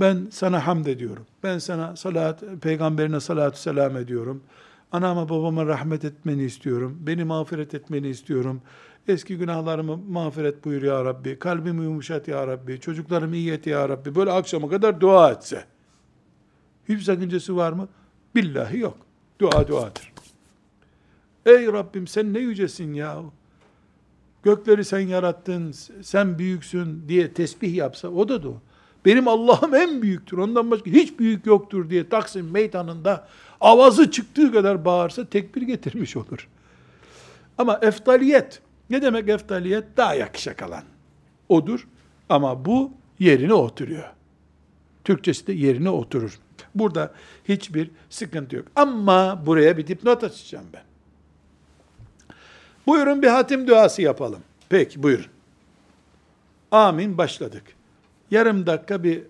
ben 0.01 0.29
sana 0.31 0.67
hamd 0.67 0.87
ediyorum. 0.87 1.27
Ben 1.43 1.59
sana 1.59 1.97
salat, 1.97 2.45
peygamberine 2.63 3.21
salatü 3.21 3.59
selam 3.59 3.97
ediyorum. 3.97 4.43
Anama 4.93 5.29
babama 5.29 5.67
rahmet 5.67 6.05
etmeni 6.05 6.43
istiyorum. 6.43 6.99
Beni 7.01 7.25
mağfiret 7.25 7.75
etmeni 7.75 8.09
istiyorum. 8.09 8.63
Eski 9.09 9.39
günahlarımı 9.39 9.97
mağfiret 9.97 10.65
buyur 10.65 10.83
ya 10.83 11.05
Rabbi. 11.05 11.39
Kalbimi 11.39 11.85
yumuşat 11.85 12.29
ya 12.29 12.47
Rabbi. 12.47 12.81
Çocuklarımı 12.81 13.37
iyi 13.37 13.53
et 13.53 13.67
ya 13.67 13.89
Rabbi. 13.89 14.15
Böyle 14.15 14.33
akşama 14.33 14.69
kadar 14.69 15.01
dua 15.01 15.31
etse. 15.31 15.65
Hiçbir 16.89 17.03
sakıncası 17.03 17.57
var 17.57 17.73
mı? 17.73 17.89
Billahi 18.35 18.79
yok. 18.79 18.99
Dua 19.41 19.69
duadır. 19.69 20.13
Ey 21.47 21.67
Rabbim 21.67 22.07
sen 22.07 22.35
ne 22.35 22.39
yücesin 22.39 22.95
ya. 22.95 23.23
Gökleri 24.43 24.85
sen 24.85 25.01
yarattın, 25.01 25.73
sen 26.03 26.39
büyüksün 26.39 27.05
diye 27.09 27.35
tesbih 27.35 27.75
yapsa 27.75 28.09
o 28.09 28.29
da 28.29 28.43
dua. 28.43 28.55
Benim 29.05 29.29
Allah'ım 29.29 29.75
en 29.75 30.03
büyüktür. 30.03 30.39
Ondan 30.39 30.71
başka 30.71 30.91
hiç 30.91 31.19
büyük 31.19 31.47
yoktur 31.47 31.91
diye 31.91 32.09
Taksim 32.09 32.51
meydanında 32.51 33.29
avazı 33.61 34.11
çıktığı 34.11 34.53
kadar 34.53 34.85
bağırsa 34.85 35.25
tekbir 35.25 35.63
getirmiş 35.63 36.17
olur. 36.17 36.49
Ama 37.59 37.79
eftaliyet, 37.83 38.63
ne 38.91 39.03
demek 39.03 39.29
eftaliyet? 39.29 39.85
Daha 39.97 40.15
yakışa 40.15 40.55
alan. 40.63 40.85
Odur. 41.49 41.89
Ama 42.29 42.65
bu 42.65 42.93
yerine 43.19 43.55
oturuyor. 43.55 44.05
Türkçesi 45.05 45.47
de 45.47 45.53
yerine 45.53 45.91
oturur. 45.91 46.39
Burada 46.75 47.15
hiçbir 47.49 47.91
sıkıntı 48.11 48.57
yok. 48.57 48.67
Ama 48.77 49.47
buraya 49.47 49.77
bir 49.77 49.87
dipnot 49.87 50.25
açacağım 50.25 50.67
ben. 50.73 50.83
Buyurun 52.87 53.23
bir 53.23 53.29
hatim 53.29 53.67
duası 53.67 54.03
yapalım. 54.03 54.41
Peki 54.69 55.03
buyurun. 55.03 55.27
Amin 56.71 57.19
başladık. 57.19 57.65
Yarım 58.31 58.67
dakika 58.67 59.05
bir 59.05 59.23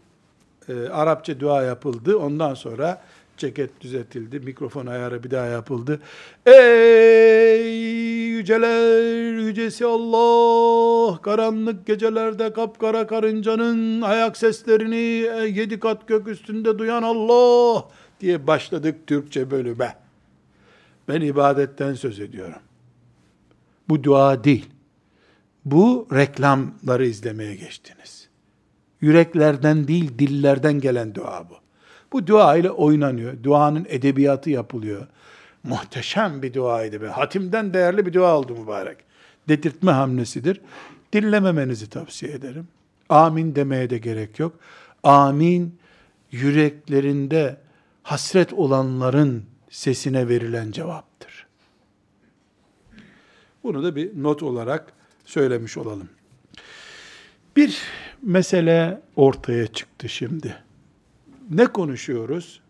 e, 0.69 0.89
Arapça 0.89 1.41
dua 1.41 1.63
yapıldı. 1.63 2.17
Ondan 2.17 2.55
sonra 2.55 3.03
ceket 3.37 3.81
düzeltildi. 3.81 4.41
Mikrofon 4.41 4.87
ayarı 4.87 5.25
bir 5.25 5.31
daha 5.31 5.47
yapıldı. 5.47 6.01
Ey 6.47 8.01
yüceler 8.41 9.33
yücesi 9.33 9.87
Allah 9.87 11.23
karanlık 11.23 11.87
gecelerde 11.87 12.53
kapkara 12.53 13.07
karıncanın 13.07 14.01
ayak 14.03 14.37
seslerini 14.37 14.97
yedi 15.59 15.81
kat 15.81 16.09
gök 16.09 16.29
üstünde 16.29 16.79
duyan 16.79 17.03
Allah 17.03 17.89
diye 18.21 18.47
başladık 18.47 19.07
Türkçe 19.07 19.51
bölüme. 19.51 19.97
Ben 21.09 21.21
ibadetten 21.21 21.95
söz 21.95 22.21
ediyorum. 22.21 22.61
Bu 23.89 24.05
dua 24.05 24.45
değil. 24.45 24.69
Bu 25.65 26.09
reklamları 26.13 27.07
izlemeye 27.07 27.55
geçtiniz. 27.55 28.20
Yüreklerden 29.01 29.89
değil 29.89 30.19
dillerden 30.19 30.81
gelen 30.81 31.15
dua 31.15 31.51
bu. 31.51 31.55
Bu 32.13 32.27
dua 32.27 32.57
ile 32.57 32.71
oynanıyor. 32.71 33.43
Duanın 33.43 33.87
edebiyatı 33.89 34.51
yapılıyor. 34.51 35.07
Muhteşem 35.65 36.43
bir 36.43 36.55
duaydı 36.55 37.03
be. 37.03 37.09
Hatimden 37.09 37.75
değerli 37.75 38.07
bir 38.07 38.13
dua 38.13 38.39
oldu 38.39 38.57
mübarek. 38.57 38.97
Dedirtme 39.49 39.93
hamlesidir. 39.93 40.61
Dinlememenizi 41.13 41.91
tavsiye 41.91 42.33
ederim. 42.33 42.69
Amin 43.09 43.55
demeye 43.55 43.91
de 43.91 43.99
gerek 43.99 44.39
yok. 44.39 44.55
Amin 45.03 45.79
yüreklerinde 46.33 47.57
hasret 48.03 48.53
olanların 48.53 49.45
sesine 49.71 50.29
verilen 50.29 50.71
cevaptır. 50.71 51.47
Bunu 53.63 53.83
da 53.83 53.97
bir 53.97 54.23
not 54.23 54.43
olarak 54.43 54.93
söylemiş 55.25 55.77
olalım. 55.77 56.09
Bir 57.57 57.83
mesele 58.23 59.01
ortaya 59.16 59.66
çıktı 59.66 60.09
şimdi. 60.09 60.57
Ne 61.51 61.66
konuşuyoruz? 61.66 62.61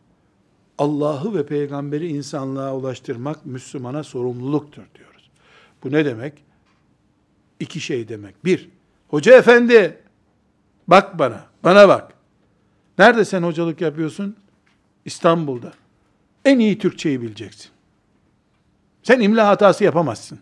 Allah'ı 0.79 1.35
ve 1.35 1.47
peygamberi 1.47 2.09
insanlığa 2.09 2.75
ulaştırmak 2.75 3.47
Müslümana 3.47 4.03
sorumluluktur 4.03 4.83
diyoruz. 4.95 5.31
Bu 5.85 5.93
ne 5.93 6.05
demek? 6.05 6.45
İki 7.61 7.81
şey 7.81 8.09
demek. 8.09 8.45
Bir, 8.45 8.69
hoca 9.09 9.39
efendi 9.39 9.99
bak 10.89 11.19
bana, 11.19 11.45
bana 11.65 11.89
bak. 11.89 12.13
Nerede 12.99 13.25
sen 13.25 13.43
hocalık 13.43 13.81
yapıyorsun? 13.81 14.37
İstanbul'da. 15.05 15.73
En 16.45 16.59
iyi 16.59 16.79
Türkçeyi 16.79 17.23
bileceksin. 17.23 17.71
Sen 19.03 19.21
imla 19.21 19.49
hatası 19.49 19.85
yapamazsın. 19.85 20.39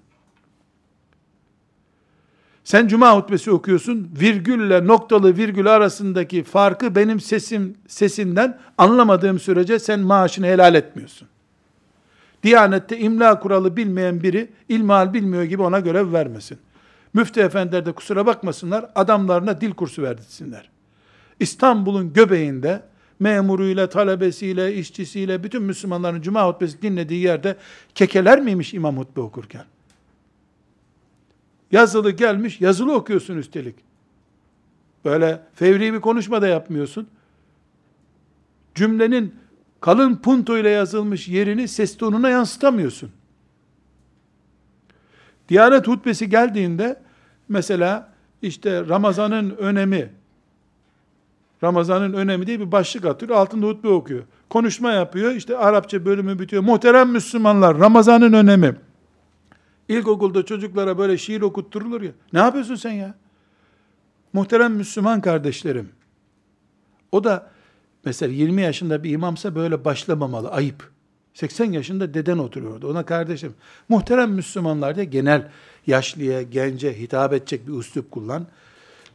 Sen 2.69 2.89
cuma 2.89 3.17
hutbesi 3.17 3.51
okuyorsun, 3.51 4.11
virgülle 4.21 4.87
noktalı 4.87 5.37
virgül 5.37 5.67
arasındaki 5.67 6.45
farkı 6.45 6.95
benim 6.95 7.21
sesim 7.21 7.77
sesinden 7.87 8.59
anlamadığım 8.79 9.39
sürece 9.39 9.79
sen 9.79 10.01
maaşını 10.01 10.47
helal 10.47 10.75
etmiyorsun. 10.75 11.29
Diyanette 12.43 12.99
imla 12.99 13.41
kuralı 13.41 13.77
bilmeyen 13.77 14.23
biri 14.23 14.49
ilmihal 14.69 15.15
bilmiyor 15.15 15.43
gibi 15.43 15.63
ona 15.63 15.81
görev 15.81 16.13
vermesin. 16.13 16.59
Müftü 17.15 17.41
efendiler 17.41 17.87
de 17.87 17.93
kusura 17.93 18.27
bakmasınlar, 18.27 18.91
adamlarına 18.95 19.61
dil 19.61 19.71
kursu 19.71 20.03
verdirsinler. 20.03 20.71
İstanbul'un 21.41 22.13
göbeğinde 22.13 22.83
memuruyla, 23.21 23.89
talebesiyle, 23.89 24.75
işçisiyle, 24.75 25.43
bütün 25.45 25.63
Müslümanların 25.63 26.23
cuma 26.23 26.49
hutbesi 26.49 26.83
dinlediği 26.83 27.23
yerde 27.25 27.57
kekeler 27.95 28.41
miymiş 28.41 28.75
imam 28.75 28.97
hutbe 28.97 29.21
okurken? 29.21 29.65
Yazılı 31.73 32.11
gelmiş, 32.11 32.61
yazılı 32.61 32.95
okuyorsun 32.95 33.37
üstelik. 33.37 33.75
Böyle 35.05 35.43
fevri 35.55 35.93
bir 35.93 36.01
konuşma 36.01 36.43
da 36.43 36.49
yapmıyorsun. 36.49 37.09
Cümlenin 38.75 39.35
kalın 39.81 40.17
punto 40.17 40.59
ile 40.59 40.69
yazılmış 40.71 41.29
yerini 41.29 41.69
ses 41.69 41.97
tonuna 41.97 42.29
yansıtamıyorsun. 42.29 43.11
Diyanet 45.49 45.89
hutbesi 45.89 46.29
geldiğinde 46.29 47.01
mesela 47.49 48.13
işte 48.43 48.89
Ramazan'ın 48.89 49.51
önemi 49.51 50.11
Ramazan'ın 51.63 52.13
önemi 52.13 52.47
diye 52.47 52.61
bir 52.61 52.73
başlık 52.73 53.05
atıyor. 53.05 53.37
Altında 53.37 53.67
hutbe 53.67 53.89
okuyor. 53.89 54.23
Konuşma 54.51 54.93
yapıyor. 54.93 55.31
İşte 55.33 55.57
Arapça 55.57 56.05
bölümü 56.05 56.39
bitiyor. 56.39 56.63
Muhterem 56.63 57.11
Müslümanlar 57.11 57.79
Ramazan'ın 57.79 58.33
önemi. 58.33 58.77
İlkokulda 59.89 60.45
çocuklara 60.45 60.99
böyle 60.99 61.19
şiir 61.19 61.41
okutturulur 61.41 62.03
ya. 62.03 62.13
Ne 62.33 62.39
yapıyorsun 62.39 62.75
sen 62.75 62.93
ya? 62.93 63.15
Muhterem 64.33 64.75
Müslüman 64.75 65.21
kardeşlerim. 65.21 65.89
O 67.13 67.25
da 67.25 67.51
mesela 68.05 68.33
20 68.33 68.63
yaşında 68.63 69.05
bir 69.05 69.11
imamsa 69.11 69.55
böyle 69.55 69.85
başlamamalı. 69.85 70.51
Ayıp. 70.51 70.91
80 71.35 71.73
yaşında 71.73 72.15
deden 72.15 72.39
oturuyordu. 72.39 72.91
Ona 72.91 73.05
kardeşim, 73.05 73.55
muhterem 73.89 74.31
Müslümanlar 74.31 74.97
diye 74.97 75.05
genel 75.05 75.49
yaşlıya, 75.87 76.43
gence 76.43 77.01
hitap 77.01 77.33
edecek 77.33 77.69
bir 77.69 77.73
üslup 77.73 78.11
kullan. 78.11 78.47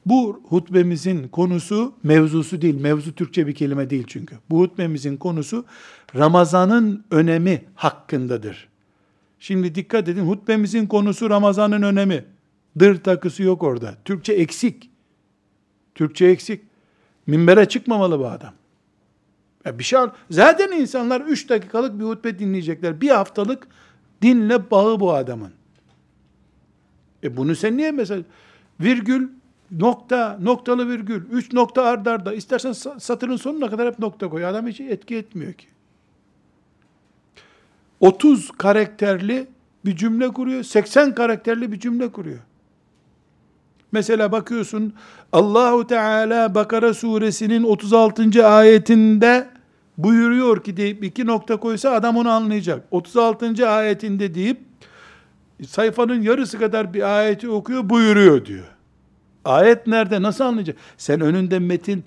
Bu 0.05 0.41
hutbemizin 0.49 1.27
konusu 1.27 1.93
mevzusu 2.03 2.61
değil. 2.61 2.81
Mevzu 2.81 3.15
Türkçe 3.15 3.47
bir 3.47 3.55
kelime 3.55 3.89
değil 3.89 4.03
çünkü. 4.07 4.35
Bu 4.49 4.59
hutbemizin 4.59 5.17
konusu 5.17 5.65
Ramazan'ın 6.15 7.05
önemi 7.11 7.63
hakkındadır. 7.75 8.72
Şimdi 9.43 9.75
dikkat 9.75 10.09
edin 10.09 10.25
hutbemizin 10.25 10.87
konusu 10.87 11.29
Ramazan'ın 11.29 11.81
önemi. 11.81 12.25
Dır 12.79 13.03
takısı 13.03 13.43
yok 13.43 13.63
orada. 13.63 13.95
Türkçe 14.05 14.33
eksik. 14.33 14.89
Türkçe 15.95 16.25
eksik. 16.25 16.61
Minbere 17.27 17.65
çıkmamalı 17.65 18.19
bu 18.19 18.27
adam. 18.27 18.53
Ya 19.65 19.79
bir 19.79 19.83
şey 19.83 19.99
zaten 20.29 20.71
insanlar 20.71 21.21
3 21.21 21.49
dakikalık 21.49 21.99
bir 21.99 22.03
hutbe 22.03 22.39
dinleyecekler. 22.39 23.01
Bir 23.01 23.09
haftalık 23.09 23.67
dinle 24.21 24.71
bağı 24.71 24.99
bu 24.99 25.13
adamın. 25.13 25.51
E 27.23 27.37
bunu 27.37 27.55
sen 27.55 27.77
niye 27.77 27.91
mesela 27.91 28.23
virgül 28.79 29.29
nokta, 29.71 30.37
noktalı 30.41 30.89
virgül, 30.89 31.21
üç 31.31 31.53
nokta 31.53 31.83
ardarda, 31.83 32.29
arda. 32.29 32.33
istersen 32.33 32.71
satırın 32.99 33.35
sonuna 33.35 33.69
kadar 33.69 33.87
hep 33.87 33.99
nokta 33.99 34.29
koy. 34.29 34.45
Adam 34.45 34.67
hiç 34.67 34.79
etki 34.79 35.15
etmiyor 35.15 35.53
ki. 35.53 35.72
30 38.03 38.51
karakterli 38.51 39.47
bir 39.85 39.95
cümle 39.95 40.27
kuruyor, 40.27 40.63
80 40.63 41.15
karakterli 41.15 41.71
bir 41.71 41.79
cümle 41.79 42.11
kuruyor. 42.11 42.39
Mesela 43.91 44.31
bakıyorsun 44.31 44.93
Allahu 45.31 45.87
Teala 45.87 46.55
Bakara 46.55 46.93
suresinin 46.93 47.63
36. 47.63 48.47
ayetinde 48.47 49.47
buyuruyor 49.97 50.63
ki 50.63 50.77
deyip 50.77 51.03
iki 51.03 51.25
nokta 51.25 51.57
koysa 51.57 51.91
adam 51.91 52.17
onu 52.17 52.29
anlayacak. 52.29 52.85
36. 52.91 53.69
ayetinde 53.69 54.35
deyip 54.35 54.59
sayfanın 55.67 56.21
yarısı 56.21 56.59
kadar 56.59 56.93
bir 56.93 57.17
ayeti 57.17 57.49
okuyor 57.49 57.89
buyuruyor 57.89 58.45
diyor. 58.45 58.65
Ayet 59.45 59.87
nerede? 59.87 60.21
Nasıl 60.21 60.43
anlayacak? 60.43 60.75
Sen 60.97 61.21
önünde 61.21 61.59
metin 61.59 62.03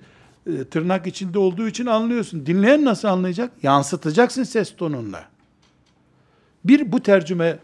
e, 0.47 0.63
tırnak 0.63 1.07
içinde 1.07 1.39
olduğu 1.39 1.67
için 1.67 1.85
anlıyorsun. 1.85 2.45
Dinleyen 2.45 2.85
nasıl 2.85 3.07
anlayacak? 3.07 3.51
Yansıtacaksın 3.63 4.43
ses 4.43 4.75
tonunla. 4.75 5.36
Bir 6.65 6.91
bu 6.91 7.03
tercüme 7.03 7.59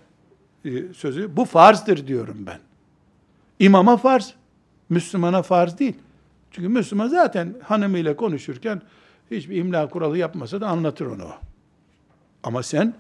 e, 0.65 0.93
sözü, 0.93 1.37
bu 1.37 1.45
farzdır 1.45 2.07
diyorum 2.07 2.37
ben. 2.45 2.59
İmama 3.59 3.97
farz, 3.97 4.33
Müslümana 4.89 5.41
farz 5.41 5.79
değil. 5.79 5.95
Çünkü 6.51 6.69
Müslüman 6.69 7.07
zaten 7.07 7.55
hanımıyla 7.63 8.15
konuşurken 8.15 8.81
hiçbir 9.31 9.55
imla 9.55 9.89
kuralı 9.89 10.17
yapmasa 10.17 10.61
da 10.61 10.67
anlatır 10.67 11.05
onu. 11.05 11.27
Ama 12.43 12.63
sen 12.63 12.93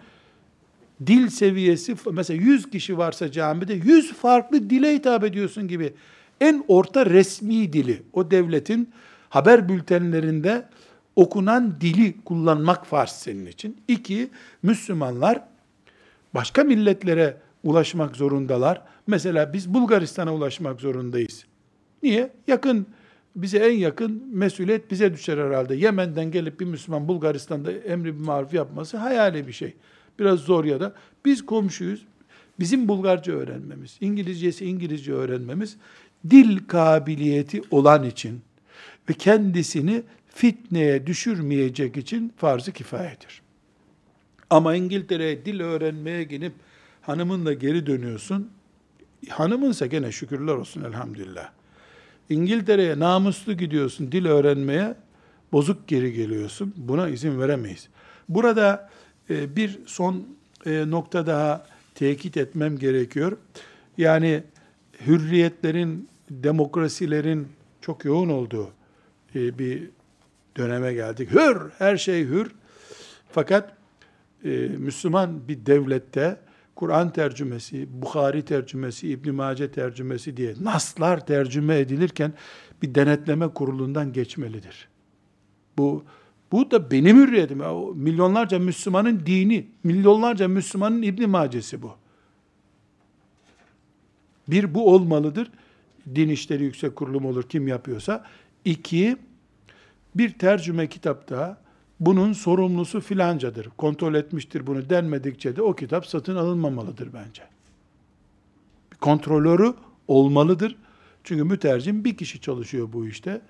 dil 1.07 1.29
seviyesi, 1.29 1.95
mesela 2.11 2.43
100 2.43 2.69
kişi 2.69 2.97
varsa 2.97 3.31
camide 3.31 3.73
100 3.73 4.13
farklı 4.13 4.69
dile 4.69 4.93
hitap 4.93 5.23
ediyorsun 5.23 5.67
gibi 5.67 5.93
en 6.41 6.65
orta 6.67 7.05
resmi 7.05 7.73
dili, 7.73 8.03
o 8.13 8.31
devletin 8.31 8.89
haber 9.29 9.69
bültenlerinde 9.69 10.69
okunan 11.15 11.81
dili 11.81 12.15
kullanmak 12.25 12.85
farz 12.85 13.09
senin 13.09 13.45
için. 13.45 13.77
İki, 13.87 14.29
Müslümanlar 14.63 15.41
başka 16.33 16.63
milletlere 16.63 17.37
ulaşmak 17.63 18.15
zorundalar. 18.15 18.81
Mesela 19.07 19.53
biz 19.53 19.73
Bulgaristan'a 19.73 20.33
ulaşmak 20.33 20.81
zorundayız. 20.81 21.45
Niye? 22.03 22.29
Yakın, 22.47 22.87
bize 23.35 23.57
en 23.57 23.77
yakın 23.77 24.23
mesuliyet 24.31 24.91
bize 24.91 25.13
düşer 25.13 25.37
herhalde. 25.37 25.75
Yemen'den 25.75 26.31
gelip 26.31 26.59
bir 26.59 26.65
Müslüman 26.65 27.07
Bulgaristan'da 27.07 27.71
emri 27.71 28.19
bir 28.19 28.25
maruf 28.25 28.53
yapması 28.53 28.97
hayali 28.97 29.47
bir 29.47 29.53
şey. 29.53 29.73
Biraz 30.19 30.39
zor 30.39 30.65
ya 30.65 30.79
da 30.79 30.93
biz 31.25 31.45
komşuyuz. 31.45 32.05
Bizim 32.59 32.87
Bulgarca 32.87 33.33
öğrenmemiz, 33.33 33.97
İngilizcesi 34.01 34.65
İngilizce 34.65 35.13
öğrenmemiz 35.13 35.77
dil 36.29 36.59
kabiliyeti 36.67 37.61
olan 37.71 38.03
için 38.03 38.41
ve 39.09 39.13
kendisini 39.13 40.03
fitneye 40.27 41.07
düşürmeyecek 41.07 41.97
için 41.97 42.33
farz-ı 42.37 42.71
kifayedir. 42.71 43.42
Ama 44.53 44.75
İngiltere'ye 44.75 45.45
dil 45.45 45.59
öğrenmeye 45.59 46.23
gidip 46.23 46.53
hanımınla 47.01 47.53
geri 47.53 47.85
dönüyorsun. 47.85 48.51
Hanımınsa 49.29 49.85
gene 49.85 50.11
şükürler 50.11 50.53
olsun 50.53 50.83
elhamdülillah. 50.83 51.49
İngiltere'ye 52.29 52.99
namuslu 52.99 53.53
gidiyorsun 53.53 54.11
dil 54.11 54.25
öğrenmeye, 54.25 54.95
bozuk 55.51 55.87
geri 55.87 56.13
geliyorsun. 56.13 56.73
Buna 56.77 57.09
izin 57.09 57.39
veremeyiz. 57.39 57.87
Burada 58.29 58.89
e, 59.29 59.55
bir 59.55 59.79
son 59.85 60.27
e, 60.65 60.89
nokta 60.89 61.27
daha 61.27 61.65
tekit 61.95 62.37
etmem 62.37 62.77
gerekiyor. 62.77 63.37
Yani 63.97 64.43
hürriyetlerin 65.05 66.09
demokrasilerin 66.29 67.47
çok 67.81 68.05
yoğun 68.05 68.29
olduğu 68.29 68.69
e, 69.35 69.59
bir 69.59 69.89
döneme 70.57 70.93
geldik. 70.93 71.31
Hür, 71.31 71.57
her 71.77 71.97
şey 71.97 72.25
hür. 72.25 72.51
Fakat 73.31 73.82
e, 74.43 74.49
Müslüman 74.67 75.47
bir 75.47 75.65
devlette 75.65 76.39
Kur'an 76.75 77.13
tercümesi, 77.13 78.01
Bukhari 78.01 78.45
tercümesi, 78.45 79.09
İbn 79.09 79.31
Mace 79.31 79.71
tercümesi 79.71 80.37
diye 80.37 80.53
naslar 80.61 81.25
tercüme 81.25 81.79
edilirken 81.79 82.33
bir 82.81 82.95
denetleme 82.95 83.47
kurulundan 83.47 84.13
geçmelidir. 84.13 84.87
Bu 85.77 86.03
Bu 86.53 86.71
da 86.71 86.91
benim 86.91 87.17
hürriyetim. 87.17 87.61
Milyonlarca 87.95 88.59
Müslümanın 88.59 89.25
dini, 89.25 89.67
milyonlarca 89.83 90.47
Müslümanın 90.47 91.01
İbn 91.01 91.29
Macesi 91.29 91.81
bu. 91.81 91.95
Bir 94.47 94.73
bu 94.73 94.93
olmalıdır. 94.93 95.51
Din 96.15 96.29
İşleri 96.29 96.63
Yüksek 96.63 96.95
Kurulum 96.95 97.25
olur 97.25 97.43
kim 97.43 97.67
yapıyorsa. 97.67 98.25
İki, 98.65 99.17
bir 100.15 100.29
tercüme 100.29 100.89
kitapta 100.89 101.62
bunun 101.99 102.33
sorumlusu 102.33 103.01
filancadır, 103.01 103.69
kontrol 103.77 104.15
etmiştir 104.15 104.67
bunu 104.67 104.89
denmedikçe 104.89 105.55
de 105.55 105.61
o 105.61 105.75
kitap 105.75 106.05
satın 106.05 106.35
alınmamalıdır 106.35 107.13
bence. 107.13 107.43
Bir 108.91 108.97
kontrolörü 108.97 109.73
olmalıdır. 110.07 110.75
Çünkü 111.23 111.43
mütercim 111.43 112.05
bir 112.05 112.17
kişi 112.17 112.41
çalışıyor 112.41 112.89
bu 112.93 113.07
işte. 113.07 113.41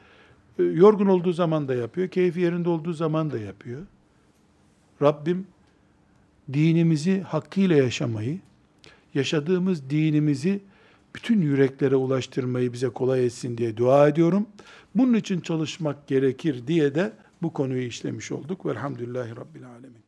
Ee, 0.59 0.63
yorgun 0.63 1.07
olduğu 1.07 1.33
zaman 1.33 1.67
da 1.67 1.75
yapıyor, 1.75 2.07
keyfi 2.07 2.39
yerinde 2.39 2.69
olduğu 2.69 2.93
zaman 2.93 3.31
da 3.31 3.39
yapıyor. 3.39 3.81
Rabbim 5.01 5.47
dinimizi 6.53 7.21
hakkıyla 7.21 7.75
yaşamayı, 7.75 8.39
yaşadığımız 9.13 9.89
dinimizi 9.89 10.61
bütün 11.15 11.41
yüreklere 11.41 11.95
ulaştırmayı 11.95 12.73
bize 12.73 12.89
kolay 12.89 13.25
etsin 13.25 13.57
diye 13.57 13.77
dua 13.77 14.07
ediyorum. 14.07 14.47
Bunun 14.95 15.13
için 15.13 15.39
çalışmak 15.39 16.07
gerekir 16.07 16.67
diye 16.67 16.95
de 16.95 17.13
bu 17.43 17.53
konuyu 17.53 17.81
işlemiş 17.81 18.31
olduk. 18.31 18.65
Velhamdülillahi 18.65 19.35
Rabbil 19.35 19.67
Alemin. 19.69 20.02